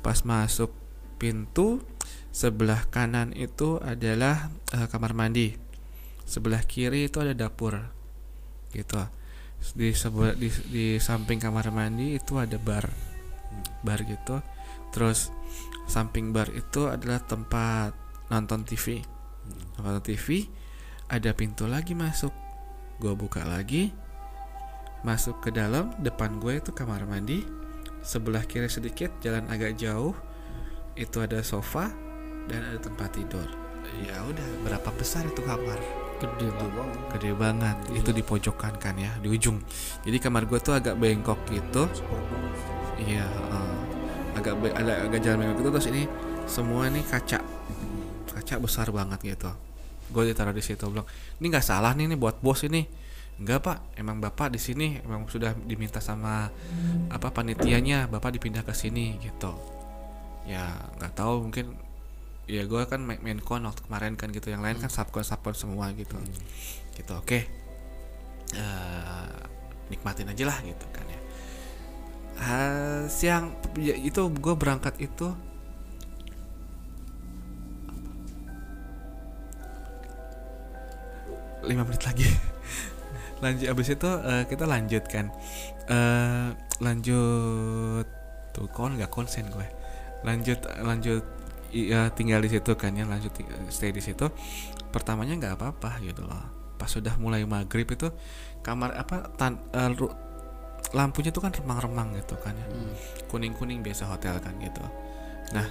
pas 0.00 0.16
masuk 0.24 0.72
pintu 1.20 1.84
sebelah 2.32 2.86
kanan 2.88 3.34
itu 3.34 3.80
adalah 3.80 4.52
eh, 4.72 4.86
kamar 4.88 5.12
mandi. 5.16 5.56
Sebelah 6.28 6.62
kiri 6.64 7.08
itu 7.08 7.18
ada 7.24 7.32
dapur. 7.32 7.78
Gitu. 8.72 9.00
Di 9.74 9.90
sebelah 9.96 10.36
di, 10.36 10.52
di 10.70 10.86
samping 11.00 11.40
kamar 11.40 11.72
mandi 11.72 12.16
itu 12.16 12.36
ada 12.36 12.60
bar. 12.60 12.86
Bar 13.82 14.00
gitu. 14.04 14.38
Terus 14.92 15.32
samping 15.88 16.30
bar 16.36 16.52
itu 16.52 16.86
adalah 16.86 17.24
tempat 17.24 17.96
nonton 18.28 18.60
TV 18.68 19.00
nonton 19.80 20.04
TV 20.04 20.44
ada 21.08 21.32
pintu 21.32 21.64
lagi 21.64 21.96
masuk. 21.96 22.32
Gue 23.00 23.14
buka 23.16 23.46
lagi. 23.46 23.94
Masuk 25.06 25.40
ke 25.40 25.54
dalam 25.54 25.94
depan 26.02 26.36
gue 26.36 26.60
itu 26.60 26.74
kamar 26.74 27.08
mandi. 27.08 27.40
Sebelah 28.04 28.44
kiri 28.44 28.68
sedikit 28.68 29.08
jalan 29.24 29.48
agak 29.48 29.78
jauh. 29.80 30.12
Itu 30.98 31.22
ada 31.24 31.40
sofa 31.40 32.07
dan 32.48 32.60
ada 32.64 32.78
tempat 32.80 33.12
tidur. 33.12 33.46
Ya 34.04 34.20
udah 34.24 34.48
berapa 34.64 34.90
besar 34.96 35.24
itu 35.24 35.40
kamar? 35.44 35.78
Gede 36.18 36.50
banget. 36.50 36.88
Gede 37.14 37.32
banget. 37.32 37.76
Itu 37.94 38.10
di 38.10 38.22
pojokan 38.26 38.74
kan 38.76 38.98
ya 38.98 39.14
di 39.22 39.30
ujung. 39.30 39.62
Jadi 40.02 40.18
kamar 40.18 40.50
gue 40.50 40.58
tuh 40.58 40.74
agak 40.74 40.98
bengkok 40.98 41.38
gitu. 41.52 41.86
Iya 42.98 43.22
heeh. 43.22 43.70
agak 44.38 44.54
be- 44.62 44.74
ada 44.74 45.06
agak 45.06 45.20
jalan 45.22 45.46
bengkok 45.46 45.56
gitu. 45.62 45.70
Terus 45.78 45.88
ini 45.94 46.02
semua 46.50 46.90
ini 46.90 47.00
kaca. 47.06 47.38
Kaca 48.34 48.54
besar 48.58 48.90
banget 48.90 49.22
gitu. 49.22 49.50
Gue 50.10 50.26
ditaruh 50.26 50.56
di 50.56 50.64
situ 50.64 50.82
bilang 50.90 51.06
ini 51.38 51.46
nggak 51.52 51.64
salah 51.64 51.94
nih 51.94 52.10
ini 52.10 52.16
buat 52.18 52.42
bos 52.42 52.66
ini. 52.66 52.82
Enggak 53.38 53.62
pak. 53.62 53.78
Emang 53.94 54.18
bapak 54.18 54.50
di 54.50 54.58
sini 54.58 54.98
emang 55.06 55.30
sudah 55.30 55.54
diminta 55.54 56.02
sama 56.02 56.50
apa 57.14 57.28
panitianya 57.30 58.10
bapak 58.10 58.34
dipindah 58.34 58.66
ke 58.66 58.74
sini 58.74 59.22
gitu. 59.22 59.54
Ya 60.50 60.74
nggak 60.98 61.14
tahu 61.14 61.46
mungkin 61.46 61.87
ya 62.48 62.64
gue 62.64 62.82
kan 62.88 63.04
main, 63.04 63.20
main 63.20 63.38
kon 63.44 63.62
waktu 63.68 63.84
kemarin 63.84 64.16
kan 64.16 64.32
gitu. 64.32 64.48
Yang 64.48 64.62
lain 64.64 64.76
kan 64.80 64.90
subkon 64.90 65.22
subkon 65.22 65.54
semua 65.54 65.92
gitu. 65.92 66.16
Gitu 66.96 67.12
oke. 67.12 67.38
Eh, 68.56 69.38
nikmatin 69.92 70.32
aja 70.32 70.44
lah 70.48 70.58
gitu 70.64 70.86
kan 70.88 71.04
ya. 71.04 71.20
Ah, 72.38 73.02
siang 73.12 73.52
ya, 73.76 73.92
itu 73.92 74.24
gue 74.32 74.54
berangkat 74.56 74.96
itu 75.04 75.28
lima 81.68 81.84
menit 81.84 82.02
lagi. 82.08 82.24
Lanjut 83.44 83.66
abis 83.68 83.88
itu 83.92 84.10
eh, 84.24 84.44
kita 84.48 84.64
lanjut 84.64 85.04
kan. 85.06 85.28
Eh 85.86 86.48
lanjut 86.80 88.06
tuh 88.56 88.66
kon 88.72 88.96
nggak 88.96 89.12
konsen 89.12 89.46
gue. 89.52 89.66
Lanjut 90.24 90.58
lanjut 90.82 91.37
iya 91.72 92.08
tinggal 92.12 92.40
di 92.40 92.50
situ 92.52 92.72
kan 92.74 92.92
ya 92.96 93.04
lanjut 93.04 93.32
stay 93.68 93.92
di 93.92 94.00
situ. 94.00 94.28
Pertamanya 94.88 95.36
nggak 95.36 95.54
apa-apa 95.60 96.00
gitu 96.04 96.24
loh. 96.24 96.42
Pas 96.80 96.88
sudah 96.88 97.14
mulai 97.20 97.44
maghrib 97.44 97.86
itu 97.90 98.08
kamar 98.64 98.94
apa 98.96 99.28
tan, 99.36 99.58
ru- 99.98 100.14
lampunya 100.94 101.28
tuh 101.34 101.44
kan 101.44 101.52
remang-remang 101.52 102.16
gitu 102.16 102.38
kan 102.40 102.56
ya. 102.56 102.66
Kuning-kuning 103.28 103.84
biasa 103.84 104.08
hotel 104.08 104.40
kan 104.40 104.56
gitu. 104.62 104.80
Nah. 105.52 105.66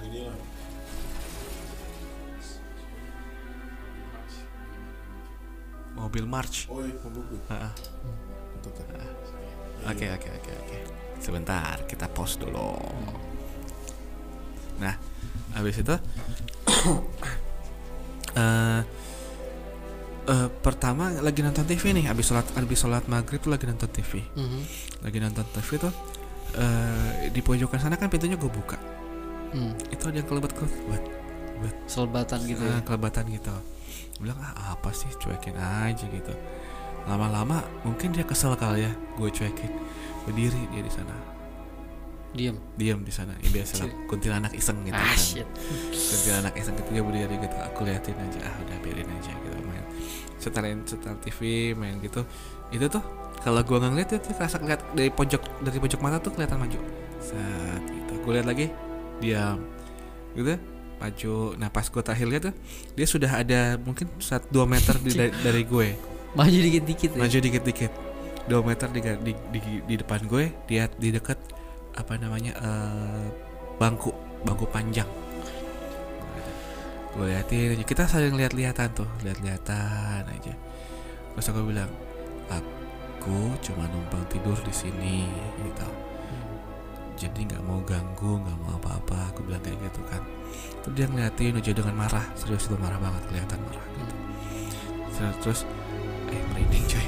Mobil 5.98 6.24
march. 6.26 6.70
Oh 6.70 6.78
iya. 6.78 6.94
Oke 9.88 10.06
oke 10.14 10.28
oke 10.30 10.52
oke. 10.62 10.78
Sebentar 11.18 11.74
kita 11.90 12.06
pause 12.06 12.38
dulu. 12.38 12.78
Nah, 14.78 14.94
habis 15.54 15.78
itu 15.78 15.94
eh 18.38 18.80
eh, 20.28 20.48
pertama 20.62 21.10
lagi 21.18 21.40
nonton 21.42 21.64
TV 21.64 21.96
nih, 21.96 22.06
habis 22.10 22.28
sholat 22.28 22.46
habis 22.54 22.78
sholat 22.78 23.04
maghrib 23.10 23.40
tuh 23.42 23.50
lagi 23.50 23.66
nonton 23.66 23.90
TV. 23.90 24.22
Mhm. 24.36 24.60
Lagi 25.02 25.18
nonton 25.18 25.44
TV 25.54 25.68
tuh 25.82 25.92
eh 26.56 27.28
di 27.28 27.40
pojokan 27.44 27.78
sana 27.80 28.00
kan 28.00 28.08
pintunya 28.08 28.38
gue 28.38 28.50
buka. 28.50 28.78
Hmm. 29.52 29.72
Itu 29.88 30.12
ada 30.12 30.20
yang 30.20 30.28
kelebet 30.28 30.52
kelebet 30.52 31.04
buat 31.58 31.76
Selebatan 31.90 32.38
gitu 32.46 32.62
ya. 32.62 32.78
Ah, 32.78 32.82
kelebatan 32.86 33.24
gitu. 33.34 33.50
Bilang 34.22 34.38
ah, 34.38 34.78
apa 34.78 34.94
sih 34.94 35.10
cuekin 35.18 35.58
aja 35.58 36.06
gitu. 36.06 36.34
Lama-lama 37.08 37.64
mungkin 37.82 38.12
dia 38.12 38.22
kesel 38.22 38.54
kali 38.54 38.86
ya, 38.86 38.92
gue 39.18 39.30
cuekin. 39.32 39.72
Berdiri 40.28 40.60
dia 40.70 40.82
di 40.84 40.92
sana. 40.92 41.37
Diam. 42.36 42.56
diam 42.76 43.00
di 43.00 43.12
sana. 43.12 43.32
Ya 43.40 43.48
biasa 43.48 43.88
lah. 43.88 43.92
Kuntilanak 44.04 44.52
iseng 44.52 44.84
gitu 44.84 44.94
Ah 44.94 45.08
kan. 45.08 45.16
shit. 45.16 45.48
kuntilanak 45.90 46.54
iseng 46.60 46.74
gitu 46.76 46.90
dia 46.92 47.02
berdiri 47.02 47.36
gitu. 47.40 47.56
Aku 47.72 47.80
liatin 47.88 48.16
aja. 48.20 48.38
Ah 48.44 48.54
udah 48.60 48.76
biarin 48.84 49.08
aja 49.08 49.32
gitu 49.32 49.56
main. 49.64 49.84
Setelin 50.36 50.78
setel 50.84 51.16
TV 51.24 51.72
main 51.72 51.96
gitu. 52.04 52.22
Itu 52.68 52.86
tuh 52.92 53.00
kalau 53.40 53.64
gua 53.64 53.80
nggak 53.80 53.92
ngeliat 53.96 54.10
itu 54.12 54.30
kerasa 54.36 54.60
lihat 54.60 54.82
dari 54.92 55.08
pojok 55.08 55.42
dari 55.64 55.78
pojok 55.80 56.00
mata 56.04 56.20
tuh 56.20 56.32
kelihatan 56.36 56.60
maju. 56.60 56.78
Saat 57.24 57.82
gitu. 57.88 58.12
Aku 58.20 58.28
lihat 58.36 58.46
lagi 58.46 58.68
diam. 59.24 59.64
Gitu. 60.36 60.60
Maju. 61.00 61.34
Nah 61.56 61.72
pas 61.72 61.88
gua 61.88 62.02
terakhir 62.04 62.28
lihat 62.28 62.42
tuh 62.52 62.54
dia 62.92 63.06
sudah 63.08 63.30
ada 63.40 63.80
mungkin 63.80 64.04
saat 64.20 64.44
2 64.52 64.68
meter 64.68 64.94
di, 65.00 65.10
dari, 65.16 65.32
dari 65.40 65.62
gue. 65.64 65.88
Maju 66.36 66.58
dikit-dikit 66.60 67.16
ya. 67.16 67.18
maju 67.24 67.38
dikit-dikit. 67.40 67.92
2 68.48 68.64
meter 68.64 68.88
di, 68.92 69.00
di, 69.00 69.32
di, 69.52 69.60
di 69.84 69.94
depan 70.00 70.24
gue 70.24 70.48
dia 70.64 70.88
di 70.96 71.12
dekat 71.12 71.36
apa 71.98 72.14
namanya 72.14 72.54
eh, 72.54 73.26
bangku 73.76 74.14
bangku 74.46 74.64
panjang. 74.70 75.08
Gue 77.18 77.34
liatin 77.34 77.74
aja. 77.74 77.82
Kita 77.82 78.06
saling 78.06 78.38
lihat-lihatan 78.38 78.94
tuh 78.94 79.10
lihat-lihatan 79.26 80.22
aja. 80.22 80.54
Terus 81.34 81.46
aku 81.50 81.66
bilang 81.66 81.90
aku 82.46 83.58
cuma 83.58 83.90
numpang 83.90 84.22
tidur 84.30 84.54
di 84.62 84.70
sini 84.70 85.26
gitu. 85.66 85.90
Jadi 87.18 87.50
nggak 87.50 87.66
mau 87.66 87.82
ganggu 87.82 88.38
nggak 88.38 88.58
mau 88.62 88.78
apa-apa. 88.78 89.34
Aku 89.34 89.42
bilang 89.42 89.58
kayak 89.66 89.82
gitu 89.82 90.00
kan. 90.06 90.22
Terus 90.86 90.94
dia 90.94 91.06
ngeliatin 91.10 91.58
aja 91.58 91.72
dengan 91.74 91.94
marah. 91.98 92.26
Serius 92.38 92.70
itu 92.70 92.78
marah 92.78 93.02
banget 93.02 93.22
kelihatan 93.26 93.58
marah 93.66 93.86
gitu. 93.98 94.14
Terus 95.42 95.66
eh 96.30 96.42
merinding 96.54 96.86
coy 96.86 97.06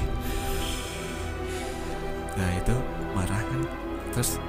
nah 2.31 2.49
itu 2.57 2.75
marah 3.13 3.41
kan. 3.43 3.61
Terus 4.15 4.39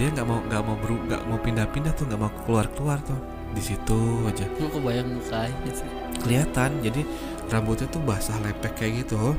dia 0.00 0.08
nggak 0.08 0.24
mau 0.24 0.40
nggak 0.40 0.62
mau 0.64 0.76
beru 0.80 0.96
nggak 1.04 1.22
mau 1.28 1.36
pindah-pindah 1.36 1.92
tuh 1.92 2.08
nggak 2.08 2.20
mau 2.24 2.32
keluar 2.48 2.66
keluar 2.72 2.98
tuh. 3.04 3.20
Di 3.52 3.60
situ 3.60 4.00
aja. 4.24 4.48
Lu 4.56 4.72
kebayang 4.72 5.20
mukanya 5.20 5.72
sih. 5.76 5.88
kelihatan 6.20 6.84
jadi 6.84 7.00
rambutnya 7.48 7.88
tuh 7.92 8.00
basah 8.04 8.36
lepek 8.40 8.72
kayak 8.80 9.04
gitu. 9.04 9.36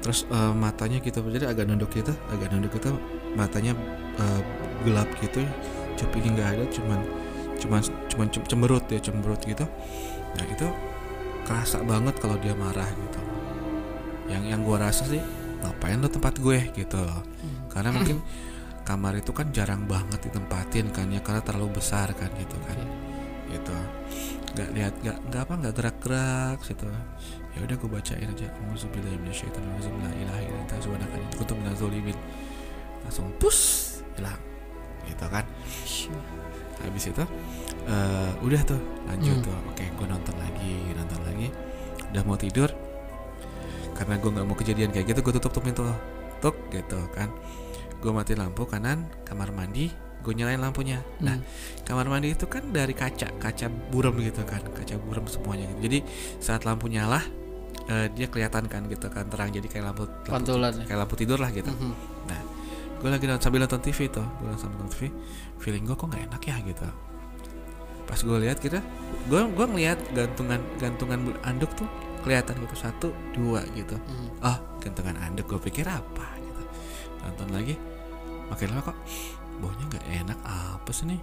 Terus 0.00 0.24
eh, 0.32 0.52
matanya 0.56 1.04
gitu 1.04 1.20
jadi 1.28 1.52
agak 1.52 1.68
nunduk 1.68 1.92
gitu 1.92 2.16
agak 2.32 2.48
nunduk 2.48 2.72
gitu. 2.72 2.96
Matanya 3.36 3.76
eh, 4.16 4.40
gelap 4.88 5.12
gitu 5.20 5.44
cupingnya 6.00 6.30
nggak 6.32 6.48
ada 6.56 6.64
cuman 6.72 7.00
cuman 7.60 7.80
cuman 8.08 8.26
cem- 8.32 8.48
cemberut 8.48 8.84
ya 8.88 8.96
cemberut 9.04 9.40
gitu. 9.44 9.68
Nah 10.40 10.46
itu 10.48 10.66
kerasa 11.44 11.84
banget 11.84 12.16
kalau 12.16 12.40
dia 12.40 12.56
marah 12.56 12.88
gitu. 12.88 13.20
Yang 14.32 14.44
yang 14.48 14.60
gua 14.64 14.88
rasa 14.88 15.04
sih 15.04 15.20
ngapain 15.60 16.00
lo 16.00 16.08
tempat 16.08 16.40
gue 16.40 16.72
gitu. 16.72 16.96
Loh 16.96 17.20
karena 17.68 17.92
mungkin 17.92 18.16
kamar 18.90 19.22
itu 19.22 19.30
kan 19.30 19.46
jarang 19.54 19.86
banget 19.86 20.18
ditempatin 20.18 20.90
kan 20.90 21.06
ya 21.14 21.22
karena 21.22 21.38
terlalu 21.46 21.78
besar 21.78 22.10
kan 22.10 22.26
gitu 22.34 22.58
kan. 22.66 22.74
Gitu. 23.46 23.76
Nggak 24.50 24.68
lihat 24.74 24.94
nggak 24.98 25.18
nggak 25.30 25.42
apa 25.46 25.54
nggak 25.62 25.74
gerak-gerak 25.78 26.58
gitu. 26.66 26.90
Ya 27.54 27.58
udah 27.62 27.76
gue 27.78 27.90
bacain 27.90 28.26
aja. 28.26 28.50
Zalimin 31.78 32.18
langsung 33.06 33.30
pus 33.38 33.58
hilang. 34.18 34.42
Gitu 35.06 35.26
kan. 35.30 35.46
Habis 36.82 37.04
itu 37.14 37.24
eh, 37.86 38.30
udah 38.42 38.60
tuh 38.66 38.80
lanjut 39.06 39.38
Hmm. 39.38 39.46
tuh. 39.46 39.58
Oke 39.70 39.84
gue 39.86 40.06
nonton 40.10 40.34
lagi 40.34 40.74
nonton 40.98 41.20
lagi. 41.22 41.48
Udah 42.10 42.22
mau 42.26 42.34
tidur 42.34 42.74
karena 43.94 44.18
gue 44.18 44.30
nggak 44.34 44.46
mau 44.50 44.56
kejadian 44.58 44.90
kayak 44.90 45.14
gitu 45.14 45.20
gue 45.22 45.34
tutup 45.38 45.54
tuh 45.54 45.62
pintu. 45.62 45.86
Tuk 46.42 46.56
gitu 46.74 46.98
kan 47.14 47.30
gue 48.00 48.10
mati 48.10 48.32
lampu 48.32 48.64
kanan 48.64 49.04
kamar 49.22 49.50
mandi 49.50 49.92
gue 50.20 50.32
nyalain 50.32 50.58
lampunya 50.58 51.00
nah 51.18 51.32
Hmm. 51.32 51.44
kamar 51.82 52.06
mandi 52.06 52.30
itu 52.30 52.44
kan 52.44 52.68
dari 52.68 52.92
kaca 52.92 53.32
kaca 53.34 53.66
buram 53.88 54.16
gitu 54.16 54.40
kan 54.42 54.60
kaca 54.66 54.96
buram 54.98 55.24
semuanya 55.24 55.64
gitu 55.70 55.80
jadi 55.82 55.98
saat 56.38 56.62
lampu 56.62 56.86
nyala 56.86 57.20
eh, 57.86 58.06
dia 58.10 58.26
kelihatan 58.26 58.64
kan 58.66 58.84
gitu 58.86 59.08
kan 59.08 59.26
terang 59.26 59.48
jadi 59.48 59.64
kayak 59.64 59.84
lampu, 59.86 60.04
lampu 60.04 60.28
Pantulan 60.30 60.72
ya. 60.74 60.84
kayak 60.84 60.98
lampu 60.98 61.14
tidur 61.14 61.36
lah 61.36 61.48
gitu 61.48 61.68
Mhm. 61.68 61.92
nah 62.26 62.40
gue 62.96 63.08
lagi 63.08 63.24
nonton, 63.24 63.40
sambil 63.42 63.60
nonton 63.60 63.80
TV 63.80 63.98
tuh 64.08 64.24
gue 64.38 64.52
sambil 64.54 64.76
nonton 64.78 64.92
TV 64.92 65.02
feeling 65.58 65.82
gue 65.82 65.94
kok 65.94 66.04
nggak 66.04 66.22
enak 66.26 66.42
ya 66.42 66.56
gitu 66.62 66.84
pas 68.04 68.18
gue 68.18 68.38
lihat 68.40 68.58
gitu 68.58 68.76
gue 69.26 69.40
gue 69.46 69.66
ngeliat 69.66 69.98
gantungan 70.10 70.60
gantungan 70.76 71.20
anduk 71.42 71.70
tuh 71.74 71.88
kelihatan 72.20 72.60
gitu 72.60 72.76
satu 72.76 73.08
dua 73.32 73.64
gitu 73.72 73.96
Mhm. 73.96 74.42
ah 74.42 74.60
gantungan 74.78 75.16
anduk 75.16 75.48
gue 75.48 75.60
pikir 75.62 75.86
apa 75.86 76.26
gitu 76.36 76.62
nonton 77.22 77.48
lagi 77.50 77.74
makin 78.50 78.74
lama 78.74 78.92
kok. 78.92 78.98
Baunya 79.60 79.84
nggak 79.86 80.04
enak 80.26 80.38
apa 80.44 80.90
sih 80.90 81.06
nih? 81.08 81.20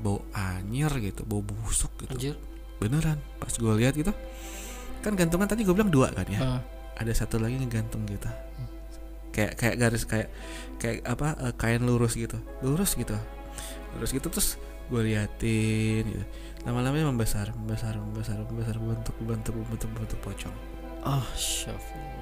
Bau 0.00 0.24
anyir 0.34 0.90
gitu 0.98 1.22
bau 1.28 1.44
busuk 1.44 1.92
gitu. 2.02 2.16
Anjir. 2.16 2.36
beneran 2.82 3.16
pas 3.38 3.54
gue 3.54 3.72
lihat 3.80 3.94
gitu 3.94 4.10
kan 5.00 5.14
gantungan 5.14 5.46
tadi 5.46 5.62
gue 5.62 5.72
bilang 5.72 5.94
dua 5.94 6.10
kan 6.10 6.26
ya? 6.26 6.40
Ah. 6.42 6.60
ada 6.98 7.12
satu 7.14 7.38
lagi 7.38 7.60
ngegantung 7.60 8.02
gitu. 8.08 8.26
Kayak 9.34 9.52
kayak 9.58 9.76
garis 9.78 10.04
kayak 10.06 10.28
kayak 10.78 11.02
apa 11.06 11.34
eh, 11.38 11.54
kain 11.54 11.82
lurus 11.82 12.14
gitu. 12.18 12.38
Lurus 12.62 12.94
gitu. 12.98 13.14
Lurus 13.94 14.10
gitu 14.10 14.26
terus 14.30 14.58
gue 14.90 15.00
liatin 15.00 16.04
gitu. 16.08 16.24
Lama-lama 16.64 17.12
membesar 17.12 17.52
membesar 17.52 17.98
membesar 18.00 18.40
membesar 18.46 18.76
bentuk 18.80 19.16
bentuk 19.22 19.54
bentuk 19.68 19.90
bentuk 19.92 20.18
pocong. 20.24 20.54
Ah, 21.04 21.26
syafillah. 21.36 22.14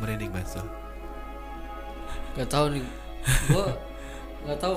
merinding 0.00 0.34
banget. 0.34 0.83
Gak 2.34 2.48
tahu 2.48 2.66
nih. 2.70 2.84
Gua 3.48 3.66
gak 4.46 4.58
tahu 4.58 4.76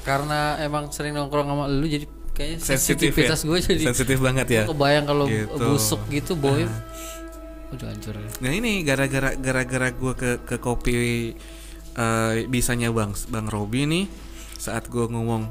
karena 0.00 0.56
emang 0.58 0.88
sering 0.88 1.12
nongkrong 1.12 1.44
sama 1.46 1.68
lu 1.68 1.84
jadi 1.84 2.08
kayaknya 2.32 2.58
sensitif 2.58 3.12
ya 3.12 3.28
sensitivitas 3.28 3.40
gue 3.42 3.58
jadi 3.60 3.82
sensitif 3.84 4.18
banget 4.18 4.46
ya 4.48 4.62
kebayang 4.64 5.04
kalau 5.04 5.28
Gitu. 5.28 5.52
busuk 5.58 6.00
gitu 6.08 6.32
boy 6.32 6.64
Ah. 6.64 6.72
udah 7.68 7.86
hancur 7.86 8.16
ya. 8.16 8.30
Nah 8.40 8.48
ini 8.50 8.80
gara-gara 8.80 9.36
gara-gara 9.36 9.88
gue 9.90 10.12
ke 10.14 10.30
ke 10.40 10.56
kopi 10.56 10.94
eh, 11.92 12.32
bisanya 12.46 12.88
bang 12.88 13.12
bang 13.28 13.46
Robi 13.46 13.84
nih 13.84 14.04
saat 14.56 14.88
gue 14.88 15.04
ngomong 15.04 15.44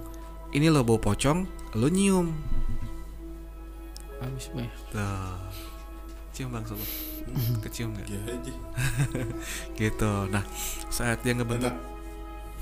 ini 0.49 0.67
lo 0.67 0.81
bau 0.81 0.97
pocong 0.97 1.45
lo 1.75 1.87
nyium 1.87 2.33
Habis 4.17 4.49
boy. 4.49 4.65
tuh 4.89 5.37
cium 6.33 6.49
bang 6.49 6.65
sobat 6.65 6.89
kecium 7.63 7.91
nggak 7.91 8.07
Ya 8.07 8.19
aja. 8.25 8.53
gitu 9.79 10.11
nah 10.27 10.43
saat 10.87 11.21
dia 11.21 11.33
ngebentuk 11.33 11.73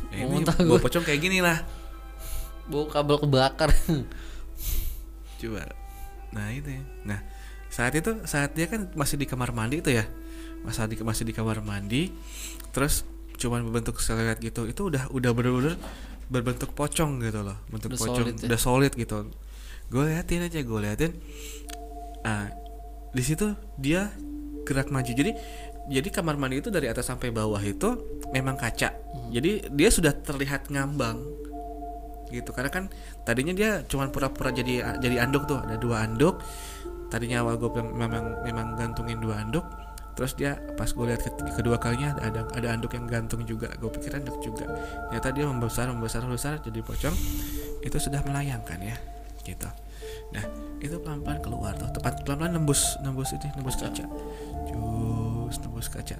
ya 0.10 0.22
ini 0.22 0.32
muntah 0.32 0.56
bau 0.58 0.76
gue. 0.76 0.84
pocong 0.84 1.04
kayak 1.04 1.22
gini 1.22 1.40
lah 1.40 1.60
Bau 2.66 2.90
kabel 2.90 3.22
kebakar. 3.22 3.70
coba 5.40 5.70
nah 6.32 6.50
itu 6.50 6.68
ya. 6.68 6.82
nah 7.06 7.20
saat 7.68 7.94
itu 7.94 8.24
saat 8.24 8.52
dia 8.52 8.66
kan 8.66 8.90
masih 8.94 9.16
di 9.16 9.24
kamar 9.24 9.52
mandi 9.52 9.80
itu 9.80 9.92
ya 9.92 10.04
masa 10.62 10.84
di 10.84 10.96
masih 10.98 11.24
di 11.24 11.32
kamar 11.32 11.62
mandi 11.62 12.10
terus 12.72 13.06
cuman 13.36 13.64
berbentuk 13.64 14.00
selelet 14.00 14.40
gitu 14.40 14.66
itu 14.66 14.82
udah 14.82 15.12
udah 15.12 15.32
bener-bener 15.32 15.76
berbentuk 16.26 16.72
pocong 16.72 17.22
gitu 17.22 17.44
loh 17.44 17.60
bentuk 17.70 17.94
Udah 17.94 18.00
pocong 18.00 18.16
solid 18.18 18.36
ya? 18.36 18.46
udah 18.50 18.60
solid 18.60 18.92
gitu 18.92 19.18
gue 19.86 20.04
liatin 20.04 20.42
aja 20.42 20.60
gue 20.60 20.80
liatin 20.82 21.12
ah 22.24 22.50
di 23.12 23.22
situ 23.22 23.46
dia 23.78 24.10
gerak 24.66 24.90
maju. 24.90 25.08
Jadi 25.08 25.32
jadi 25.86 26.08
kamar 26.10 26.36
mandi 26.36 26.60
itu 26.60 26.74
dari 26.74 26.90
atas 26.90 27.08
sampai 27.08 27.30
bawah 27.30 27.62
itu 27.62 28.22
memang 28.34 28.58
kaca. 28.58 28.92
Jadi 29.30 29.70
dia 29.70 29.90
sudah 29.94 30.12
terlihat 30.12 30.74
ngambang 30.74 31.22
gitu. 32.34 32.50
Karena 32.52 32.74
kan 32.74 32.90
tadinya 33.24 33.54
dia 33.54 33.86
cuman 33.86 34.10
pura-pura 34.10 34.50
jadi 34.50 34.98
jadi 34.98 35.24
anduk 35.24 35.46
tuh. 35.46 35.62
Ada 35.62 35.78
dua 35.78 36.10
anduk. 36.10 36.42
Tadinya 37.14 37.46
awal 37.46 37.62
gue 37.62 37.70
memang 37.70 38.44
memang 38.44 38.76
gantungin 38.76 39.22
dua 39.22 39.46
anduk. 39.46 39.64
Terus 40.18 40.34
dia 40.34 40.58
pas 40.80 40.90
gue 40.90 41.06
lihat 41.06 41.22
ke- 41.22 41.54
kedua 41.54 41.78
kalinya 41.78 42.18
ada 42.18 42.50
ada 42.50 42.68
anduk 42.74 42.98
yang 42.98 43.06
gantung 43.06 43.46
juga. 43.46 43.70
Gue 43.78 43.94
pikir 43.94 44.18
anduk 44.18 44.42
juga. 44.42 44.66
Ternyata 45.14 45.30
dia 45.32 45.46
membesar 45.46 45.86
membesar 45.94 46.26
membesar 46.26 46.60
jadi 46.66 46.82
pocong. 46.82 47.16
Itu 47.86 48.02
sudah 48.02 48.26
melayangkan 48.26 48.82
ya 48.82 48.98
gitu 49.46 49.85
nah 50.34 50.46
itu 50.82 50.96
pelan 51.02 51.22
pelan 51.26 51.40
keluar 51.42 51.74
tuh. 51.78 51.90
Tepat 51.94 52.26
pelan 52.26 52.38
pelan 52.42 52.54
nembus 52.58 52.98
nembus 53.02 53.34
ini 53.34 53.50
nembus 53.58 53.78
kaca. 53.78 54.06
jus 54.70 55.56
nembus 55.62 55.88
kaca. 55.90 56.18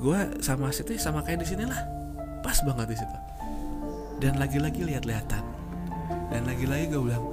Gue 0.00 0.18
sama 0.40 0.72
situ 0.72 0.96
sama 0.96 1.20
kayak 1.20 1.44
di 1.44 1.48
sini 1.48 1.64
lah. 1.68 1.80
Pas 2.40 2.56
banget 2.64 2.92
di 2.92 2.96
situ. 2.96 3.16
Dan 4.20 4.36
lagi-lagi 4.40 4.80
lihat-lihatan. 4.84 5.44
Dan 6.32 6.44
lagi-lagi 6.48 6.88
gue 6.88 7.00
bilang 7.00 7.24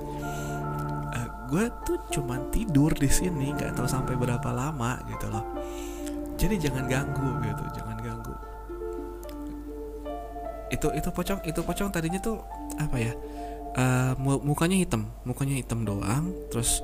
gue 1.47 1.63
tuh 1.87 1.95
cuman 2.11 2.51
tidur 2.51 2.91
di 2.91 3.07
sini 3.07 3.55
nggak 3.55 3.79
tahu 3.79 3.87
sampai 3.87 4.19
berapa 4.19 4.51
lama 4.51 4.99
gitu 5.07 5.31
loh. 5.31 5.47
Jadi 6.35 6.59
jangan 6.59 6.85
ganggu 6.91 7.39
gitu. 7.39 7.63
Jangan 7.71 7.97
ganggu. 8.03 8.35
Itu 10.67 10.91
itu 10.91 11.07
pocong 11.07 11.39
itu 11.47 11.59
pocong 11.63 11.87
tadinya 11.87 12.19
tuh 12.19 12.43
apa 12.75 12.99
ya 12.99 13.15
mu- 14.17 14.41
mukanya 14.41 14.77
hitam 14.77 15.05
mukanya 15.21 15.55
hitam 15.57 15.85
doang 15.85 16.33
terus 16.49 16.81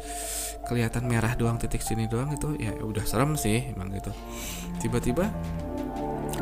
kelihatan 0.64 1.04
merah 1.12 1.36
doang 1.36 1.60
titik 1.60 1.84
sini 1.84 2.08
doang 2.08 2.32
itu 2.32 2.56
ya 2.56 2.72
udah 2.80 3.04
serem 3.04 3.36
sih 3.36 3.76
emang 3.76 3.91
gitu. 3.91 4.12
Tiba-tiba 4.80 5.28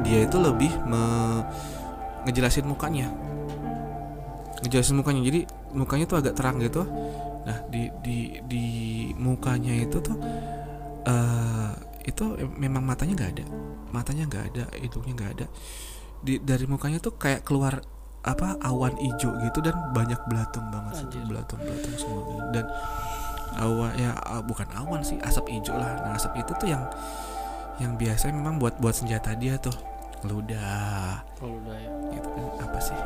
dia 0.06 0.20
itu 0.24 0.38
lebih 0.38 0.70
me- 0.86 1.43
ngejelasin 2.30 2.70
mukanya. 2.70 3.10
Ngejelasin 4.62 4.97
mukanya 5.02 5.22
jadi 5.26 5.41
mukanya 5.74 6.06
tuh 6.06 6.18
agak 6.22 6.38
terang 6.38 6.62
gitu. 6.62 6.86
Nah 7.41 7.66
di 7.74 7.89
di 8.06 8.38
di 8.45 8.66
mukanya 9.18 9.74
itu 9.74 9.97
tuh 9.97 10.18
eh 11.02 11.74
itu 12.06 12.38
memang 12.58 12.86
matanya 12.86 13.14
nggak 13.18 13.32
ada 13.38 13.45
matanya 13.93 14.26
nggak 14.30 14.45
ada 14.54 14.64
hidungnya 14.78 15.14
nggak 15.18 15.32
ada. 15.41 15.47
Di 16.22 16.38
dari 16.38 16.70
mukanya 16.70 17.02
tuh 17.02 17.18
kayak 17.18 17.41
keluar 17.41 17.82
apa 18.22 18.53
awan 18.61 18.93
hijau 19.01 19.34
gitu 19.41 19.59
dan 19.65 19.74
banyak 19.97 20.17
belatung 20.30 20.65
banget 20.69 21.01
Anjir. 21.01 21.26
belatung 21.26 21.57
belatung 21.57 21.95
semua 21.97 22.22
gitu. 22.30 22.45
dan 22.53 22.65
awan 23.57 23.91
ya 23.97 24.11
bukan 24.45 24.67
awan 24.78 25.01
sih 25.01 25.17
asap 25.26 25.49
hijau 25.49 25.74
lah 25.74 25.89
nah 26.05 26.13
asap 26.15 26.38
itu 26.38 26.53
tuh 26.55 26.69
yang 26.69 26.84
yang 27.82 27.97
biasa 27.97 28.30
memang 28.30 28.61
buat 28.61 28.78
buat 28.78 28.93
senjata 28.93 29.34
dia 29.34 29.57
tuh 29.57 29.74
ludah 30.22 31.26
Kalau 31.41 31.57
udah 31.65 31.78
ya. 31.82 31.89
gitu 32.13 32.30
kan 32.30 32.45
apa 32.61 32.80
sih 32.80 32.99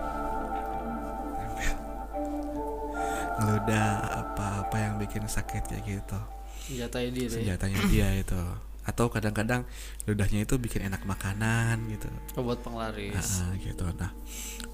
ngeludah 3.35 3.87
apa-apa 4.23 4.75
yang 4.79 4.93
bikin 4.95 5.23
sakit 5.27 5.63
kayak 5.67 5.83
gitu 5.83 6.19
Senjatanya 6.65 7.09
dia 7.13 7.25
deh. 7.27 7.33
senjatanya 7.35 7.81
dia 7.91 8.07
itu 8.15 8.39
atau 8.85 9.09
kadang-kadang 9.09 9.65
ludahnya 10.05 10.45
itu 10.45 10.61
bikin 10.61 10.85
enak 10.85 11.01
makanan 11.09 11.89
gitu. 11.89 12.05
Obat 12.37 12.61
penglaris. 12.61 13.41
Ah, 13.41 13.57
gitu. 13.57 13.83
Nah 13.97 14.13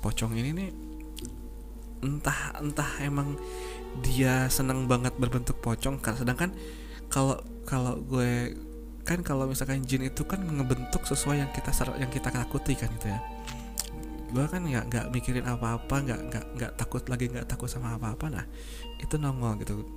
pocong 0.04 0.36
ini 0.36 0.52
nih 0.52 0.70
entah 2.04 2.60
entah 2.60 2.92
emang 3.00 3.40
dia 4.04 4.52
seneng 4.52 4.90
banget 4.90 5.16
berbentuk 5.16 5.64
pocong 5.64 6.02
karena 6.04 6.18
sedangkan 6.20 6.50
kalau 7.08 7.40
kalau 7.64 8.00
gue 8.04 8.56
kan 9.08 9.24
kalau 9.24 9.48
misalkan 9.48 9.82
jin 9.88 10.06
itu 10.06 10.28
kan 10.28 10.44
ngebentuk 10.44 11.04
sesuai 11.08 11.42
yang 11.42 11.52
kita 11.56 11.72
yang 11.98 12.12
kita 12.12 12.30
takuti 12.30 12.76
kan 12.76 12.92
gitu 13.00 13.08
ya. 13.08 13.20
Gue 14.32 14.48
kan 14.48 14.64
nggak 14.64 14.86
nggak 14.92 15.06
mikirin 15.12 15.48
apa-apa 15.48 15.96
nggak 16.04 16.20
nggak 16.32 16.46
nggak 16.60 16.72
takut 16.76 17.04
lagi 17.08 17.32
nggak 17.32 17.48
takut 17.48 17.72
sama 17.72 17.96
apa-apa 17.96 18.28
nah 18.28 18.46
itu 19.00 19.16
nongol 19.16 19.56
gitu. 19.64 19.88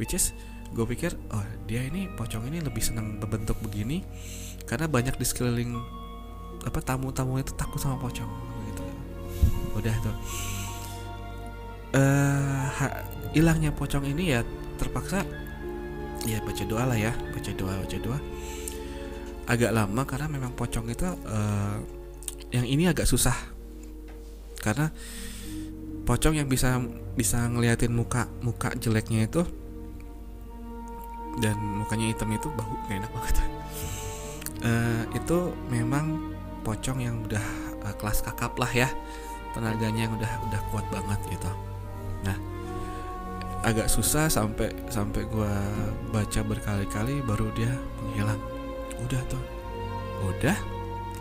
Which 0.00 0.16
is 0.16 0.32
gue 0.72 0.86
pikir 0.88 1.12
oh 1.34 1.44
dia 1.68 1.84
ini 1.84 2.08
pocong 2.14 2.48
ini 2.48 2.64
lebih 2.64 2.80
senang 2.80 3.20
berbentuk 3.20 3.60
begini 3.60 4.00
karena 4.64 4.88
banyak 4.88 5.14
di 5.20 5.26
sekeliling 5.26 5.76
apa 6.64 6.80
tamu-tamu 6.80 7.36
itu 7.36 7.52
takut 7.52 7.76
sama 7.76 8.00
pocong 8.00 8.30
gitu. 8.72 8.84
Udah 9.76 9.94
tuh. 10.00 10.16
Eh 11.94 12.66
hilangnya 13.36 13.70
pocong 13.74 14.08
ini 14.08 14.32
ya 14.32 14.40
terpaksa 14.80 15.22
ya 16.24 16.40
baca 16.40 16.64
doa 16.64 16.84
lah 16.88 16.96
ya 16.96 17.12
baca 17.34 17.50
doa 17.52 17.74
baca 17.76 17.96
doa. 18.00 18.18
Agak 19.44 19.76
lama 19.76 20.02
karena 20.08 20.26
memang 20.32 20.56
pocong 20.56 20.88
itu 20.88 21.04
eh, 21.04 21.76
yang 22.56 22.64
ini 22.64 22.88
agak 22.88 23.04
susah. 23.04 23.36
Karena 24.56 24.88
pocong 26.08 26.40
yang 26.40 26.48
bisa 26.48 26.80
bisa 27.12 27.44
ngeliatin 27.52 27.92
muka 27.92 28.32
muka 28.40 28.72
jeleknya 28.80 29.28
itu 29.28 29.44
dan 31.38 31.56
mukanya 31.58 32.10
hitam 32.10 32.30
itu 32.30 32.48
bau 32.52 32.70
gak 32.86 33.02
enak 33.02 33.12
banget. 33.12 33.36
Eh, 34.64 35.04
itu 35.12 35.52
memang 35.68 36.32
pocong 36.64 36.96
yang 36.96 37.20
udah 37.28 37.44
eh, 37.84 37.94
kelas 38.00 38.24
kakap 38.24 38.56
lah 38.56 38.72
ya. 38.72 38.88
Tenaganya 39.52 40.08
yang 40.08 40.16
udah 40.16 40.32
udah 40.48 40.60
kuat 40.72 40.88
banget 40.88 41.20
gitu. 41.36 41.52
Nah 42.24 42.32
agak 43.60 43.92
susah 43.92 44.32
sampai 44.32 44.72
sampai 44.88 45.28
gua 45.28 45.52
baca 46.16 46.40
berkali-kali 46.40 47.20
baru 47.28 47.52
dia 47.52 47.76
menghilang. 48.00 48.40
Udah 49.04 49.20
tuh. 49.28 49.42
Udah? 50.32 50.56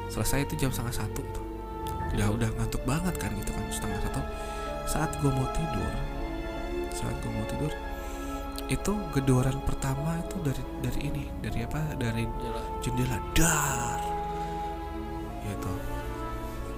Selesai 0.08 0.48
itu 0.48 0.64
jam 0.64 0.72
setengah 0.72 1.04
satu 1.04 1.20
tuh. 1.36 1.46
Udah 2.16 2.32
udah 2.32 2.48
ngantuk 2.48 2.80
banget 2.88 3.12
kan 3.20 3.36
gitu 3.36 3.52
kan 3.52 3.68
setengah 3.76 4.00
satu. 4.08 4.24
Saat 4.88 5.20
gua 5.20 5.36
mau 5.36 5.52
tidur 5.52 5.92
saat 6.94 7.16
gua 7.20 7.32
mau 7.34 7.46
tidur 7.50 7.74
itu 8.72 8.94
gedoran 9.12 9.60
pertama 9.68 10.20
itu 10.24 10.36
dari 10.40 10.64
dari 10.80 11.00
ini 11.12 11.24
dari 11.44 11.60
apa? 11.68 11.82
Dari 12.00 12.24
jendela. 12.80 13.20
dar. 13.36 14.00
Gitu. 15.44 15.74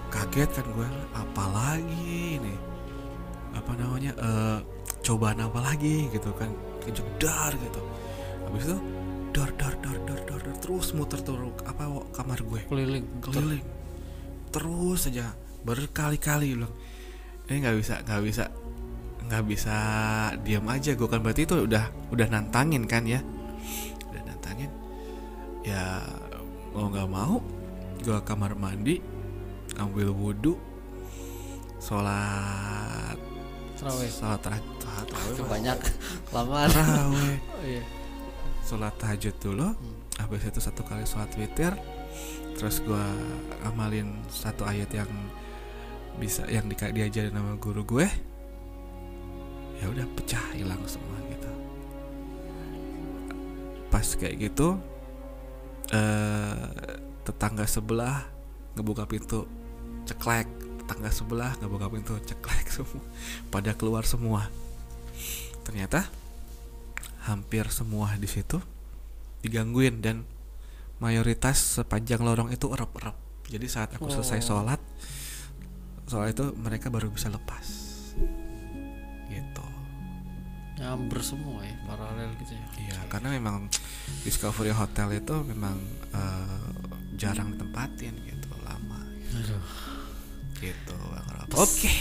Kaget 0.09 0.49
kan 0.49 0.65
gue 0.73 0.89
apalagi 1.13 2.41
ini? 2.41 2.55
Apa 3.53 3.71
namanya 3.77 4.11
eh 4.17 4.59
cobaan 5.05 5.41
apa 5.43 5.59
lagi? 5.61 6.09
Gitu 6.09 6.29
kan. 6.33 6.49
Kejedar 6.81 7.53
gitu. 7.53 7.81
Habis 8.49 8.63
itu 8.69 8.77
dar 9.36 9.51
dar 9.59 9.75
dar 9.83 9.97
dar 10.07 10.19
dar, 10.23 10.39
dar, 10.41 10.55
terus 10.63 10.95
muter 10.95 11.19
terus 11.21 11.53
apa 11.67 11.86
kamar 12.15 12.39
gue. 12.41 12.61
Keliling 12.65 13.05
keliling. 13.21 13.63
Terus 14.49 15.05
saja 15.05 15.36
berkali-kali 15.65 16.53
bilang 16.53 16.73
ini 17.49 17.57
nggak 17.61 17.77
bisa 17.77 17.95
nggak 18.05 18.21
bisa 18.25 18.43
nggak 19.26 19.43
bisa 19.49 19.78
diam 20.45 20.65
aja 20.69 20.93
gue 20.93 21.07
kan 21.09 21.19
berarti 21.21 21.49
itu 21.49 21.65
udah 21.65 21.89
udah 22.13 22.28
nantangin 22.30 22.86
kan 22.86 23.03
ya. 23.05 23.19
Udah 24.11 24.21
nantangin. 24.26 24.69
Ya 25.65 26.05
mau 26.71 26.89
nggak 26.89 27.09
mau 27.09 27.41
gue 28.01 28.17
kamar 28.21 28.53
mandi 28.53 29.01
ambil 29.82 30.13
wudhu 30.13 30.53
sholat. 31.82 33.17
Terawih. 33.76 34.09
Sholat 34.09 34.39
tahajud 34.41 35.45
banyak 35.49 35.78
kelamaan 36.30 36.69
tarawih 36.71 37.38
oh, 37.38 37.63
iya. 37.65 37.84
Sholat 38.65 38.93
tahajud 38.97 39.36
dulu 39.41 39.67
habis 40.17 40.41
itu 40.47 40.59
satu 40.63 40.82
kali 40.88 41.03
sholat 41.05 41.30
witir 41.36 41.73
terus 42.55 42.80
gua 42.80 43.03
amalin 43.67 44.15
satu 44.32 44.63
ayat 44.63 44.88
yang 44.95 45.11
bisa 46.15 46.47
yang 46.47 46.71
di, 46.71 46.76
diajarin 46.80 47.36
sama 47.36 47.59
guru 47.59 47.84
gue 47.84 48.07
ya 49.82 49.86
udah 49.91 50.05
pecah 50.15 50.45
hilang 50.55 50.82
semua 50.88 51.17
gitu 51.32 51.51
pas 53.91 54.05
kayak 54.05 54.36
gitu 54.51 54.80
eh 55.93 56.67
tetangga 57.26 57.65
sebelah 57.65 58.26
ngebuka 58.78 59.09
pintu 59.09 59.49
ceklek 60.05 60.47
tetangga 60.84 61.09
sebelah 61.09 61.51
ngebuka 61.57 61.88
pintu 61.89 62.13
ceklek 62.26 62.67
semua 62.69 63.03
pada 63.53 63.73
keluar 63.73 64.05
semua 64.05 64.47
ternyata 65.65 66.05
hampir 67.26 67.65
semua 67.73 68.13
di 68.21 68.30
situ 68.30 68.61
digangguin 69.41 70.01
dan 70.01 70.26
mayoritas 70.97 71.82
sepanjang 71.82 72.23
lorong 72.23 72.49
itu 72.49 72.71
erep-erep. 72.71 73.15
Jadi 73.45 73.67
saat 73.69 73.93
aku 73.93 74.09
selesai 74.09 74.41
Oh. 74.41 74.45
sholat, 74.57 74.82
sholat 76.09 76.34
itu 76.34 76.45
mereka 76.57 76.89
baru 76.89 77.11
bisa 77.13 77.30
lepas. 77.30 77.65
Gitu. 80.76 80.84
nyamber 80.84 81.19
semua 81.19 81.63
ya 81.63 81.71
paralel 81.82 82.36
gitu 82.36 82.51
ya 82.51 82.65
Iya, 82.78 82.99
karena 83.07 83.32
memang 83.32 83.71
Discovery 84.21 84.69
Hotel 84.69 85.07
itu 85.15 85.36
memang 85.45 85.80
eh, 86.11 86.67
jarang 87.15 87.49
ditempatin 87.49 88.11
gitu, 88.21 88.49
lama. 88.61 88.99
aduh 89.32 89.63
Gitu, 90.55 90.95
Bang 90.95 91.28
Rob. 91.30 91.47
Oke. 91.57 91.91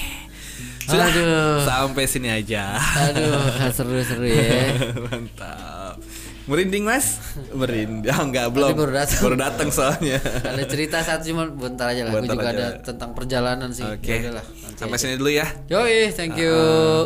Sudah 0.80 1.06
Aduh. 1.06 1.58
sampai 1.60 2.06
sini 2.06 2.30
aja. 2.30 2.78
aduh 2.78 3.42
seru-seru 3.70 4.26
ya 4.26 4.78
Mantap. 5.06 5.98
Merinding 6.44 6.84
mas? 6.84 7.24
Merinding. 7.50 8.04
Ah, 8.06 8.20
enggak 8.20 8.52
belum. 8.52 8.76
baru 8.76 8.92
datang. 8.92 9.20
Baru 9.24 9.36
datang 9.40 9.68
soalnya. 9.72 10.20
ada 10.44 10.64
cerita 10.68 11.00
satu 11.00 11.24
cuma 11.24 11.48
bentar 11.48 11.88
aja 11.88 12.04
lah 12.04 12.12
gue 12.12 12.20
Bentar 12.20 12.36
juga 12.36 12.48
aja. 12.48 12.56
ada 12.60 12.66
tentang 12.84 13.10
perjalanan 13.12 13.70
sih 13.72 13.80
Oke. 13.80 14.20
Ya 14.20 14.28
udahlah, 14.28 14.44
nanti 14.44 14.76
Sampai 14.76 14.96
aja. 14.96 15.02
sini 15.02 15.14
dulu 15.16 15.30
ya. 15.32 15.46
Yoi, 15.66 16.12
thank 16.12 16.36
you. 16.36 16.52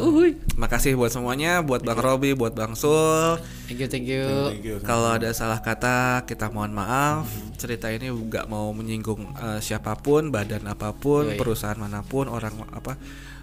Uhuy. 0.03 0.31
Makasih 0.55 0.99
buat 0.99 1.15
semuanya, 1.15 1.63
buat 1.63 1.81
Bang 1.81 1.97
Robi, 1.97 2.35
buat 2.35 2.51
Bang 2.51 2.75
Sul. 2.75 3.39
Thank 3.71 3.79
you, 3.79 3.87
thank 3.87 4.07
you. 4.07 4.27
Thank 4.51 4.65
you. 4.67 4.77
Kalau 4.83 5.15
ada 5.15 5.31
salah 5.31 5.63
kata, 5.63 6.27
kita 6.27 6.51
mohon 6.51 6.75
maaf. 6.75 7.31
Cerita 7.55 7.87
ini 7.89 8.11
nggak 8.11 8.47
mau 8.47 8.71
menyinggung 8.71 9.23
eh, 9.35 9.61
siapa 9.61 9.95
pun, 9.95 10.35
badan 10.35 10.67
apa 10.67 10.91
pun, 10.91 11.31
Yoi. 11.31 11.39
perusahaan 11.39 11.79
mana 11.79 12.03
pun, 12.03 12.27
orang 12.27 12.59
apa, 12.71 12.99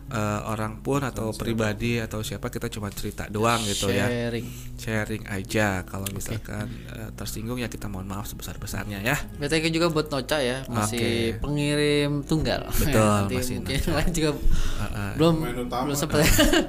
eh, 0.08 0.20
orang 0.46 0.80
pun 0.80 1.02
atau 1.02 1.32
pribadi 1.32 1.98
atau 1.98 2.20
siapa 2.20 2.48
kita 2.48 2.68
cuma 2.68 2.90
cerita 2.90 3.26
doang 3.26 3.62
gitu 3.62 3.90
ya. 3.90 4.06
Sharing. 4.06 4.46
Sharing 4.76 5.24
aja. 5.28 5.82
Kalau 5.84 6.06
misalkan 6.10 6.68
eh, 6.88 7.10
tersinggung 7.14 7.58
ya 7.58 7.66
kita 7.66 7.86
mohon 7.86 8.06
maaf 8.06 8.26
sebesar 8.26 8.56
besarnya 8.56 9.00
ya. 9.00 9.16
Ya, 9.36 9.48
thank 9.48 9.64
you 9.64 9.74
juga 9.74 9.90
buat 9.90 10.08
Noca 10.08 10.38
ya, 10.38 10.62
masih 10.66 11.02
Oke. 11.34 11.42
pengirim 11.42 12.22
tunggal. 12.22 12.70
Betul, 12.72 13.02
nanti 13.20 13.34
masih 13.36 13.54
mungkin 13.58 13.74
Noca. 13.74 13.82
yang 13.82 13.96
lain 13.96 14.12
juga 14.12 14.30
Heeh. 14.76 15.12
belum 15.16 15.36
Pemain 15.36 15.58
utama. 15.60 15.84
belum 15.86 15.98
sempat. 15.98 16.20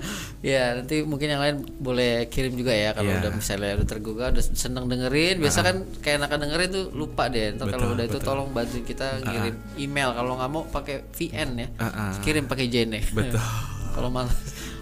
ya, 0.45 0.63
nanti 0.75 0.97
mungkin 1.03 1.29
yang 1.29 1.43
lain 1.43 1.57
boleh 1.79 2.13
kirim 2.29 2.55
juga 2.55 2.71
ya 2.71 2.93
kalau 2.93 3.11
Iya. 3.11 3.21
udah 3.21 3.31
misalnya 3.33 3.71
udah 3.77 3.87
tergugah, 3.87 4.29
udah 4.31 4.45
seneng 4.45 4.87
dengerin. 4.87 5.37
Biasa 5.39 5.59
kan 5.61 5.77
kayak 6.01 6.17
enakan 6.21 6.39
dengerin 6.43 6.69
tuh 6.71 6.85
lupa 6.93 7.29
deh. 7.29 7.53
Ntar 7.53 7.67
kalau 7.69 7.87
Betul, 7.87 7.95
udah 7.95 8.05
itu 8.05 8.19
betul. 8.19 8.27
tolong 8.27 8.49
bantuin 8.51 8.85
kita 8.85 9.07
ngirim 9.23 9.55
email. 9.77 10.11
Kalau 10.13 10.33
nggak 10.35 10.51
mau 10.51 10.63
pakai 10.67 10.97
VN 11.11 11.49
ya, 11.57 11.69
Heeh. 11.77 12.11
kirim 12.23 12.45
pakai 12.47 12.67
JN 12.67 12.91
ya. 12.93 13.03
Betul. 13.31 13.43
kalau 13.95 14.11
malas. 14.11 14.37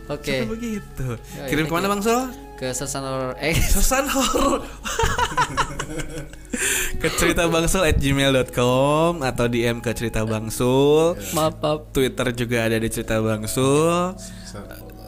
Oke. 0.04 0.44
Sampai 0.44 0.50
begitu. 0.52 1.06
Yoi, 1.16 1.48
Kirim 1.48 1.64
ke 1.64 1.72
mana. 1.72 1.88
Bang 1.88 2.02
Sul? 2.04 2.28
Ke 2.54 2.70
Sesanor 2.70 3.34
eh 3.42 3.50
Susan 3.56 4.06
horor 4.06 4.62
ke 6.94 7.08
cerita 7.18 7.50
bangsul 7.50 7.82
at 7.82 7.98
gmail.com 7.98 9.20
atau 9.20 9.46
DM 9.50 9.82
ke 9.82 9.90
cerita 9.90 10.22
bangsul 10.22 11.18
maaf, 11.36 11.58
maaf. 11.58 11.90
Twitter 11.90 12.30
juga 12.30 12.64
ada 12.64 12.78
di 12.78 12.88
cerita 12.88 13.18
bangsul 13.18 14.14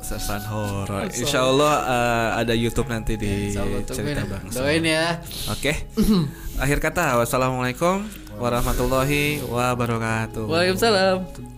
Sesan 0.03 0.43
horor 0.47 1.07
Insya 1.09 1.47
Allah 1.47 1.75
eh, 1.87 2.29
ada 2.43 2.53
YouTube 2.53 2.91
nanti 2.91 3.15
di 3.15 3.55
Insya 3.55 3.63
Allah, 3.63 3.81
cerita 3.87 3.95
tungguin. 4.27 4.27
bangsul 4.27 4.59
Doain 4.59 4.85
ya. 4.85 5.07
Oke 5.49 5.73
Akhir 6.63 6.79
kata 6.83 7.15
Wassalamualaikum 7.17 8.03
warahmatullahi 8.37 9.39
wabarakatuh 9.47 10.45
Waalaikumsalam. 10.51 11.56